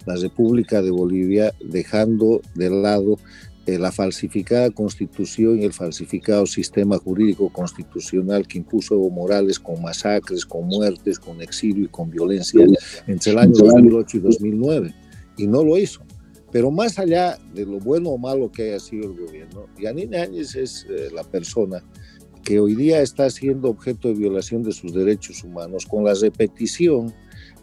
la 0.06 0.16
República 0.16 0.82
de 0.82 0.92
Bolivia, 0.92 1.54
dejando 1.64 2.42
de 2.56 2.70
lado 2.70 3.18
eh, 3.66 3.78
la 3.78 3.92
falsificada 3.92 4.72
constitución 4.72 5.60
y 5.60 5.66
el 5.66 5.74
falsificado 5.74 6.48
sistema 6.48 6.98
jurídico 6.98 7.50
constitucional 7.50 8.48
que 8.48 8.58
impuso 8.58 8.96
Evo 8.96 9.12
Morales 9.12 9.60
con 9.60 9.82
masacres, 9.82 10.46
con 10.46 10.66
muertes, 10.66 11.20
con 11.20 11.42
exilio 11.42 11.86
y 11.86 11.90
con 11.90 12.10
violencia 12.10 12.66
entre 13.06 13.32
el 13.32 13.38
año 13.38 13.54
2008 13.54 14.18
y 14.18 14.20
2009. 14.22 14.96
Y 15.38 15.48
no 15.48 15.64
lo 15.64 15.78
hizo. 15.78 16.02
Pero 16.52 16.72
más 16.72 16.98
allá 16.98 17.38
de 17.54 17.66
lo 17.66 17.80
bueno 17.80 18.10
o 18.10 18.18
malo 18.18 18.52
que 18.52 18.70
haya 18.70 18.80
sido 18.80 19.12
el 19.12 19.20
gobierno, 19.20 19.68
Yanine 19.80 20.18
Áñez 20.18 20.56
es 20.56 20.88
eh, 20.90 21.10
la 21.14 21.24
persona 21.24 21.84
que 22.44 22.60
hoy 22.60 22.76
día 22.76 23.02
está 23.02 23.30
siendo 23.30 23.70
objeto 23.70 24.08
de 24.08 24.16
violación 24.16 24.64
de 24.64 24.72
sus 24.72 24.94
derechos 24.94 25.44
humanos 25.44 25.86
con 25.86 26.04
la 26.04 26.14
repetición 26.14 27.14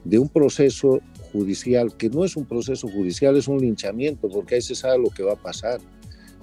de 0.04 0.18
un 0.18 0.28
proceso 0.28 1.00
judicial 1.32 1.96
que 1.96 2.08
no 2.08 2.24
es 2.24 2.36
un 2.36 2.44
proceso 2.44 2.88
judicial, 2.88 3.36
es 3.36 3.48
un 3.48 3.58
linchamiento, 3.58 4.28
porque 4.28 4.56
ahí 4.56 4.62
se 4.62 4.74
sabe 4.74 4.98
lo 4.98 5.10
que 5.10 5.22
va 5.22 5.32
a 5.32 5.42
pasar. 5.42 5.80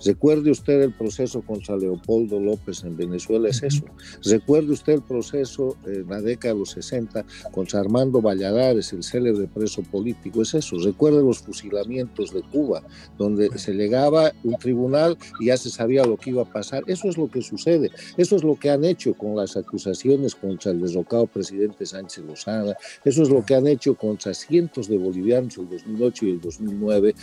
Recuerde 0.06 0.51
usted 0.51 0.82
el 0.82 0.93
proceso 0.93 1.41
contra 1.41 1.78
Leopoldo 1.78 2.39
López 2.39 2.84
en 2.84 2.97
Venezuela, 2.97 3.49
es 3.49 3.64
eso. 3.64 3.86
Recuerde 4.24 4.72
usted 4.72 4.93
el 4.93 5.01
proceso 5.01 5.78
en 5.86 6.08
la 6.08 6.22
década 6.22 6.54
de 6.54 6.60
los 6.60 6.72
60 6.72 7.26
contra 7.51 7.80
Armando 7.80 8.22
Valladares, 8.22 8.91
el 8.93 9.04
célebre 9.04 9.47
preso 9.47 9.82
político, 9.84 10.41
es 10.41 10.54
eso. 10.54 10.78
Recuerde 10.78 11.22
los 11.22 11.39
fusilamientos 11.39 12.34
de 12.34 12.41
Cuba, 12.41 12.84
donde 13.18 13.58
se 13.58 13.74
llegaba 13.74 14.34
un 14.43 14.56
tribunal 14.58 15.18
y 15.39 15.47
ya 15.47 15.58
se 15.58 15.70
sabía 15.70 16.06
lo 16.06 16.18
que 16.18 16.32
iba 16.32 16.43
a 16.43 16.51
pasar. 16.51 16.84
Eso 16.88 17.08
es 17.08 17.18
lo 17.18 17.30
que 17.30 17.41
sucede. 17.41 17.91
Eso 18.18 18.36
es 18.36 18.43
lo 18.43 18.58
que 18.58 18.70
han 18.70 18.84
hecho 18.84 19.14
con 19.14 19.36
las 19.36 19.56
acusaciones 19.56 20.36
contra 20.36 20.72
el 20.72 20.82
derrocado 20.82 21.28
presidente 21.28 21.86
Sánchez 21.86 22.26
Lozada. 22.26 22.78
Eso 23.04 23.24
es 23.24 23.30
lo 23.30 23.45
que 23.45 23.56
han 23.56 23.68
hecho 23.68 23.95
contra 23.95 24.34
cientos 24.34 24.88
de 24.88 24.97
bolivianos 24.97 25.58
en 25.58 25.64
el 25.64 25.70
2008 25.70 26.26
y 26.26 26.30
el 26.32 26.41
2009 26.41 27.16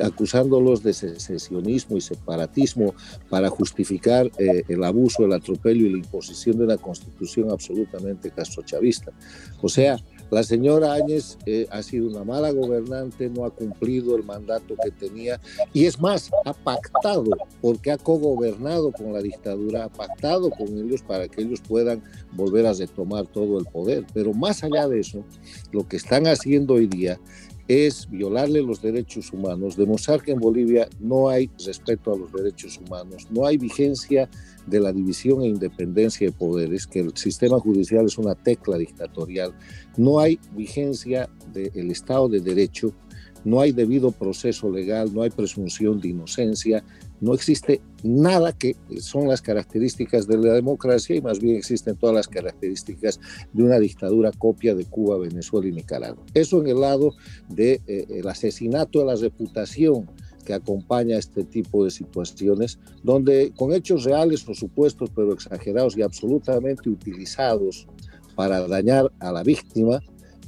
acusándolos 0.00 0.82
de 0.82 0.92
secesionismo 0.92 1.96
y 1.96 2.00
separatismo 2.00 2.94
para 3.28 3.48
justificar 3.48 4.30
eh, 4.38 4.62
el 4.68 4.84
abuso, 4.84 5.24
el 5.24 5.32
atropello 5.32 5.86
y 5.86 5.90
la 5.90 5.98
imposición 5.98 6.58
de 6.58 6.64
una 6.64 6.76
constitución 6.76 7.50
absolutamente 7.50 8.30
castrochavista. 8.30 9.12
O 9.60 9.68
sea, 9.68 9.98
la 10.32 10.42
señora 10.42 10.94
Áñez 10.94 11.36
eh, 11.44 11.66
ha 11.70 11.82
sido 11.82 12.08
una 12.08 12.24
mala 12.24 12.50
gobernante, 12.52 13.28
no 13.28 13.44
ha 13.44 13.50
cumplido 13.50 14.16
el 14.16 14.24
mandato 14.24 14.76
que 14.82 14.90
tenía 14.90 15.38
y 15.74 15.84
es 15.84 16.00
más, 16.00 16.30
ha 16.46 16.54
pactado, 16.54 17.24
porque 17.60 17.90
ha 17.90 17.98
cogobernado 17.98 18.92
con 18.92 19.12
la 19.12 19.20
dictadura, 19.20 19.84
ha 19.84 19.88
pactado 19.90 20.48
con 20.48 20.68
ellos 20.68 21.02
para 21.02 21.28
que 21.28 21.42
ellos 21.42 21.60
puedan 21.60 22.02
volver 22.32 22.64
a 22.64 22.72
retomar 22.72 23.26
todo 23.26 23.58
el 23.58 23.66
poder. 23.66 24.06
Pero 24.14 24.32
más 24.32 24.64
allá 24.64 24.88
de 24.88 25.00
eso, 25.00 25.22
lo 25.70 25.86
que 25.86 25.98
están 25.98 26.26
haciendo 26.26 26.74
hoy 26.74 26.86
día 26.86 27.20
es 27.68 28.08
violarle 28.10 28.62
los 28.62 28.82
derechos 28.82 29.32
humanos, 29.32 29.76
demostrar 29.76 30.22
que 30.22 30.32
en 30.32 30.40
Bolivia 30.40 30.88
no 31.00 31.28
hay 31.28 31.50
respeto 31.64 32.12
a 32.12 32.18
los 32.18 32.32
derechos 32.32 32.78
humanos, 32.78 33.28
no 33.30 33.46
hay 33.46 33.56
vigencia 33.56 34.28
de 34.66 34.80
la 34.80 34.92
división 34.92 35.42
e 35.42 35.48
independencia 35.48 36.26
de 36.26 36.32
poderes, 36.32 36.86
que 36.86 37.00
el 37.00 37.16
sistema 37.16 37.58
judicial 37.58 38.06
es 38.06 38.18
una 38.18 38.34
tecla 38.34 38.78
dictatorial, 38.78 39.54
no 39.96 40.18
hay 40.18 40.38
vigencia 40.56 41.28
del 41.52 41.90
Estado 41.90 42.28
de 42.28 42.40
Derecho, 42.40 42.92
no 43.44 43.60
hay 43.60 43.72
debido 43.72 44.12
proceso 44.12 44.70
legal, 44.70 45.12
no 45.12 45.22
hay 45.22 45.30
presunción 45.30 46.00
de 46.00 46.08
inocencia, 46.08 46.84
no 47.22 47.34
existe 47.34 47.80
nada 48.02 48.52
que 48.52 48.76
son 48.98 49.28
las 49.28 49.40
características 49.40 50.26
de 50.26 50.38
la 50.38 50.54
democracia 50.54 51.14
y 51.14 51.20
más 51.20 51.38
bien 51.38 51.56
existen 51.56 51.96
todas 51.96 52.16
las 52.16 52.26
características 52.26 53.20
de 53.52 53.62
una 53.62 53.78
dictadura 53.78 54.32
copia 54.32 54.74
de 54.74 54.84
Cuba, 54.84 55.18
Venezuela 55.18 55.68
y 55.68 55.72
Nicaragua. 55.72 56.24
Eso 56.34 56.60
en 56.60 56.66
el 56.66 56.80
lado 56.80 57.14
del 57.48 57.80
de, 57.86 58.18
eh, 58.18 58.22
asesinato 58.28 58.98
de 58.98 59.06
la 59.06 59.14
reputación 59.14 60.10
que 60.44 60.52
acompaña 60.52 61.16
este 61.16 61.44
tipo 61.44 61.84
de 61.84 61.92
situaciones, 61.92 62.80
donde 63.04 63.52
con 63.56 63.72
hechos 63.72 64.02
reales 64.02 64.46
o 64.48 64.54
supuestos, 64.54 65.08
pero 65.14 65.32
exagerados 65.32 65.96
y 65.96 66.02
absolutamente 66.02 66.90
utilizados 66.90 67.86
para 68.34 68.66
dañar 68.66 69.12
a 69.20 69.30
la 69.30 69.44
víctima, 69.44 70.00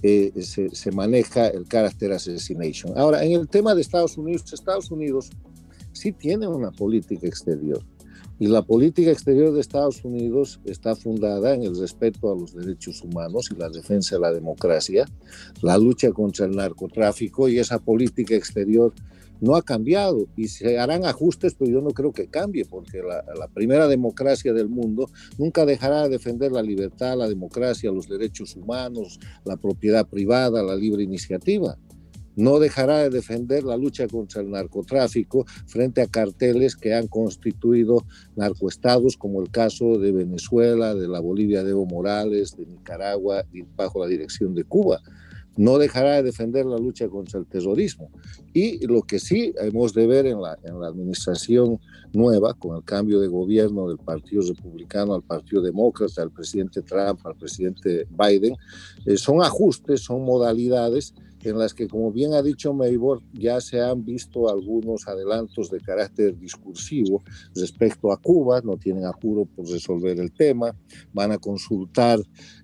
eh, 0.03 0.33
se, 0.41 0.75
se, 0.75 0.91
maneja 0.91 1.47
el 1.47 1.67
carácter 1.67 2.13
assassination. 2.13 2.99
Ahora, 2.99 3.25
en 3.25 3.33
el 3.33 3.49
tema 3.49 3.77
de 3.77 3.83
Estados 3.83 4.19
Unidos, 4.19 4.53
Estados 4.53 4.91
Unidos 4.91 5.31
sí 5.95 6.13
tiene 6.13 6.47
una 6.47 6.71
política 6.71 7.27
exterior. 7.27 7.83
Y 8.39 8.49
la 8.49 8.63
política 8.63 9.11
exterior 9.11 9.53
de 9.53 9.61
Estados 9.61 10.05
Unidos 10.05 10.61
está 10.65 10.97
fundada 10.97 11.55
en 11.55 11.63
el 11.63 11.79
respeto 11.79 12.33
a 12.33 12.37
los 12.37 12.53
derechos 12.53 13.01
humanos 13.03 13.51
y 13.51 13.59
la 13.59 13.69
defensa 13.69 14.17
de 14.17 14.23
la 14.23 14.33
democracia, 14.33 15.07
la 15.63 15.79
lucha 15.79 16.11
contra 16.11 16.47
el 16.47 16.57
narcotráfico 16.57 17.49
y 17.49 17.59
esa 17.59 17.79
política 17.79 18.35
exterior 18.35 18.93
no 19.41 19.55
ha 19.55 19.63
cambiado 19.63 20.27
y 20.37 20.49
se 20.49 20.79
harán 20.79 21.05
ajustes, 21.05 21.55
pero 21.55 21.71
yo 21.71 21.81
no 21.81 21.91
creo 21.91 22.13
que 22.13 22.29
cambie, 22.29 22.65
porque 22.65 23.03
la, 23.03 23.49
primera 23.49 23.87
democracia 23.87 24.53
del 24.53 24.69
mundo 24.69 25.11
nunca 25.39 25.65
dejará 25.65 26.03
de 26.03 26.09
defender 26.09 26.51
la 26.51 26.63
libertad, 26.63 27.17
la 27.17 27.29
democracia, 27.29 27.93
los 27.93 28.09
derechos 28.09 28.57
humanos, 28.57 29.21
la 29.45 29.57
propiedad 29.57 30.07
privada, 30.09 30.63
la 30.63 30.75
libre 30.75 31.03
iniciativa 31.03 31.79
no 32.37 32.59
dejará 32.59 32.99
de 32.99 33.11
defender 33.11 33.65
la 33.65 33.77
lucha 33.77 34.09
contra 34.09 34.43
el 34.43 34.51
narcotráfico 34.51 35.45
frente 35.67 36.03
a 36.03 36.07
carteles 36.07 36.77
que 36.77 36.95
han 36.95 37.09
constituido 37.09 38.05
narcoestados, 38.37 39.17
como 39.17 39.41
el 39.41 39.51
caso 39.51 39.99
de 39.99 40.13
Venezuela, 40.13 40.95
de 40.95 41.09
la 41.09 41.21
Bolivia 41.21 41.63
de 41.63 41.71
Evo 41.71 41.87
Morales, 41.87 42.57
de 42.57 42.67
Nicaragua, 42.67 43.45
bajo 43.77 44.01
la 44.01 44.07
dirección 44.07 44.55
de 44.55 44.65
Cuba. 44.65 45.01
No 45.57 45.79
dejará 45.79 46.17
de 46.17 46.25
defender 46.25 46.67
la 46.67 46.79
lucha 46.79 47.09
contra 47.09 47.39
el 47.39 47.47
terrorismo. 47.47 48.11
Y 48.53 48.85
lo 48.89 49.03
que 49.03 49.21
sí 49.21 49.53
hemos 49.59 49.95
de 49.95 50.07
ver 50.09 50.27
en 50.27 50.41
la, 50.41 50.59
administración 50.85 51.79
nueva, 52.13 52.55
con 52.55 52.77
el 52.77 52.83
cambio 52.83 53.21
de 53.21 53.29
gobierno 53.29 53.87
del 53.89 53.99
Partido 53.99 54.43
Republicano 54.43 55.15
al 55.15 55.23
Partido 55.23 55.63
Demócrata, 55.63 56.23
al 56.23 56.33
presidente 56.33 56.83
Trump, 56.83 57.25
al 57.25 57.37
presidente 57.37 58.09
Biden, 58.11 58.57
eh, 59.07 59.17
son 59.17 59.43
ajustes, 59.43 60.01
son 60.01 60.25
modalidades 60.25 61.15
en 61.45 61.59
las 61.59 61.75
que, 61.75 61.89
como 61.89 62.11
bien 62.13 62.35
ha 62.35 62.43
dicho 62.43 62.73
Maybor, 62.73 63.23
ya 63.33 63.61
se 63.61 63.81
han 63.81 64.05
visto 64.05 64.49
algunos 64.49 65.07
adelantos 65.07 65.71
de 65.71 65.81
carácter 65.81 66.39
discursivo 66.39 67.23
respecto 67.55 68.13
a 68.13 68.17
Cuba, 68.17 68.61
no 68.63 68.77
tienen 68.77 69.05
apuro 69.05 69.45
por 69.45 69.69
resolver 69.69 70.19
el 70.19 70.33
tema, 70.33 70.75
van 71.13 71.33
a 71.33 71.39
consultar 71.39 72.21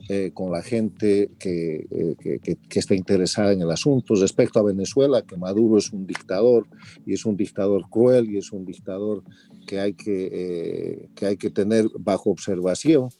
eh, 0.08 0.32
con 0.34 0.50
la 0.50 0.62
gente 0.62 1.30
que, 1.38 1.86
eh, 1.90 2.40
que, 2.40 2.78
está 2.78 2.94
interesada 2.94 3.52
en 3.52 3.62
el 3.62 3.70
asunto. 3.70 4.14
Respecto 4.14 4.58
a 4.58 4.64
Venezuela, 4.64 5.22
que 5.22 5.36
Maduro 5.36 5.78
es 5.78 5.92
un 5.92 6.06
dictador 6.06 6.66
y 7.06 7.12
es 7.12 7.24
un 7.24 7.36
dictador 7.36 7.88
cruel 7.88 8.30
y 8.30 8.38
es 8.38 8.50
un 8.50 8.64
dictador 8.64 9.22
que 9.66 9.78
hay 9.78 9.94
que, 9.94 10.28
eh, 10.32 11.08
que, 11.14 11.26
hay 11.26 11.36
que 11.36 11.50
tener 11.50 11.88
bajo 11.98 12.30
observación 12.30 13.10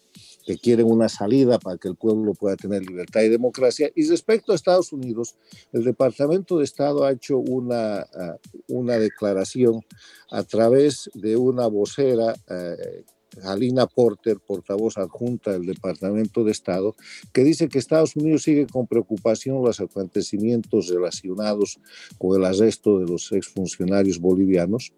que 0.44 0.58
quieren 0.58 0.86
una 0.86 1.08
salida 1.08 1.58
para 1.58 1.76
que 1.76 1.88
el 1.88 1.96
pueblo 1.96 2.34
pueda 2.34 2.56
tener 2.56 2.84
libertad 2.84 3.22
y 3.22 3.28
democracia. 3.28 3.90
Y 3.94 4.08
respecto 4.08 4.52
a 4.52 4.54
Estados 4.54 4.92
Unidos, 4.92 5.36
el 5.72 5.84
Departamento 5.84 6.58
de 6.58 6.64
Estado 6.64 7.04
ha 7.04 7.12
hecho 7.12 7.38
una, 7.38 8.00
ah, 8.00 8.36
una 8.68 8.98
declaración 8.98 9.84
a 10.30 10.42
través 10.42 11.10
de 11.14 11.36
una 11.36 11.66
vocera 11.66 12.34
eh, 12.48 13.04
Alina 13.44 13.86
Porter, 13.86 14.38
portavoz 14.38 14.98
adjunta 14.98 15.52
del 15.52 15.66
Departamento 15.66 16.44
de 16.44 16.52
Estado, 16.52 16.96
que 17.32 17.44
dice 17.44 17.68
que 17.68 17.78
Estados 17.78 18.16
Unidos 18.16 18.42
sigue 18.42 18.66
con 18.66 18.86
preocupación 18.86 19.62
los 19.62 19.80
acontecimientos 19.80 20.88
relacionados 20.88 21.78
con 22.18 22.38
el 22.38 22.44
arresto 22.44 22.98
de 22.98 23.06
los 23.06 23.32
exfuncionarios 23.32 24.18
bolivianos 24.18 24.92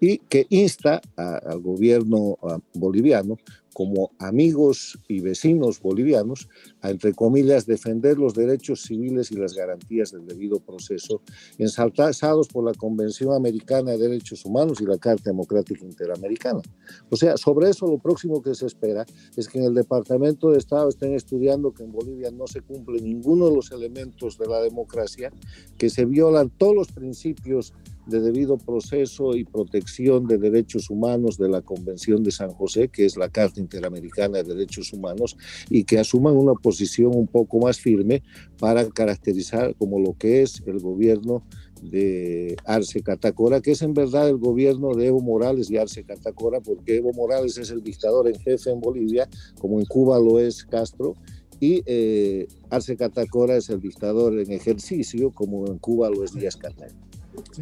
y 0.00 0.18
que 0.18 0.46
insta 0.48 1.00
a, 1.16 1.36
al 1.36 1.60
gobierno 1.60 2.38
a, 2.42 2.58
boliviano 2.74 3.36
como 3.74 4.12
amigos 4.18 4.98
y 5.08 5.20
vecinos 5.20 5.82
bolivianos 5.82 6.48
a, 6.80 6.88
entre 6.90 7.12
comillas, 7.12 7.66
defender 7.66 8.16
los 8.18 8.32
derechos 8.34 8.82
civiles 8.82 9.30
y 9.30 9.36
las 9.36 9.52
garantías 9.52 10.12
del 10.12 10.26
debido 10.26 10.60
proceso, 10.60 11.20
ensalzados 11.58 12.48
por 12.48 12.64
la 12.64 12.72
Convención 12.72 13.34
Americana 13.34 13.90
de 13.90 13.98
Derechos 13.98 14.44
Humanos 14.46 14.80
y 14.80 14.86
la 14.86 14.96
Carta 14.96 15.24
Democrática 15.24 15.84
Interamericana. 15.84 16.62
O 17.10 17.16
sea, 17.16 17.36
sobre 17.36 17.68
eso 17.68 17.86
lo 17.86 17.98
próximo 17.98 18.40
que 18.40 18.54
se 18.54 18.66
espera 18.66 19.04
es 19.36 19.48
que 19.48 19.58
en 19.58 19.64
el 19.64 19.74
Departamento 19.74 20.50
de 20.50 20.58
Estado 20.58 20.88
estén 20.88 21.14
estudiando 21.14 21.74
que 21.74 21.82
en 21.82 21.92
Bolivia 21.92 22.30
no 22.30 22.46
se 22.46 22.62
cumple 22.62 23.02
ninguno 23.02 23.48
de 23.48 23.56
los 23.56 23.72
elementos 23.72 24.38
de 24.38 24.46
la 24.46 24.62
democracia, 24.62 25.32
que 25.76 25.90
se 25.90 26.04
violan 26.04 26.48
todos 26.50 26.74
los 26.74 26.92
principios 26.92 27.74
de 28.06 28.20
debido 28.20 28.58
proceso 28.58 29.34
y 29.34 29.44
protección 29.44 30.26
de 30.26 30.38
derechos 30.38 30.90
humanos 30.90 31.38
de 31.38 31.48
la 31.48 31.62
Convención 31.62 32.22
de 32.22 32.30
San 32.30 32.50
José, 32.50 32.88
que 32.88 33.04
es 33.04 33.16
la 33.16 33.28
Carta 33.28 33.60
Interamericana 33.60 34.42
de 34.42 34.54
Derechos 34.54 34.92
Humanos, 34.92 35.36
y 35.70 35.84
que 35.84 35.98
asuman 35.98 36.36
una 36.36 36.54
posición 36.54 37.12
un 37.14 37.26
poco 37.26 37.58
más 37.58 37.80
firme 37.80 38.22
para 38.58 38.88
caracterizar 38.88 39.74
como 39.76 39.98
lo 39.98 40.16
que 40.18 40.42
es 40.42 40.62
el 40.66 40.80
gobierno 40.80 41.42
de 41.82 42.56
Arce 42.64 43.02
Catacora, 43.02 43.60
que 43.60 43.72
es 43.72 43.82
en 43.82 43.94
verdad 43.94 44.28
el 44.28 44.38
gobierno 44.38 44.94
de 44.94 45.06
Evo 45.06 45.20
Morales 45.20 45.70
y 45.70 45.76
Arce 45.76 46.04
Catacora, 46.04 46.60
porque 46.60 46.96
Evo 46.96 47.12
Morales 47.12 47.58
es 47.58 47.70
el 47.70 47.82
dictador 47.82 48.28
en 48.28 48.38
jefe 48.38 48.70
en 48.70 48.80
Bolivia, 48.80 49.28
como 49.60 49.80
en 49.80 49.86
Cuba 49.86 50.18
lo 50.18 50.38
es 50.38 50.64
Castro, 50.64 51.14
y 51.60 51.82
eh, 51.86 52.48
Arce 52.70 52.96
Catacora 52.96 53.56
es 53.56 53.70
el 53.70 53.80
dictador 53.80 54.38
en 54.38 54.50
ejercicio, 54.50 55.30
como 55.30 55.66
en 55.66 55.78
Cuba 55.78 56.10
lo 56.10 56.24
es 56.24 56.34
Díaz 56.34 56.56
Canel 56.56 57.03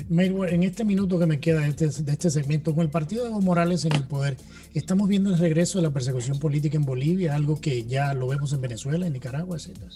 en 0.08 0.62
este 0.62 0.84
minuto 0.84 1.18
que 1.18 1.26
me 1.26 1.40
queda 1.40 1.60
de 1.60 1.68
este, 1.68 1.88
de 1.88 2.12
este 2.12 2.30
segmento, 2.30 2.74
con 2.74 2.82
el 2.84 2.90
partido 2.90 3.24
de 3.24 3.30
Evo 3.30 3.40
Morales 3.40 3.84
en 3.84 3.94
el 3.94 4.04
poder, 4.04 4.36
¿estamos 4.74 5.08
viendo 5.08 5.30
el 5.30 5.38
regreso 5.38 5.78
de 5.78 5.84
la 5.84 5.90
persecución 5.90 6.38
política 6.38 6.76
en 6.76 6.84
Bolivia, 6.84 7.34
algo 7.34 7.60
que 7.60 7.84
ya 7.84 8.14
lo 8.14 8.28
vemos 8.28 8.52
en 8.52 8.60
Venezuela, 8.60 9.06
en 9.06 9.12
Nicaragua, 9.12 9.56
etcétera? 9.56 9.90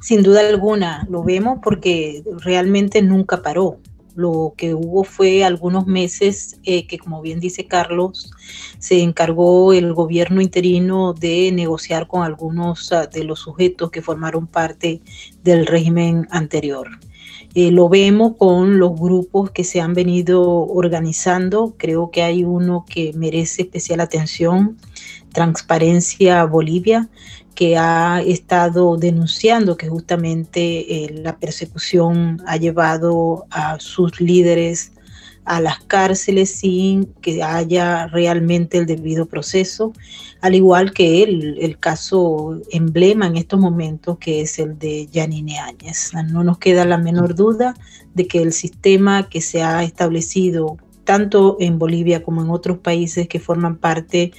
Sin 0.00 0.22
duda 0.22 0.46
alguna, 0.46 1.06
lo 1.10 1.22
vemos 1.22 1.60
porque 1.62 2.22
realmente 2.40 3.02
nunca 3.02 3.42
paró. 3.42 3.78
Lo 4.14 4.54
que 4.56 4.74
hubo 4.74 5.02
fue 5.02 5.42
algunos 5.42 5.86
meses 5.86 6.58
eh, 6.62 6.86
que, 6.86 6.98
como 6.98 7.20
bien 7.20 7.40
dice 7.40 7.66
Carlos, 7.66 8.30
se 8.78 9.00
encargó 9.00 9.72
el 9.72 9.92
gobierno 9.92 10.40
interino 10.40 11.14
de 11.14 11.50
negociar 11.52 12.06
con 12.06 12.22
algunos 12.22 12.92
ah, 12.92 13.06
de 13.06 13.24
los 13.24 13.40
sujetos 13.40 13.90
que 13.90 14.02
formaron 14.02 14.46
parte 14.46 15.00
del 15.42 15.66
régimen 15.66 16.28
anterior. 16.30 16.88
Eh, 17.54 17.70
lo 17.70 17.88
vemos 17.88 18.36
con 18.36 18.78
los 18.78 18.98
grupos 18.98 19.50
que 19.52 19.62
se 19.62 19.80
han 19.80 19.94
venido 19.94 20.42
organizando. 20.42 21.74
Creo 21.78 22.10
que 22.10 22.22
hay 22.22 22.42
uno 22.42 22.84
que 22.88 23.12
merece 23.14 23.62
especial 23.62 24.00
atención, 24.00 24.76
Transparencia 25.32 26.44
Bolivia, 26.44 27.08
que 27.54 27.76
ha 27.76 28.20
estado 28.22 28.96
denunciando 28.96 29.76
que 29.76 29.88
justamente 29.88 31.04
eh, 31.04 31.10
la 31.12 31.38
persecución 31.38 32.42
ha 32.46 32.56
llevado 32.56 33.46
a 33.50 33.78
sus 33.78 34.20
líderes 34.20 34.93
a 35.44 35.60
las 35.60 35.80
cárceles 35.80 36.50
sin 36.56 37.06
que 37.20 37.42
haya 37.42 38.06
realmente 38.06 38.78
el 38.78 38.86
debido 38.86 39.26
proceso, 39.26 39.92
al 40.40 40.54
igual 40.54 40.92
que 40.92 41.22
el, 41.22 41.58
el 41.60 41.78
caso 41.78 42.60
emblema 42.70 43.26
en 43.26 43.36
estos 43.36 43.60
momentos 43.60 44.18
que 44.18 44.40
es 44.42 44.58
el 44.58 44.78
de 44.78 45.06
Yanine 45.06 45.58
Áñez. 45.58 46.12
No 46.30 46.44
nos 46.44 46.58
queda 46.58 46.84
la 46.84 46.98
menor 46.98 47.34
duda 47.34 47.74
de 48.14 48.26
que 48.26 48.42
el 48.42 48.52
sistema 48.52 49.28
que 49.28 49.40
se 49.40 49.62
ha 49.62 49.82
establecido 49.82 50.76
tanto 51.04 51.56
en 51.60 51.78
Bolivia 51.78 52.22
como 52.22 52.42
en 52.42 52.50
otros 52.50 52.78
países 52.78 53.28
que 53.28 53.38
forman 53.38 53.76
parte 53.76 54.32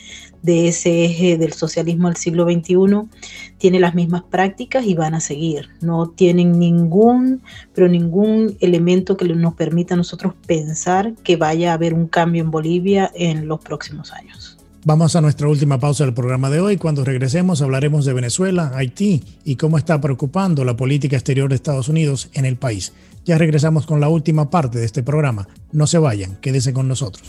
de 0.45 0.67
ese 0.67 1.05
eje 1.05 1.37
del 1.37 1.53
socialismo 1.53 2.07
del 2.07 2.17
siglo 2.17 2.45
XXI 2.45 3.09
tiene 3.57 3.79
las 3.79 3.95
mismas 3.95 4.23
prácticas 4.23 4.85
y 4.85 4.93
van 4.93 5.15
a 5.15 5.19
seguir. 5.19 5.69
No 5.81 6.09
tienen 6.09 6.59
ningún, 6.59 7.41
pero 7.73 7.87
ningún 7.87 8.55
elemento 8.59 9.17
que 9.17 9.25
nos 9.25 9.55
permita 9.55 9.95
a 9.95 9.97
nosotros 9.97 10.33
pensar 10.45 11.13
que 11.23 11.35
vaya 11.35 11.71
a 11.71 11.73
haber 11.73 11.93
un 11.93 12.07
cambio 12.07 12.43
en 12.43 12.51
Bolivia 12.51 13.11
en 13.15 13.47
los 13.47 13.59
próximos 13.59 14.13
años. 14.13 14.57
Vamos 14.87 15.15
a 15.15 15.21
nuestra 15.21 15.47
última 15.47 15.79
pausa 15.79 16.05
del 16.05 16.13
programa 16.13 16.51
de 16.51 16.59
hoy. 16.59 16.77
Cuando 16.77 17.03
regresemos 17.03 17.63
hablaremos 17.63 18.05
de 18.05 18.13
Venezuela, 18.13 18.71
Haití 18.75 19.23
y 19.43 19.55
cómo 19.55 19.79
está 19.79 19.99
preocupando 19.99 20.63
la 20.63 20.77
política 20.77 21.15
exterior 21.15 21.49
de 21.49 21.55
Estados 21.55 21.89
Unidos 21.89 22.29
en 22.33 22.45
el 22.45 22.55
país. 22.55 22.93
Ya 23.25 23.39
regresamos 23.39 23.87
con 23.87 23.99
la 23.99 24.07
última 24.07 24.51
parte 24.51 24.77
de 24.77 24.85
este 24.85 25.01
programa. 25.01 25.47
No 25.71 25.87
se 25.87 25.97
vayan, 25.97 26.37
quédese 26.37 26.73
con 26.73 26.87
nosotros. 26.87 27.27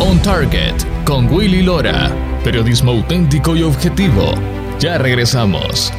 On 0.00 0.20
Target 0.22 0.74
con 1.04 1.30
Willy 1.30 1.62
Lora. 1.62 2.10
Periodismo 2.42 2.92
auténtico 2.92 3.54
y 3.54 3.62
objetivo. 3.62 4.32
Ya 4.80 4.96
regresamos. 4.96 5.92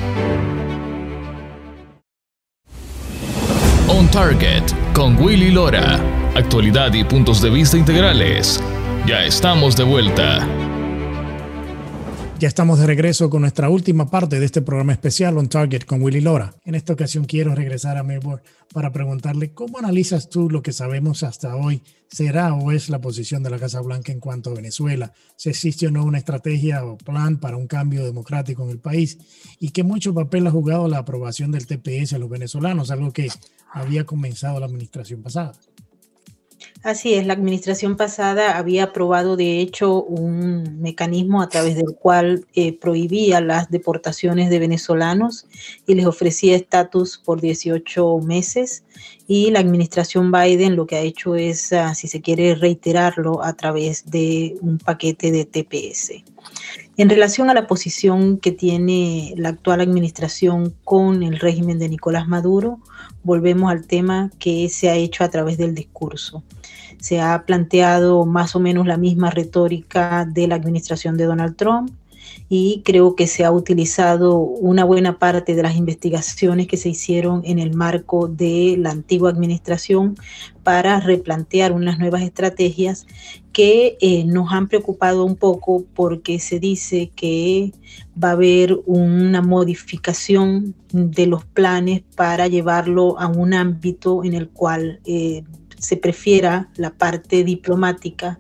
On 3.88 4.08
Target 4.10 4.64
con 4.94 5.16
Willy 5.22 5.52
Lora. 5.52 6.00
Actualidad 6.36 6.92
y 6.96 7.04
puntos 7.04 7.40
de 7.40 7.52
vista 7.52 7.78
integrales. 7.78 8.60
Ya 9.06 9.24
estamos 9.24 9.78
de 9.78 9.84
vuelta. 9.84 10.71
Ya 12.42 12.48
estamos 12.48 12.80
de 12.80 12.88
regreso 12.88 13.30
con 13.30 13.42
nuestra 13.42 13.70
última 13.70 14.10
parte 14.10 14.40
de 14.40 14.48
este 14.48 14.64
programa 14.64 14.94
especial 14.94 15.38
On 15.38 15.48
Target 15.48 15.84
con 15.84 16.02
Willy 16.02 16.22
Lora. 16.22 16.56
En 16.66 16.74
esta 16.74 16.94
ocasión 16.94 17.26
quiero 17.26 17.54
regresar 17.54 17.98
a 17.98 18.04
Melbourne 18.04 18.42
para 18.74 18.92
preguntarle 18.92 19.54
cómo 19.54 19.78
analizas 19.78 20.28
tú 20.28 20.50
lo 20.50 20.64
que 20.64 20.74
sabemos 20.74 21.22
hasta 21.22 21.56
hoy 21.56 21.84
será 22.10 22.56
o 22.56 22.72
es 22.72 22.90
la 22.90 23.00
posición 23.00 23.44
de 23.44 23.52
la 23.52 23.60
Casa 23.60 23.80
Blanca 23.82 24.12
en 24.12 24.20
cuanto 24.20 24.50
a 24.50 24.56
Venezuela, 24.56 25.14
si 25.36 25.50
existe 25.50 25.86
o 25.86 25.92
no 25.92 26.04
una 26.04 26.18
estrategia 26.18 26.84
o 26.84 26.98
plan 26.98 27.38
para 27.38 27.58
un 27.58 27.68
cambio 27.68 28.04
democrático 28.04 28.64
en 28.64 28.72
el 28.72 28.80
país 28.80 29.20
y 29.60 29.70
qué 29.70 29.84
mucho 29.84 30.12
papel 30.12 30.48
ha 30.48 30.52
jugado 30.52 30.88
la 30.88 30.98
aprobación 30.98 31.52
del 31.52 31.68
TPS 31.68 32.14
a 32.14 32.18
los 32.18 32.28
venezolanos, 32.28 32.90
algo 32.90 33.14
que 33.14 33.30
había 33.72 34.04
comenzado 34.08 34.60
la 34.60 34.66
administración 34.66 35.22
pasada. 35.22 35.54
Así 36.84 37.14
es, 37.14 37.28
la 37.28 37.34
administración 37.34 37.96
pasada 37.96 38.58
había 38.58 38.86
aprobado 38.86 39.36
de 39.36 39.60
hecho 39.60 40.02
un 40.04 40.82
mecanismo 40.82 41.44
a 41.44 41.50
través 41.50 41.76
del 41.76 41.94
cual 41.94 42.48
eh, 42.56 42.76
prohibía 42.76 43.40
las 43.40 43.70
deportaciones 43.70 44.50
de 44.50 44.58
venezolanos 44.58 45.46
y 45.86 45.94
les 45.94 46.08
ofrecía 46.08 46.56
estatus 46.56 47.20
por 47.20 47.40
18 47.40 48.18
meses 48.26 48.84
y 49.28 49.52
la 49.52 49.60
administración 49.60 50.32
Biden 50.32 50.76
lo 50.76 50.88
que 50.88 50.96
ha 50.96 51.02
hecho 51.02 51.36
es, 51.36 51.72
ah, 51.72 51.94
si 51.94 52.08
se 52.08 52.20
quiere, 52.20 52.56
reiterarlo 52.56 53.44
a 53.44 53.54
través 53.54 54.10
de 54.10 54.58
un 54.62 54.80
paquete 54.80 55.32
de 55.32 55.46
TPS. 55.46 56.24
En 56.98 57.10
relación 57.10 57.52
a 57.52 57.54
la 57.54 57.68
posición 57.68 58.38
que 58.40 58.52
tiene 58.52 59.34
la 59.38 59.50
actual 59.50 59.82
administración 59.82 60.76
con 60.84 61.22
el 61.22 61.40
régimen 61.40 61.78
de 61.78 61.90
Nicolás 61.90 62.28
Maduro, 62.28 62.80
volvemos 63.24 63.72
al 63.72 63.86
tema 63.86 64.30
que 64.40 64.70
se 64.70 64.90
ha 64.90 64.96
hecho 64.96 65.24
a 65.24 65.30
través 65.30 65.58
del 65.58 65.76
discurso. 65.76 66.44
Se 67.00 67.20
ha 67.20 67.46
planteado 67.46 68.26
más 68.26 68.56
o 68.56 68.60
menos 68.60 68.86
la 68.86 68.98
misma 68.98 69.32
retórica 69.32 70.26
de 70.26 70.48
la 70.48 70.56
administración 70.56 71.18
de 71.18 71.26
Donald 71.26 71.56
Trump 71.56 71.92
y 72.50 72.82
creo 72.84 73.16
que 73.16 73.28
se 73.28 73.46
ha 73.46 73.52
utilizado 73.52 74.38
una 74.38 74.84
buena 74.84 75.20
parte 75.20 75.56
de 75.56 75.64
las 75.64 75.76
investigaciones 75.76 76.68
que 76.68 76.78
se 76.78 76.90
hicieron 76.90 77.42
en 77.46 77.60
el 77.60 77.74
marco 77.74 78.28
de 78.28 78.76
la 78.78 78.92
antigua 78.92 79.30
administración 79.30 80.16
para 80.64 81.00
replantear 81.00 81.72
unas 81.72 81.98
nuevas 81.98 82.22
estrategias 82.22 83.08
que 83.54 83.98
eh, 84.02 84.24
nos 84.26 84.52
han 84.52 84.68
preocupado 84.68 85.26
un 85.26 85.36
poco 85.36 85.86
porque 85.94 86.40
se 86.40 86.60
dice 86.60 87.12
que 87.16 87.74
va 88.22 88.30
a 88.30 88.34
haber 88.34 88.80
una 88.86 89.42
modificación 89.42 90.76
de 90.92 91.28
los 91.28 91.46
planes 91.46 92.04
para 92.16 92.48
llevarlo 92.48 93.20
a 93.20 93.28
un 93.28 93.54
ámbito 93.54 94.24
en 94.24 94.34
el 94.34 94.50
cual 94.50 95.00
eh, 95.06 95.44
se 95.82 95.98
prefiera 95.98 96.70
la 96.76 96.92
parte 96.92 97.44
diplomática 97.44 98.38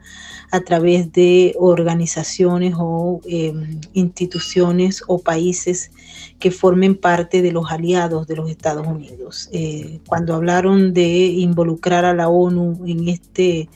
a 0.51 0.61
través 0.61 1.11
de 1.11 1.55
organizaciones 1.59 2.75
o 2.77 3.19
em, 3.25 3.79
instituciones 3.93 5.03
o 5.07 5.19
países 5.19 5.91
que 6.39 6.51
formen 6.51 6.95
parte 6.95 7.41
de 7.41 7.51
los 7.51 7.71
aliados 7.71 8.27
de 8.27 8.35
los 8.35 8.49
Estados 8.49 8.85
Unidos. 8.85 9.49
Eh, 9.53 9.99
cuando 10.05 10.35
hablaron 10.35 10.93
de 10.93 11.07
involucrar 11.07 12.05
a 12.05 12.13
la 12.13 12.29
ONU 12.29 12.85
en 12.85 13.07
este 13.07 13.69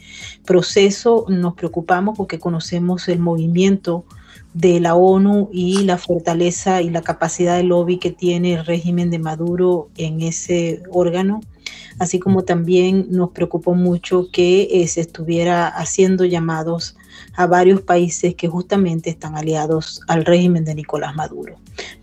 proceso, 0.46 1.26
nos 1.28 1.56
preocupamos 1.56 2.16
porque 2.16 2.40
conocemos 2.40 3.08
el 3.08 3.20
movimiento 3.20 4.06
de 4.54 4.80
la 4.80 4.96
ONU 4.96 5.50
y 5.52 5.84
la 5.84 5.98
fortaleza 5.98 6.82
y 6.82 6.90
la 6.90 7.02
capacidad 7.02 7.58
de 7.58 7.64
lobby 7.64 7.98
que 7.98 8.12
tiene 8.12 8.54
el 8.54 8.66
régimen 8.66 9.10
de 9.10 9.20
Maduro 9.20 9.90
en 9.98 10.22
ese 10.22 10.84
órgano 10.92 11.42
así 12.00 12.20
como 12.20 12.44
también 12.44 13.08
nos 13.10 13.32
preocupó 13.32 13.74
mucho 13.74 14.30
que 14.32 14.68
eh, 14.72 14.88
se 14.88 15.02
estuviera 15.02 15.68
haciendo 15.68 16.26
llamados 16.26 16.96
a 17.36 17.48
varios 17.48 17.82
países 17.82 18.36
que 18.36 18.48
justamente 18.48 19.10
están 19.10 19.36
aliados 19.36 20.02
al 20.08 20.26
régimen 20.26 20.66
de 20.66 20.76
Nicolás 20.76 21.16
Maduro. 21.16 21.56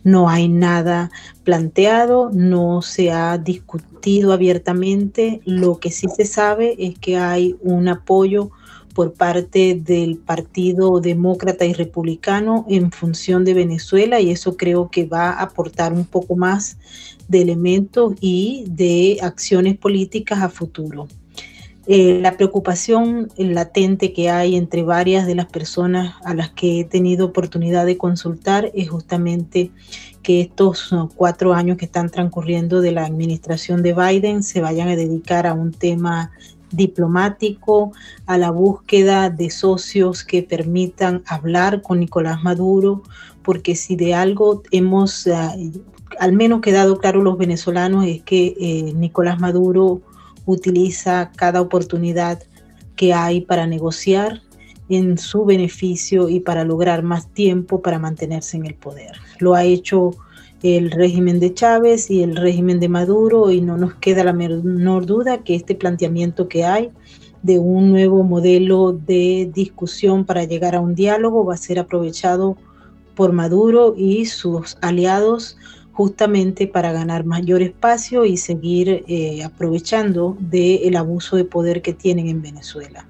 No 0.04 0.28
hay 0.28 0.48
nada 0.48 1.10
planteado, 1.44 2.30
no 2.32 2.82
se 2.82 3.10
ha 3.10 3.38
discutido 3.38 4.32
abiertamente, 4.32 5.40
lo 5.44 5.78
que 5.78 5.90
sí 5.90 6.06
se 6.14 6.24
sabe 6.24 6.74
es 6.78 6.98
que 6.98 7.16
hay 7.16 7.56
un 7.60 7.88
apoyo 7.88 8.50
por 8.94 9.12
parte 9.12 9.74
del 9.74 10.18
Partido 10.18 11.00
Demócrata 11.00 11.64
y 11.64 11.72
Republicano 11.72 12.66
en 12.68 12.90
función 12.90 13.44
de 13.44 13.54
Venezuela 13.54 14.20
y 14.20 14.30
eso 14.30 14.56
creo 14.56 14.90
que 14.90 15.06
va 15.06 15.30
a 15.30 15.42
aportar 15.42 15.92
un 15.92 16.04
poco 16.04 16.36
más 16.36 16.76
de 17.28 17.42
elementos 17.42 18.14
y 18.20 18.64
de 18.68 19.18
acciones 19.22 19.76
políticas 19.76 20.42
a 20.42 20.48
futuro. 20.48 21.08
Eh, 21.88 22.20
la 22.22 22.36
preocupación 22.36 23.28
latente 23.36 24.12
que 24.12 24.30
hay 24.30 24.54
entre 24.54 24.84
varias 24.84 25.26
de 25.26 25.34
las 25.34 25.46
personas 25.46 26.14
a 26.24 26.32
las 26.32 26.50
que 26.50 26.80
he 26.80 26.84
tenido 26.84 27.26
oportunidad 27.26 27.86
de 27.86 27.98
consultar 27.98 28.70
es 28.72 28.88
justamente 28.88 29.72
que 30.22 30.42
estos 30.42 30.94
cuatro 31.16 31.54
años 31.54 31.78
que 31.78 31.86
están 31.86 32.08
transcurriendo 32.08 32.80
de 32.80 32.92
la 32.92 33.04
administración 33.04 33.82
de 33.82 33.94
Biden 33.94 34.44
se 34.44 34.60
vayan 34.60 34.88
a 34.88 34.96
dedicar 34.96 35.48
a 35.48 35.54
un 35.54 35.72
tema 35.72 36.30
diplomático, 36.72 37.92
a 38.26 38.38
la 38.38 38.50
búsqueda 38.50 39.30
de 39.30 39.50
socios 39.50 40.24
que 40.24 40.42
permitan 40.42 41.22
hablar 41.26 41.82
con 41.82 42.00
Nicolás 42.00 42.42
Maduro, 42.42 43.02
porque 43.42 43.74
si 43.74 43.96
de 43.96 44.14
algo 44.14 44.62
hemos 44.70 45.26
eh, 45.26 45.72
al 46.18 46.32
menos 46.32 46.60
quedado 46.60 46.98
claro 46.98 47.22
los 47.22 47.38
venezolanos 47.38 48.06
es 48.06 48.22
que 48.22 48.54
eh, 48.60 48.92
Nicolás 48.94 49.40
Maduro 49.40 50.00
utiliza 50.46 51.30
cada 51.36 51.60
oportunidad 51.60 52.42
que 52.96 53.14
hay 53.14 53.40
para 53.40 53.66
negociar 53.66 54.42
en 54.88 55.16
su 55.16 55.44
beneficio 55.44 56.28
y 56.28 56.40
para 56.40 56.64
lograr 56.64 57.02
más 57.02 57.28
tiempo 57.28 57.80
para 57.80 57.98
mantenerse 57.98 58.56
en 58.56 58.66
el 58.66 58.74
poder. 58.74 59.12
Lo 59.38 59.54
ha 59.54 59.64
hecho 59.64 60.10
el 60.62 60.90
régimen 60.90 61.40
de 61.40 61.52
Chávez 61.52 62.10
y 62.10 62.22
el 62.22 62.36
régimen 62.36 62.80
de 62.80 62.88
Maduro 62.88 63.50
y 63.50 63.60
no 63.60 63.76
nos 63.76 63.94
queda 63.94 64.24
la 64.24 64.32
menor 64.32 65.06
duda 65.06 65.42
que 65.42 65.54
este 65.54 65.74
planteamiento 65.74 66.48
que 66.48 66.64
hay 66.64 66.90
de 67.42 67.58
un 67.58 67.90
nuevo 67.90 68.22
modelo 68.22 68.92
de 68.92 69.50
discusión 69.52 70.24
para 70.24 70.44
llegar 70.44 70.74
a 70.76 70.80
un 70.80 70.94
diálogo 70.94 71.44
va 71.44 71.54
a 71.54 71.58
ser 71.58 71.78
aprovechado 71.78 72.56
por 73.14 73.32
Maduro 73.32 73.94
y 73.96 74.26
sus 74.26 74.78
aliados 74.80 75.56
justamente 75.92 76.66
para 76.66 76.92
ganar 76.92 77.24
mayor 77.24 77.60
espacio 77.60 78.24
y 78.24 78.36
seguir 78.36 79.04
eh, 79.08 79.42
aprovechando 79.42 80.36
del 80.40 80.96
abuso 80.96 81.36
de 81.36 81.44
poder 81.44 81.82
que 81.82 81.92
tienen 81.92 82.28
en 82.28 82.40
Venezuela. 82.40 83.06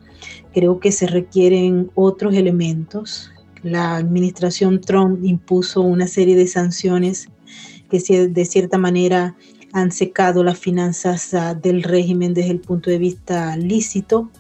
Creo 0.53 0.80
que 0.80 0.90
se 0.90 1.07
requieren 1.07 1.90
otros 1.94 2.34
elementos. 2.34 3.30
La 3.62 3.96
administración 3.96 4.80
Trump 4.80 5.24
impuso 5.24 5.82
una 5.82 6.09
serie 6.09 6.34
de 6.34 6.48
sanciones 6.48 7.28
que 7.93 8.28
de 8.28 8.45
cierta 8.47 8.78
manera 8.78 9.36
han 9.74 9.93
secado 9.93 10.43
las 10.43 10.59
finanzas 10.59 11.34
ah, 11.34 11.55
del 11.55 11.82
régimen 11.82 12.32
desde 12.32 12.53
el 12.53 12.61
punto 12.61 12.88
de 12.88 12.97
vista 12.97 13.55
lícito, 13.57 14.30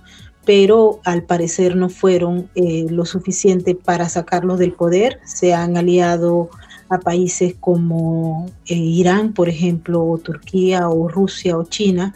pero 0.46 1.00
al 1.04 1.24
parecer 1.24 1.76
no 1.76 1.90
fueron 1.90 2.48
eh, 2.54 2.86
lo 2.88 3.04
suficiente 3.04 3.74
para 3.74 4.08
sacarlos 4.08 4.58
del 4.58 4.72
poder. 4.72 5.20
Se 5.26 5.52
han 5.52 5.76
aliado 5.76 6.48
a 6.88 6.98
países 6.98 7.54
como 7.60 8.46
eh, 8.66 8.74
Irán, 8.74 9.34
por 9.34 9.50
ejemplo, 9.50 10.02
o 10.02 10.16
Turquía, 10.16 10.88
o 10.88 11.08
Rusia, 11.08 11.58
o 11.58 11.64
China, 11.64 12.14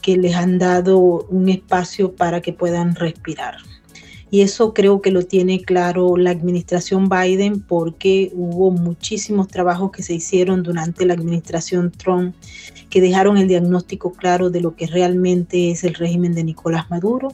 que 0.00 0.16
les 0.16 0.34
han 0.34 0.58
dado 0.58 0.98
un 1.28 1.50
espacio 1.50 2.14
para 2.14 2.40
que 2.40 2.54
puedan 2.54 2.94
respirar. 2.94 3.56
Y 4.30 4.42
eso 4.42 4.74
creo 4.74 5.00
que 5.00 5.10
lo 5.10 5.22
tiene 5.22 5.62
claro 5.62 6.16
la 6.16 6.30
administración 6.30 7.08
Biden 7.08 7.60
porque 7.60 8.30
hubo 8.34 8.70
muchísimos 8.70 9.48
trabajos 9.48 9.90
que 9.90 10.02
se 10.02 10.14
hicieron 10.14 10.62
durante 10.62 11.06
la 11.06 11.14
administración 11.14 11.90
Trump 11.90 12.34
que 12.90 13.00
dejaron 13.00 13.36
el 13.38 13.48
diagnóstico 13.48 14.12
claro 14.12 14.50
de 14.50 14.60
lo 14.60 14.74
que 14.74 14.86
realmente 14.86 15.70
es 15.70 15.84
el 15.84 15.94
régimen 15.94 16.34
de 16.34 16.44
Nicolás 16.44 16.90
Maduro, 16.90 17.32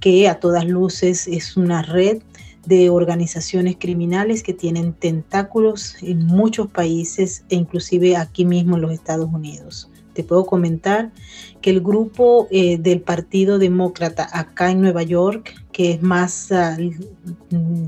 que 0.00 0.28
a 0.28 0.40
todas 0.40 0.66
luces 0.66 1.28
es 1.28 1.56
una 1.56 1.82
red 1.82 2.22
de 2.66 2.88
organizaciones 2.88 3.76
criminales 3.78 4.42
que 4.42 4.54
tienen 4.54 4.94
tentáculos 4.94 5.96
en 6.02 6.24
muchos 6.24 6.68
países 6.68 7.44
e 7.50 7.56
inclusive 7.56 8.16
aquí 8.16 8.44
mismo 8.44 8.76
en 8.76 8.82
los 8.82 8.92
Estados 8.92 9.28
Unidos. 9.32 9.90
Te 10.14 10.24
puedo 10.24 10.46
comentar 10.46 11.12
que 11.60 11.70
el 11.70 11.80
grupo 11.80 12.48
eh, 12.50 12.78
del 12.78 13.00
Partido 13.00 13.58
Demócrata 13.58 14.28
acá 14.32 14.70
en 14.70 14.80
Nueva 14.80 15.02
York, 15.02 15.54
que 15.72 15.92
es 15.92 16.02
más 16.02 16.50
ah, 16.52 16.78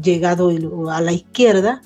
llegado 0.02 0.50
a 0.90 1.00
la 1.00 1.12
izquierda, 1.12 1.82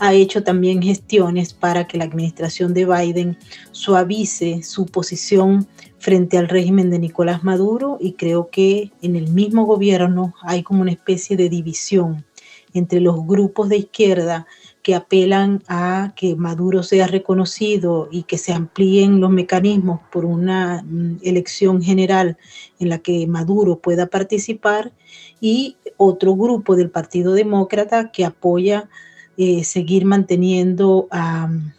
ha 0.00 0.14
hecho 0.14 0.42
también 0.42 0.82
gestiones 0.82 1.52
para 1.52 1.86
que 1.86 1.98
la 1.98 2.04
administración 2.04 2.74
de 2.74 2.86
Biden 2.86 3.38
suavice 3.70 4.62
su 4.62 4.86
posición 4.86 5.68
frente 5.98 6.38
al 6.38 6.48
régimen 6.48 6.90
de 6.90 6.98
Nicolás 6.98 7.44
Maduro 7.44 7.98
y 8.00 8.14
creo 8.14 8.48
que 8.50 8.90
en 9.02 9.14
el 9.14 9.28
mismo 9.28 9.66
gobierno 9.66 10.34
hay 10.42 10.62
como 10.62 10.80
una 10.80 10.92
especie 10.92 11.36
de 11.36 11.50
división 11.50 12.24
entre 12.72 13.00
los 13.00 13.26
grupos 13.26 13.68
de 13.68 13.76
izquierda 13.76 14.46
que 14.82 14.94
apelan 14.94 15.62
a 15.68 16.12
que 16.16 16.36
Maduro 16.36 16.82
sea 16.82 17.06
reconocido 17.06 18.08
y 18.10 18.22
que 18.22 18.38
se 18.38 18.52
amplíen 18.52 19.20
los 19.20 19.30
mecanismos 19.30 20.00
por 20.10 20.24
una 20.24 20.82
mm, 20.82 21.18
elección 21.22 21.82
general 21.82 22.38
en 22.78 22.88
la 22.88 22.98
que 22.98 23.26
Maduro 23.26 23.78
pueda 23.78 24.06
participar 24.06 24.92
y 25.40 25.76
otro 25.96 26.34
grupo 26.34 26.76
del 26.76 26.90
Partido 26.90 27.34
Demócrata 27.34 28.10
que 28.10 28.24
apoya 28.24 28.88
eh, 29.36 29.64
seguir 29.64 30.06
manteniendo 30.06 31.08
a 31.10 31.46
mm, 31.46 31.72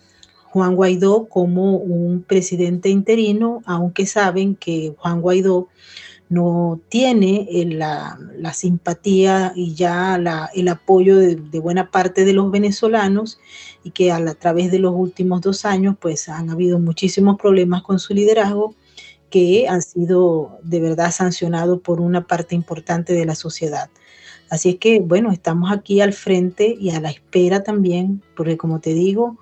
Juan 0.52 0.76
Guaidó 0.76 1.28
como 1.28 1.78
un 1.78 2.24
presidente 2.24 2.90
interino, 2.90 3.64
aunque 3.66 4.06
saben 4.06 4.56
que 4.56 4.94
Juan 4.98 5.22
Guaidó 5.22 5.70
no 6.32 6.80
tiene 6.88 7.46
eh, 7.52 7.66
la, 7.66 8.18
simpatía 8.54 9.52
y 9.54 9.76
ya 9.76 10.16
el 10.54 10.68
apoyo 10.70 11.18
de, 11.18 11.36
buena 11.60 11.92
parte 11.92 12.24
de 12.24 12.32
los 12.32 12.50
venezolanos 12.50 13.38
y 13.84 13.92
que 13.92 14.14
a, 14.14 14.34
través 14.36 14.72
de 14.72 14.80
los 14.80 14.94
últimos 14.96 15.42
dos 15.42 15.66
años 15.66 15.96
pues 16.00 16.30
han 16.30 16.50
habido 16.50 16.80
muchísimos 16.80 17.38
problemas 17.38 17.84
con 17.84 18.00
su 18.00 18.14
liderazgo 18.14 18.74
que 19.30 19.68
han 19.68 19.82
sido 19.82 20.60
de 20.64 20.80
verdad 20.80 21.12
sancionados 21.12 21.82
por 21.82 22.00
una 22.00 22.26
parte 22.26 22.56
importante 22.56 23.12
de 23.12 23.26
la 23.26 23.36
sociedad. 23.36 23.90
Así 24.50 24.70
es 24.70 24.76
que 24.78 25.02
bueno, 25.02 25.34
estamos 25.34 25.70
aquí 25.70 26.00
al 26.00 26.14
frente 26.14 26.78
y 26.80 26.92
a 26.92 27.02
la 27.02 27.10
espera 27.10 27.62
también, 27.62 28.24
porque 28.38 28.56
como 28.56 28.80
te 28.80 28.94
digo, 28.94 29.38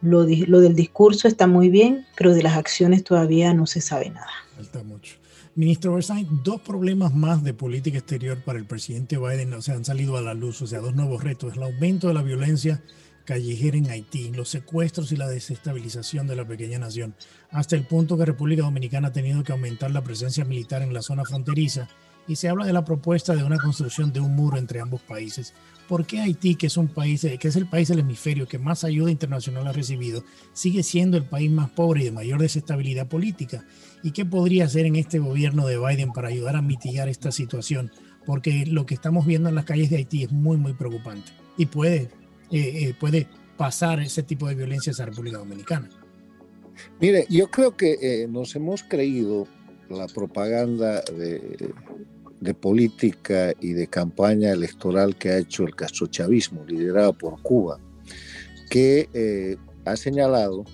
lo, 0.00 0.24
lo 0.24 0.60
del 0.60 0.74
discurso 0.74 1.28
está 1.28 1.46
muy 1.46 1.68
bien, 1.68 2.06
pero 2.16 2.32
de 2.32 2.42
las 2.42 2.56
acciones 2.56 3.04
todavía 3.04 3.52
no 3.52 3.66
se 3.66 3.82
sabe 3.82 4.08
nada. 4.08 4.32
Falta 4.56 4.82
mucho. 4.82 5.21
Ministro 5.54 5.92
Versailles, 5.92 6.30
dos 6.42 6.62
problemas 6.62 7.14
más 7.14 7.44
de 7.44 7.52
política 7.52 7.98
exterior 7.98 8.42
para 8.42 8.58
el 8.58 8.64
presidente 8.64 9.18
Biden 9.18 9.52
o 9.52 9.60
sea, 9.60 9.74
han 9.74 9.84
salido 9.84 10.16
a 10.16 10.22
la 10.22 10.32
luz, 10.32 10.62
o 10.62 10.66
sea, 10.66 10.80
dos 10.80 10.94
nuevos 10.94 11.22
retos, 11.22 11.54
el 11.54 11.62
aumento 11.62 12.08
de 12.08 12.14
la 12.14 12.22
violencia 12.22 12.82
callejera 13.26 13.76
en 13.76 13.90
Haití, 13.90 14.30
los 14.30 14.48
secuestros 14.48 15.12
y 15.12 15.16
la 15.16 15.28
desestabilización 15.28 16.26
de 16.26 16.36
la 16.36 16.46
pequeña 16.46 16.78
nación, 16.78 17.14
hasta 17.50 17.76
el 17.76 17.86
punto 17.86 18.16
que 18.16 18.24
República 18.24 18.62
Dominicana 18.62 19.08
ha 19.08 19.12
tenido 19.12 19.44
que 19.44 19.52
aumentar 19.52 19.90
la 19.90 20.02
presencia 20.02 20.46
militar 20.46 20.80
en 20.80 20.94
la 20.94 21.02
zona 21.02 21.22
fronteriza 21.24 21.86
y 22.26 22.36
se 22.36 22.48
habla 22.48 22.66
de 22.66 22.72
la 22.72 22.84
propuesta 22.84 23.34
de 23.34 23.44
una 23.44 23.58
construcción 23.58 24.12
de 24.12 24.20
un 24.20 24.34
muro 24.34 24.58
entre 24.58 24.80
ambos 24.80 25.00
países. 25.02 25.54
¿Por 25.88 26.06
qué 26.06 26.20
Haití, 26.20 26.54
que 26.54 26.68
es 26.68 26.76
un 26.76 26.88
país, 26.88 27.26
que 27.38 27.48
es 27.48 27.56
el 27.56 27.68
país 27.68 27.88
del 27.88 27.98
hemisferio 27.98 28.46
que 28.46 28.58
más 28.58 28.84
ayuda 28.84 29.10
internacional 29.10 29.66
ha 29.66 29.72
recibido, 29.72 30.24
sigue 30.52 30.82
siendo 30.82 31.16
el 31.16 31.24
país 31.24 31.50
más 31.50 31.70
pobre 31.70 32.02
y 32.02 32.04
de 32.04 32.12
mayor 32.12 32.40
desestabilidad 32.40 33.08
política? 33.08 33.64
¿Y 34.02 34.12
qué 34.12 34.24
podría 34.24 34.64
hacer 34.64 34.86
en 34.86 34.96
este 34.96 35.18
gobierno 35.18 35.66
de 35.66 35.78
Biden 35.78 36.12
para 36.12 36.28
ayudar 36.28 36.56
a 36.56 36.62
mitigar 36.62 37.08
esta 37.08 37.32
situación? 37.32 37.90
Porque 38.24 38.64
lo 38.66 38.86
que 38.86 38.94
estamos 38.94 39.26
viendo 39.26 39.48
en 39.48 39.54
las 39.54 39.64
calles 39.64 39.90
de 39.90 39.96
Haití 39.96 40.22
es 40.22 40.32
muy, 40.32 40.56
muy 40.56 40.72
preocupante 40.72 41.32
y 41.56 41.66
puede, 41.66 42.02
eh, 42.02 42.08
eh, 42.50 42.94
puede 42.98 43.28
pasar 43.56 44.00
ese 44.00 44.22
tipo 44.22 44.48
de 44.48 44.54
violencia 44.54 44.92
a 44.98 45.06
República 45.06 45.38
Dominicana. 45.38 45.90
Mire, 47.00 47.26
yo 47.28 47.50
creo 47.50 47.76
que 47.76 47.98
eh, 48.00 48.28
nos 48.28 48.54
hemos 48.56 48.82
creído 48.82 49.46
la 49.88 50.06
propaganda 50.06 51.02
de, 51.02 51.72
de, 52.42 52.54
política 52.54 53.52
y 53.60 53.72
de 53.72 53.86
campaña 53.86 54.52
electoral 54.52 55.16
que 55.16 55.30
ha 55.30 55.38
hecho 55.38 55.64
el 55.64 55.74
castrochavismo, 55.74 56.64
liderado 56.66 57.12
por 57.12 57.40
Cuba, 57.42 57.78
que 58.70 59.56
ha 59.84 59.96
señalado 59.96 60.64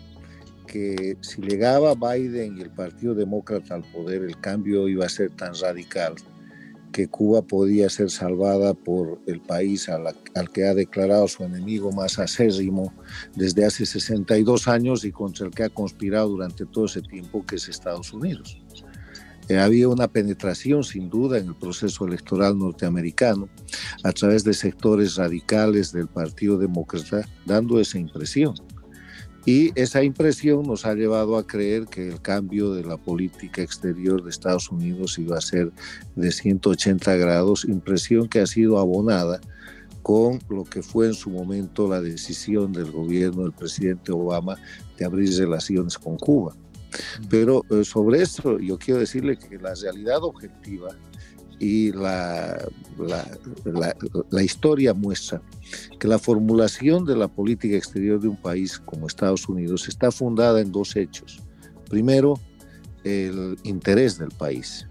que 0.67 1.17
si 1.23 1.41
llegaba 1.41 1.95
Biden 1.95 2.59
y 2.59 2.61
el 2.61 2.71
Partido 2.71 3.15
Demócrata 3.15 3.75
al 3.75 3.83
poder, 3.91 4.23
el 4.23 4.39
cambio 4.39 4.89
iba 4.89 5.07
a 5.07 5.09
ser 5.09 5.31
tan 5.31 5.55
radical 5.55 6.15
que 6.93 7.09
Cuba 7.09 7.43
podía 7.43 7.89
ser 7.89 8.11
salvada 8.11 8.75
por 8.75 9.21
el 9.27 9.41
país 9.41 9.89
al 9.89 10.51
que 10.53 10.65
ha 10.65 10.75
declarado 10.75 11.29
su 11.29 11.45
enemigo 11.45 11.93
más 11.93 12.19
acérrimo 12.19 12.93
desde 13.35 13.65
hace 13.65 13.87
62 13.87 14.69
años 14.69 15.05
y 15.05 15.13
contra 15.13 15.47
el 15.47 15.53
que 15.53 15.65
ha 15.65 15.69
conspirado 15.69 16.29
durante 16.29 16.67
todo 16.67 16.87
ese 16.87 17.03
tiempo, 17.03 17.45
que 17.45 17.57
es 17.57 17.69
Estados 17.69 18.13
Unidos. 18.13 18.59
Eh, 19.49 19.59
había 19.59 19.89
una 19.89 20.09
penetración 20.09 20.85
sin 20.85 21.09
duda 21.09 21.39
en 21.39 21.49
el 21.49 21.55
proceso 21.55 22.07
electoral 22.07 22.59
norteamericano 22.59 23.49
a 24.05 24.13
través 24.13 24.45
de 24.45 24.53
sectores 24.53 25.17
radicales 25.17 25.93
del 25.93 26.07
Partido 26.07 26.59
Demócrata, 26.59 27.27
dando 27.47 27.81
esa 27.81 27.99
impresión. 27.99 28.55
Y 29.47 29.73
esa 29.81 30.03
impresión 30.03 30.65
nos 30.65 30.85
ha 30.85 30.95
llevado 30.95 31.39
a 31.39 31.47
creer 31.47 31.87
que 31.87 32.09
el 32.09 32.21
cambio 32.21 32.75
de 32.75 32.85
la 32.85 32.99
política 32.99 33.63
exterior 33.63 34.23
de 34.23 34.29
Estados 34.29 34.71
Unidos 34.71 35.19
iba 35.19 35.39
a 35.39 35.41
ser 35.41 35.73
de 36.17 36.31
180 36.31 37.17
grados, 37.17 37.65
impresión 37.65 38.29
que 38.29 38.41
ha 38.41 38.47
sido 38.47 38.79
abonada 38.79 39.41
con 40.03 40.41
lo 40.51 40.65
que 40.65 40.83
fue 40.83 41.07
en 41.07 41.15
su 41.15 41.31
momento 41.31 41.89
la 41.89 42.01
decisión 42.01 42.73
del 42.73 42.91
gobierno 42.91 43.43
del 43.45 43.53
presidente 43.53 44.13
Obama 44.13 44.57
de 44.99 45.05
abrir 45.07 45.35
relaciones 45.39 45.99
con 45.99 46.19
Cuba. 46.19 46.55
Pero 47.29 47.65
eh, 47.71 47.85
sobre 47.85 48.23
esto 48.23 48.59
yo 48.59 48.79
quiero 48.79 49.01
decirle 49.01 49.39
que 49.39 49.59
la 49.59 49.75
realidad 49.75 50.23
objetiva 50.23 50.91
y 51.61 51.93
la, 51.93 52.69
la, 52.99 53.27
la, 54.31 54.43
historia 54.43 54.95
muestra 54.95 55.43
que 55.99 56.07
la 56.07 56.21
formulación 56.21 57.05
de 57.05 57.17
la 57.17 57.27
política 57.27 57.77
exterior 57.77 58.21
de 58.21 58.29
un 58.29 58.37
país 58.37 58.79
como 58.79 59.09
Estados 59.09 59.49
Unidos 59.49 59.89
está 59.89 60.13
fundada 60.13 60.61
en 60.61 60.71
dos 60.71 60.95
hechos. 60.95 61.43
Primero, 61.91 62.39
el 63.03 63.57
interés 63.65 64.19
del 64.19 64.31
país 64.31 64.87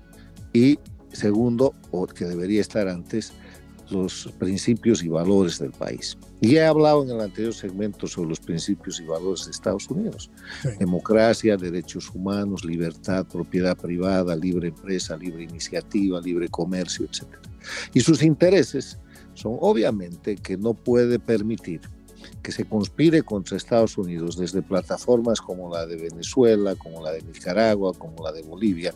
y 0.52 0.78
segundo, 1.14 1.74
o 1.92 2.06
que 2.06 2.26
debería 2.26 2.62
estar 2.62 2.88
antes, 2.88 3.34
los 3.90 4.30
principios 4.38 5.04
y 5.04 5.10
valores 5.10 5.60
del 5.60 5.72
país. 5.72 6.18
Y 6.42 6.56
he 6.56 6.66
hablado 6.66 7.04
en 7.04 7.12
el 7.12 7.22
anterior 7.22 7.54
segmento 7.54 8.08
sobre 8.08 8.30
los 8.30 8.40
principios 8.40 9.00
y 9.00 9.06
valores 9.06 9.46
de 9.46 9.52
Estados 9.52 9.90
Unidos. 9.90 10.30
Democracia, 10.80 11.58
derechos 11.58 12.10
humanos, 12.14 12.64
libertad, 12.64 13.26
propiedad 13.26 13.78
privada, 13.78 14.36
libre 14.36 14.70
empresa, 14.70 15.18
libre 15.18 15.44
iniciativa, 15.44 16.22
libre 16.22 16.48
comercio, 16.50 17.06
etc. 17.06 17.26
Y 17.94 18.02
sus 18.02 18.22
intereses 18.22 19.00
son 19.34 19.58
obviamente 19.60 20.36
que 20.36 20.58
no 20.58 20.74
puede 20.74 21.20
permitir 21.20 21.82
que 22.48 22.54
se 22.54 22.64
conspire 22.64 23.24
contra 23.24 23.58
Estados 23.58 23.98
Unidos 23.98 24.38
desde 24.38 24.62
plataformas 24.62 25.42
como 25.42 25.70
la 25.70 25.86
de 25.86 25.98
Venezuela, 25.98 26.76
como 26.76 27.04
la 27.04 27.12
de 27.12 27.22
Nicaragua, 27.22 27.92
como 27.94 28.24
la 28.24 28.32
de 28.32 28.42
Bolivia, 28.42 28.94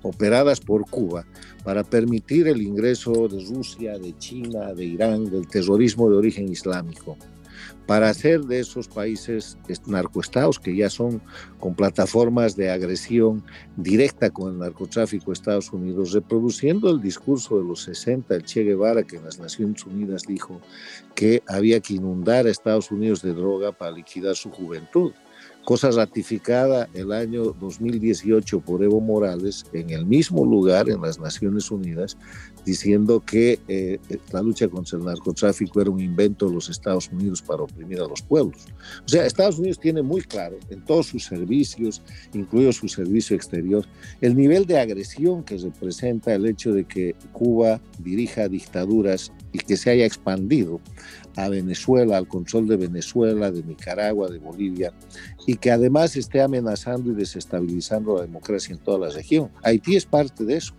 operadas 0.00 0.60
por 0.60 0.88
Cuba, 0.88 1.26
para 1.62 1.84
permitir 1.84 2.48
el 2.48 2.62
ingreso 2.62 3.28
de 3.28 3.44
Rusia, 3.44 3.98
de 3.98 4.16
China, 4.16 4.72
de 4.72 4.86
Irán, 4.86 5.28
del 5.28 5.46
terrorismo 5.46 6.08
de 6.08 6.16
origen 6.16 6.48
islámico 6.48 7.18
para 7.86 8.10
hacer 8.10 8.42
de 8.42 8.60
esos 8.60 8.88
países 8.88 9.56
narcoestados, 9.86 10.58
que 10.58 10.74
ya 10.74 10.90
son 10.90 11.22
con 11.60 11.74
plataformas 11.74 12.56
de 12.56 12.70
agresión 12.70 13.44
directa 13.76 14.30
con 14.30 14.52
el 14.52 14.58
narcotráfico 14.58 15.32
Estados 15.32 15.72
Unidos, 15.72 16.12
reproduciendo 16.12 16.90
el 16.90 17.00
discurso 17.00 17.58
de 17.58 17.64
los 17.64 17.82
60, 17.82 18.34
el 18.34 18.42
Che 18.42 18.64
Guevara, 18.64 19.04
que 19.04 19.16
en 19.16 19.24
las 19.24 19.38
Naciones 19.38 19.84
Unidas 19.86 20.22
dijo 20.26 20.60
que 21.14 21.42
había 21.46 21.80
que 21.80 21.94
inundar 21.94 22.46
a 22.46 22.50
Estados 22.50 22.90
Unidos 22.90 23.22
de 23.22 23.32
droga 23.32 23.72
para 23.72 23.92
liquidar 23.92 24.34
su 24.34 24.50
juventud. 24.50 25.12
Cosa 25.64 25.90
ratificada 25.90 26.88
el 26.94 27.12
año 27.12 27.52
2018 27.60 28.60
por 28.60 28.84
Evo 28.84 29.00
Morales 29.00 29.64
en 29.72 29.90
el 29.90 30.06
mismo 30.06 30.44
lugar 30.44 30.88
en 30.88 31.00
las 31.00 31.18
Naciones 31.18 31.70
Unidas, 31.72 32.16
diciendo 32.66 33.22
que 33.24 33.60
eh, 33.68 33.98
la 34.32 34.42
lucha 34.42 34.66
contra 34.66 34.98
el 34.98 35.04
narcotráfico 35.04 35.80
era 35.80 35.88
un 35.88 36.00
invento 36.00 36.48
de 36.48 36.54
los 36.54 36.68
Estados 36.68 37.08
Unidos 37.12 37.40
para 37.40 37.62
oprimir 37.62 38.00
a 38.00 38.08
los 38.08 38.20
pueblos. 38.20 38.66
O 39.04 39.08
sea, 39.08 39.24
Estados 39.24 39.60
Unidos 39.60 39.78
tiene 39.78 40.02
muy 40.02 40.20
claro 40.22 40.58
en 40.68 40.84
todos 40.84 41.06
sus 41.06 41.24
servicios, 41.24 42.02
incluido 42.34 42.72
su 42.72 42.88
servicio 42.88 43.36
exterior, 43.36 43.86
el 44.20 44.36
nivel 44.36 44.66
de 44.66 44.80
agresión 44.80 45.44
que 45.44 45.56
representa 45.58 46.34
el 46.34 46.44
hecho 46.44 46.72
de 46.72 46.84
que 46.84 47.14
Cuba 47.32 47.80
dirija 48.00 48.48
dictaduras 48.48 49.32
y 49.52 49.58
que 49.58 49.76
se 49.76 49.90
haya 49.90 50.04
expandido 50.04 50.80
a 51.36 51.48
Venezuela, 51.48 52.16
al 52.16 52.26
control 52.26 52.66
de 52.66 52.76
Venezuela, 52.76 53.52
de 53.52 53.62
Nicaragua, 53.62 54.28
de 54.28 54.38
Bolivia, 54.38 54.92
y 55.46 55.54
que 55.54 55.70
además 55.70 56.16
esté 56.16 56.40
amenazando 56.40 57.12
y 57.12 57.14
desestabilizando 57.14 58.16
la 58.16 58.22
democracia 58.22 58.74
en 58.74 58.80
toda 58.80 59.06
la 59.06 59.14
región. 59.14 59.50
Haití 59.62 59.94
es 59.94 60.04
parte 60.04 60.44
de 60.44 60.56
eso. 60.56 60.74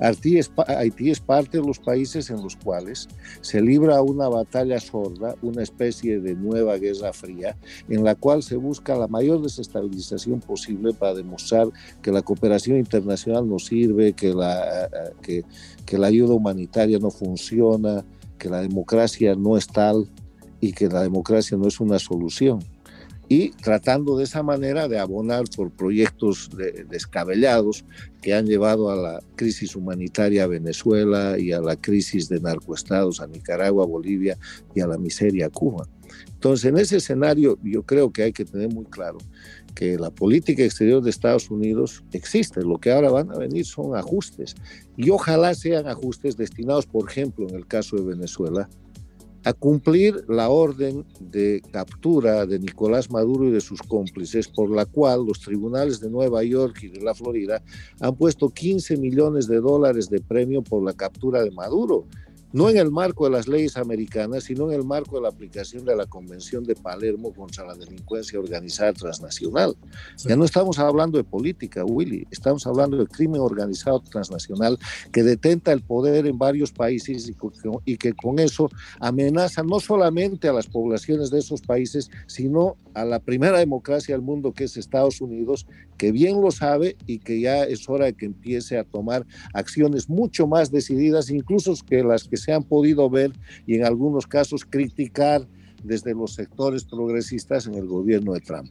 Haití 0.00 0.38
es, 0.38 1.20
parte 1.20 1.58
de 1.58 1.66
los 1.66 1.78
países 1.78 2.30
en 2.30 2.42
los 2.42 2.56
cuales 2.56 3.08
se 3.40 3.60
libra 3.60 4.02
una 4.02 4.28
batalla 4.28 4.80
sorda, 4.80 5.34
una 5.42 5.62
especie 5.62 6.20
de 6.20 6.34
nueva 6.34 6.76
guerra 6.78 7.12
fría, 7.12 7.56
en 7.88 8.04
la 8.04 8.14
cual 8.14 8.42
se 8.42 8.56
busca 8.56 8.96
la 8.96 9.08
mayor 9.08 9.42
desestabilización 9.42 10.40
posible 10.40 10.92
para 10.92 11.14
demostrar 11.14 11.68
que 12.02 12.12
la 12.12 12.22
cooperación 12.22 12.78
internacional 12.78 13.48
no 13.48 13.58
sirve, 13.58 14.12
que 14.12 14.34
la, 14.34 14.84
eh, 14.86 14.88
que, 15.22 15.44
que 15.86 15.98
la 15.98 16.08
ayuda 16.08 16.34
humanitaria 16.34 16.98
no 16.98 17.10
funciona, 17.10 18.04
que 18.38 18.48
la 18.48 18.60
democracia 18.60 19.34
no 19.34 19.56
es 19.56 19.66
tal 19.66 20.08
y 20.60 20.72
que 20.72 20.88
la 20.88 21.02
democracia 21.02 21.56
no 21.56 21.68
es 21.68 21.80
una 21.80 21.98
solución. 21.98 22.60
Y 23.28 23.50
tratando 23.50 24.18
de 24.18 24.24
esa 24.24 24.42
manera 24.42 24.86
de 24.86 24.98
abonar 24.98 25.44
por 25.56 25.70
proyectos 25.70 26.50
descabellados 26.90 27.84
que 28.20 28.34
han 28.34 28.46
llevado 28.46 28.90
a 28.90 28.96
la 28.96 29.20
crisis 29.34 29.74
humanitaria 29.74 30.44
a 30.44 30.48
Venezuela 30.48 31.38
y 31.38 31.52
a 31.52 31.60
la 31.60 31.76
crisis 31.76 32.28
de 32.28 32.40
narcoestados 32.40 33.20
a 33.20 33.26
Nicaragua, 33.26 33.86
Bolivia 33.86 34.36
y 34.74 34.80
a 34.80 34.86
la 34.86 34.98
miseria 34.98 35.46
a 35.46 35.50
Cuba. 35.50 35.88
Entonces, 36.34 36.66
en 36.66 36.76
ese 36.76 36.98
escenario 36.98 37.58
yo 37.62 37.82
creo 37.82 38.12
que 38.12 38.24
hay 38.24 38.32
que 38.32 38.44
tener 38.44 38.68
muy 38.68 38.84
claro 38.84 39.18
que 39.74 39.98
la 39.98 40.10
política 40.10 40.62
exterior 40.62 41.02
de 41.02 41.10
Estados 41.10 41.50
Unidos 41.50 42.04
existe. 42.12 42.62
Lo 42.62 42.78
que 42.78 42.92
ahora 42.92 43.10
van 43.10 43.30
a 43.30 43.38
venir 43.38 43.64
son 43.64 43.96
ajustes. 43.96 44.54
Y 44.96 45.10
ojalá 45.10 45.54
sean 45.54 45.88
ajustes 45.88 46.36
destinados, 46.36 46.86
por 46.86 47.10
ejemplo, 47.10 47.48
en 47.48 47.56
el 47.56 47.66
caso 47.66 47.96
de 47.96 48.04
Venezuela, 48.04 48.68
a 49.44 49.52
cumplir 49.52 50.24
la 50.28 50.48
orden 50.48 51.04
de 51.20 51.62
captura 51.70 52.46
de 52.46 52.58
Nicolás 52.58 53.10
Maduro 53.10 53.46
y 53.48 53.52
de 53.52 53.60
sus 53.60 53.82
cómplices, 53.82 54.48
por 54.48 54.70
la 54.70 54.86
cual 54.86 55.26
los 55.26 55.40
tribunales 55.40 56.00
de 56.00 56.10
Nueva 56.10 56.42
York 56.42 56.82
y 56.82 56.88
de 56.88 57.00
la 57.00 57.14
Florida 57.14 57.62
han 58.00 58.16
puesto 58.16 58.48
15 58.48 58.96
millones 58.96 59.46
de 59.46 59.60
dólares 59.60 60.08
de 60.08 60.20
premio 60.20 60.62
por 60.62 60.82
la 60.82 60.94
captura 60.94 61.42
de 61.42 61.50
Maduro 61.50 62.06
no 62.54 62.70
en 62.70 62.76
el 62.76 62.92
marco 62.92 63.24
de 63.24 63.32
las 63.32 63.48
leyes 63.48 63.76
americanas, 63.76 64.44
sino 64.44 64.70
en 64.70 64.78
el 64.78 64.84
marco 64.84 65.16
de 65.16 65.22
la 65.22 65.28
aplicación 65.28 65.84
de 65.84 65.96
la 65.96 66.06
Convención 66.06 66.62
de 66.62 66.76
Palermo 66.76 67.34
contra 67.34 67.66
la 67.66 67.74
delincuencia 67.74 68.38
organizada 68.38 68.92
transnacional. 68.92 69.76
Ya 70.24 70.36
no 70.36 70.44
estamos 70.44 70.78
hablando 70.78 71.18
de 71.18 71.24
política, 71.24 71.84
Willy, 71.84 72.28
estamos 72.30 72.64
hablando 72.64 72.96
de 72.98 73.08
crimen 73.08 73.40
organizado 73.40 73.98
transnacional 73.98 74.78
que 75.10 75.24
detenta 75.24 75.72
el 75.72 75.82
poder 75.82 76.28
en 76.28 76.38
varios 76.38 76.70
países 76.70 77.28
y, 77.84 77.96
que 77.96 78.12
con 78.12 78.38
eso 78.38 78.70
amenaza 79.00 79.64
no 79.64 79.80
solamente 79.80 80.46
a 80.46 80.52
las 80.52 80.68
poblaciones 80.68 81.30
de 81.30 81.40
esos 81.40 81.60
países, 81.60 82.08
sino 82.28 82.76
a 82.94 83.04
la 83.04 83.18
primera 83.18 83.58
democracia 83.58 84.14
del 84.14 84.22
mundo 84.22 84.52
que 84.52 84.64
es 84.64 84.76
Estados 84.76 85.20
Unidos, 85.20 85.66
que 85.98 86.12
bien 86.12 86.40
lo 86.40 86.52
sabe 86.52 86.96
y 87.08 87.18
que 87.18 87.40
ya 87.40 87.64
es 87.64 87.88
hora 87.88 88.04
de 88.04 88.12
que 88.14 88.26
empiece 88.26 88.78
a 88.78 88.84
tomar 88.84 89.26
acciones 89.52 90.08
mucho 90.08 90.46
más 90.46 90.70
decididas, 90.70 91.30
incluso 91.30 91.74
que 91.84 92.04
las 92.04 92.28
que 92.28 92.43
se 92.44 92.52
han 92.52 92.62
podido 92.62 93.08
ver 93.08 93.32
y 93.66 93.76
en 93.76 93.84
algunos 93.84 94.26
casos 94.26 94.64
criticar 94.64 95.46
desde 95.82 96.14
los 96.14 96.34
sectores 96.34 96.84
progresistas 96.84 97.66
en 97.66 97.74
el 97.74 97.86
gobierno 97.86 98.32
de 98.32 98.40
Trump. 98.40 98.70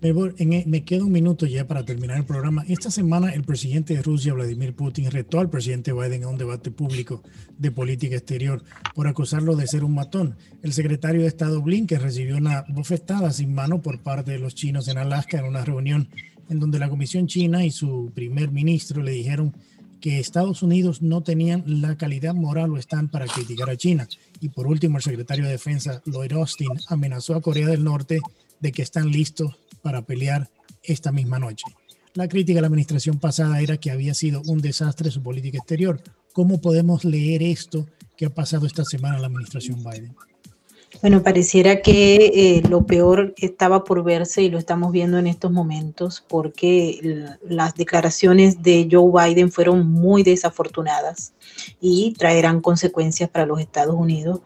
Me, 0.00 0.64
me 0.64 0.84
queda 0.84 1.04
un 1.04 1.10
minuto 1.10 1.44
ya 1.44 1.66
para 1.66 1.84
terminar 1.84 2.18
el 2.18 2.24
programa. 2.24 2.64
Esta 2.68 2.88
semana 2.88 3.34
el 3.34 3.42
presidente 3.42 3.94
de 3.94 4.02
Rusia, 4.02 4.32
Vladimir 4.32 4.72
Putin, 4.72 5.10
retó 5.10 5.40
al 5.40 5.50
presidente 5.50 5.92
Biden 5.92 6.22
a 6.22 6.28
un 6.28 6.38
debate 6.38 6.70
público 6.70 7.24
de 7.58 7.72
política 7.72 8.14
exterior 8.14 8.62
por 8.94 9.08
acusarlo 9.08 9.56
de 9.56 9.66
ser 9.66 9.82
un 9.82 9.94
matón. 9.94 10.36
El 10.62 10.72
secretario 10.72 11.22
de 11.22 11.26
Estado 11.26 11.60
Blinken 11.60 12.00
recibió 12.00 12.36
una 12.36 12.64
bofetada 12.68 13.32
sin 13.32 13.52
mano 13.52 13.82
por 13.82 14.00
parte 14.00 14.30
de 14.30 14.38
los 14.38 14.54
chinos 14.54 14.86
en 14.86 14.98
Alaska 14.98 15.40
en 15.40 15.46
una 15.46 15.64
reunión 15.64 16.08
en 16.48 16.60
donde 16.60 16.78
la 16.78 16.88
Comisión 16.88 17.26
China 17.26 17.64
y 17.64 17.72
su 17.72 18.12
primer 18.14 18.52
ministro 18.52 19.02
le 19.02 19.10
dijeron 19.10 19.52
que 20.00 20.18
Estados 20.18 20.62
Unidos 20.62 21.02
no 21.02 21.22
tenían 21.22 21.64
la 21.66 21.96
calidad 21.96 22.34
moral 22.34 22.72
o 22.72 22.78
están 22.78 23.08
para 23.08 23.26
criticar 23.26 23.70
a 23.70 23.76
China. 23.76 24.08
Y 24.40 24.48
por 24.48 24.66
último, 24.66 24.98
el 24.98 25.02
secretario 25.02 25.44
de 25.44 25.52
Defensa, 25.52 26.02
Lloyd 26.06 26.32
Austin, 26.32 26.70
amenazó 26.88 27.34
a 27.34 27.40
Corea 27.40 27.66
del 27.66 27.84
Norte 27.84 28.20
de 28.60 28.72
que 28.72 28.82
están 28.82 29.10
listos 29.10 29.58
para 29.82 30.02
pelear 30.02 30.50
esta 30.82 31.12
misma 31.12 31.38
noche. 31.38 31.64
La 32.14 32.28
crítica 32.28 32.58
a 32.58 32.62
la 32.62 32.68
administración 32.68 33.18
pasada 33.18 33.60
era 33.60 33.76
que 33.76 33.90
había 33.90 34.14
sido 34.14 34.42
un 34.46 34.60
desastre 34.60 35.10
su 35.10 35.22
política 35.22 35.58
exterior. 35.58 36.00
¿Cómo 36.32 36.60
podemos 36.60 37.04
leer 37.04 37.42
esto 37.42 37.86
que 38.16 38.26
ha 38.26 38.34
pasado 38.34 38.66
esta 38.66 38.84
semana 38.84 39.16
en 39.16 39.22
la 39.22 39.28
administración 39.28 39.84
Biden? 39.84 40.16
Bueno, 41.00 41.22
pareciera 41.22 41.80
que 41.80 42.16
eh, 42.34 42.62
lo 42.68 42.84
peor 42.84 43.32
estaba 43.36 43.84
por 43.84 44.02
verse 44.02 44.42
y 44.42 44.50
lo 44.50 44.58
estamos 44.58 44.90
viendo 44.90 45.16
en 45.16 45.28
estos 45.28 45.52
momentos 45.52 46.24
porque 46.26 47.36
las 47.48 47.76
declaraciones 47.76 48.64
de 48.64 48.88
Joe 48.90 49.12
Biden 49.12 49.52
fueron 49.52 49.88
muy 49.88 50.24
desafortunadas 50.24 51.34
y 51.80 52.14
traerán 52.18 52.60
consecuencias 52.60 53.30
para 53.30 53.46
los 53.46 53.60
Estados 53.60 53.94
Unidos. 53.94 54.40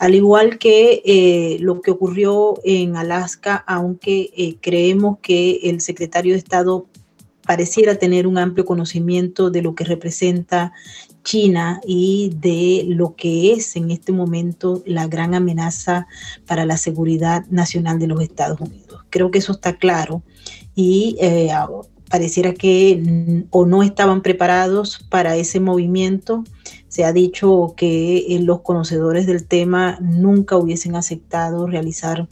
Al 0.00 0.16
igual 0.16 0.58
que 0.58 1.02
eh, 1.04 1.58
lo 1.60 1.80
que 1.80 1.92
ocurrió 1.92 2.54
en 2.64 2.96
Alaska, 2.96 3.62
aunque 3.68 4.32
eh, 4.36 4.56
creemos 4.60 5.18
que 5.22 5.60
el 5.62 5.80
secretario 5.80 6.32
de 6.32 6.38
Estado 6.38 6.86
pareciera 7.46 7.94
tener 7.94 8.26
un 8.26 8.38
amplio 8.38 8.64
conocimiento 8.64 9.50
de 9.50 9.62
lo 9.62 9.76
que 9.76 9.84
representa 9.84 10.72
China 11.22 11.80
y 11.86 12.32
de 12.40 12.84
lo 12.88 13.14
que 13.14 13.52
es 13.52 13.76
en 13.76 13.90
este 13.90 14.12
momento 14.12 14.82
la 14.86 15.06
gran 15.06 15.34
amenaza 15.34 16.06
para 16.46 16.66
la 16.66 16.76
seguridad 16.76 17.44
nacional 17.48 17.98
de 17.98 18.06
los 18.06 18.20
Estados 18.20 18.60
Unidos. 18.60 19.04
Creo 19.10 19.30
que 19.30 19.38
eso 19.38 19.52
está 19.52 19.76
claro 19.76 20.22
y 20.74 21.16
eh, 21.20 21.50
pareciera 22.12 22.52
que 22.52 23.46
o 23.48 23.64
no 23.64 23.82
estaban 23.82 24.20
preparados 24.20 25.02
para 25.08 25.34
ese 25.36 25.60
movimiento. 25.60 26.44
Se 26.88 27.06
ha 27.06 27.12
dicho 27.14 27.72
que 27.74 28.18
eh, 28.18 28.40
los 28.40 28.60
conocedores 28.60 29.26
del 29.26 29.46
tema 29.46 29.96
nunca 30.02 30.58
hubiesen 30.58 30.94
aceptado 30.94 31.66
realizar 31.66 32.28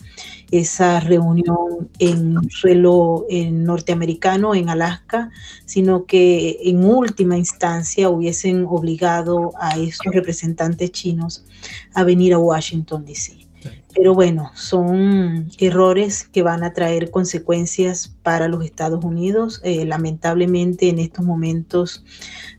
esa 0.51 1.01
reunión 1.01 1.89
en 1.99 2.51
suelo 2.51 3.25
norteamericano, 3.31 4.55
en 4.55 4.69
Alaska, 4.69 5.31
sino 5.65 6.05
que 6.05 6.59
en 6.65 6.85
última 6.85 7.39
instancia 7.39 8.11
hubiesen 8.11 8.67
obligado 8.69 9.53
a 9.59 9.79
esos 9.79 10.13
representantes 10.13 10.93
chinos 10.93 11.47
a 11.95 12.05
venir 12.05 12.35
a 12.35 12.39
Washington, 12.39 13.07
D.C. 13.07 13.50
Pero 13.95 14.15
bueno, 14.15 14.51
son 14.55 15.51
errores 15.59 16.25
que 16.25 16.43
van 16.43 16.63
a 16.63 16.73
traer 16.73 17.11
consecuencias 17.11 18.15
para 18.23 18.49
los 18.49 18.65
Estados 18.65 19.05
Unidos. 19.05 19.61
Eh, 19.65 19.85
lamentablemente 19.85 20.89
en 20.89 20.99
estos 20.99 21.25
momentos 21.25 22.05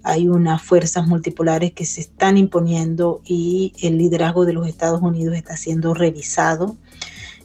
hay 0.03 0.27
unas 0.27 0.61
fuerzas 0.61 1.07
multipolares 1.07 1.71
que 1.71 1.85
se 1.85 2.01
están 2.01 2.37
imponiendo 2.37 3.21
y 3.25 3.73
el 3.81 3.97
liderazgo 3.97 4.45
de 4.45 4.53
los 4.53 4.67
Estados 4.67 5.01
Unidos 5.01 5.35
está 5.35 5.55
siendo 5.55 5.93
revisado. 5.93 6.77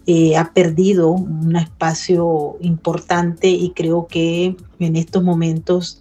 Eh, 0.09 0.37
ha 0.37 0.53
perdido 0.53 1.11
un 1.11 1.57
espacio 1.57 2.57
importante 2.61 3.49
y 3.49 3.71
creo 3.71 4.07
que 4.07 4.57
en 4.79 4.97
estos 4.97 5.23
momentos 5.23 6.01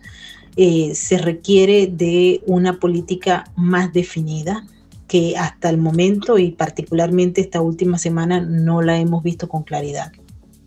eh, 0.58 0.93
se 0.95 1.18
requiere 1.18 1.88
de 1.88 2.41
una 2.45 2.80
política 2.80 3.51
más 3.56 3.93
definida 3.93 4.66
que 5.08 5.38
hasta 5.38 5.70
el 5.70 5.78
momento 5.78 6.38
y 6.38 6.51
particularmente 6.51 7.41
esta 7.41 7.62
última 7.62 7.97
semana 7.97 8.41
no 8.41 8.82
la 8.82 8.99
hemos 8.99 9.24
visto 9.24 9.47
con 9.47 9.64
claridad. 9.64 10.12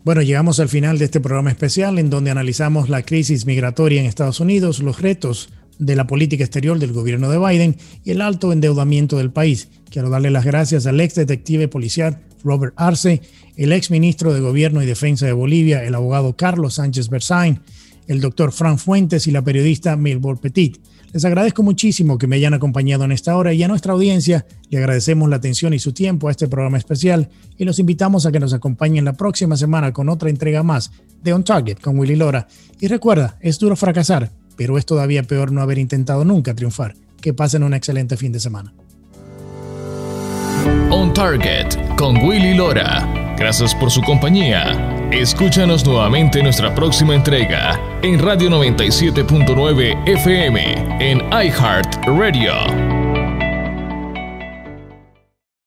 Bueno, 0.03 0.21
llegamos 0.21 0.59
al 0.59 0.69
final 0.69 0.97
de 0.97 1.05
este 1.05 1.19
programa 1.19 1.51
especial 1.51 1.99
en 1.99 2.09
donde 2.09 2.31
analizamos 2.31 2.89
la 2.89 3.03
crisis 3.03 3.45
migratoria 3.45 3.99
en 3.99 4.07
Estados 4.07 4.39
Unidos, 4.39 4.79
los 4.79 5.01
retos 5.01 5.49
de 5.77 5.95
la 5.95 6.07
política 6.07 6.43
exterior 6.43 6.79
del 6.79 6.93
gobierno 6.93 7.29
de 7.29 7.37
Biden 7.37 7.77
y 8.03 8.11
el 8.11 8.21
alto 8.21 8.51
endeudamiento 8.53 9.17
del 9.17 9.31
país. 9.31 9.69
Quiero 9.89 10.09
darle 10.09 10.29
las 10.29 10.45
gracias 10.45 10.85
al 10.85 10.99
ex 10.99 11.15
detective 11.15 11.67
policial 11.67 12.21
Robert 12.43 12.73
Arce, 12.77 13.21
el 13.57 13.71
ex 13.73 13.91
ministro 13.91 14.33
de 14.33 14.39
Gobierno 14.39 14.81
y 14.81 14.85
Defensa 14.85 15.25
de 15.25 15.33
Bolivia, 15.33 15.83
el 15.83 15.95
abogado 15.95 16.35
Carlos 16.35 16.75
Sánchez 16.75 17.09
Berzain, 17.09 17.59
el 18.07 18.21
doctor 18.21 18.51
Fran 18.51 18.77
Fuentes 18.77 19.27
y 19.27 19.31
la 19.31 19.41
periodista 19.41 19.95
Milbor 19.95 20.39
Petit. 20.39 20.79
Les 21.11 21.25
agradezco 21.25 21.63
muchísimo 21.63 22.17
que 22.17 22.27
me 22.27 22.35
hayan 22.35 22.53
acompañado 22.53 23.03
en 23.03 23.11
esta 23.11 23.35
hora 23.35 23.51
y 23.53 23.63
a 23.63 23.67
nuestra 23.67 23.93
audiencia 23.93 24.45
le 24.69 24.77
agradecemos 24.77 25.29
la 25.29 25.37
atención 25.37 25.73
y 25.73 25.79
su 25.79 25.91
tiempo 25.91 26.27
a 26.27 26.31
este 26.31 26.47
programa 26.47 26.77
especial 26.77 27.29
y 27.57 27.65
los 27.65 27.79
invitamos 27.79 28.25
a 28.25 28.31
que 28.31 28.39
nos 28.39 28.53
acompañen 28.53 29.05
la 29.05 29.13
próxima 29.13 29.57
semana 29.57 29.91
con 29.91 30.09
otra 30.09 30.29
entrega 30.29 30.61
más 30.61 30.91
de 31.23 31.33
On 31.33 31.43
Target 31.43 31.79
con 31.79 31.97
Willy 31.97 32.15
Lora. 32.15 32.47
Y 32.79 32.87
recuerda, 32.87 33.37
es 33.41 33.57
duro 33.57 33.75
fracasar, 33.75 34.29
pero 34.55 34.77
es 34.77 34.85
todavía 34.85 35.23
peor 35.23 35.51
no 35.51 35.61
haber 35.61 35.79
intentado 35.79 36.23
nunca 36.25 36.53
triunfar. 36.53 36.95
Que 37.19 37.33
pasen 37.33 37.63
un 37.63 37.73
excelente 37.73 38.15
fin 38.15 38.31
de 38.31 38.39
semana. 38.39 38.73
On 40.91 41.13
Target 41.13 41.95
con 41.97 42.17
Willy 42.17 42.53
Lora. 42.55 43.35
Gracias 43.37 43.75
por 43.75 43.91
su 43.91 44.01
compañía. 44.01 44.98
Escúchanos 45.11 45.85
nuevamente 45.87 46.37
en 46.37 46.43
nuestra 46.43 46.73
próxima 46.75 47.15
entrega 47.15 47.79
en 48.03 48.19
Radio 48.19 48.49
97.9 48.51 50.07
FM 50.07 50.97
en 50.99 51.17
iHeart 51.31 52.05
Radio. 52.05 52.98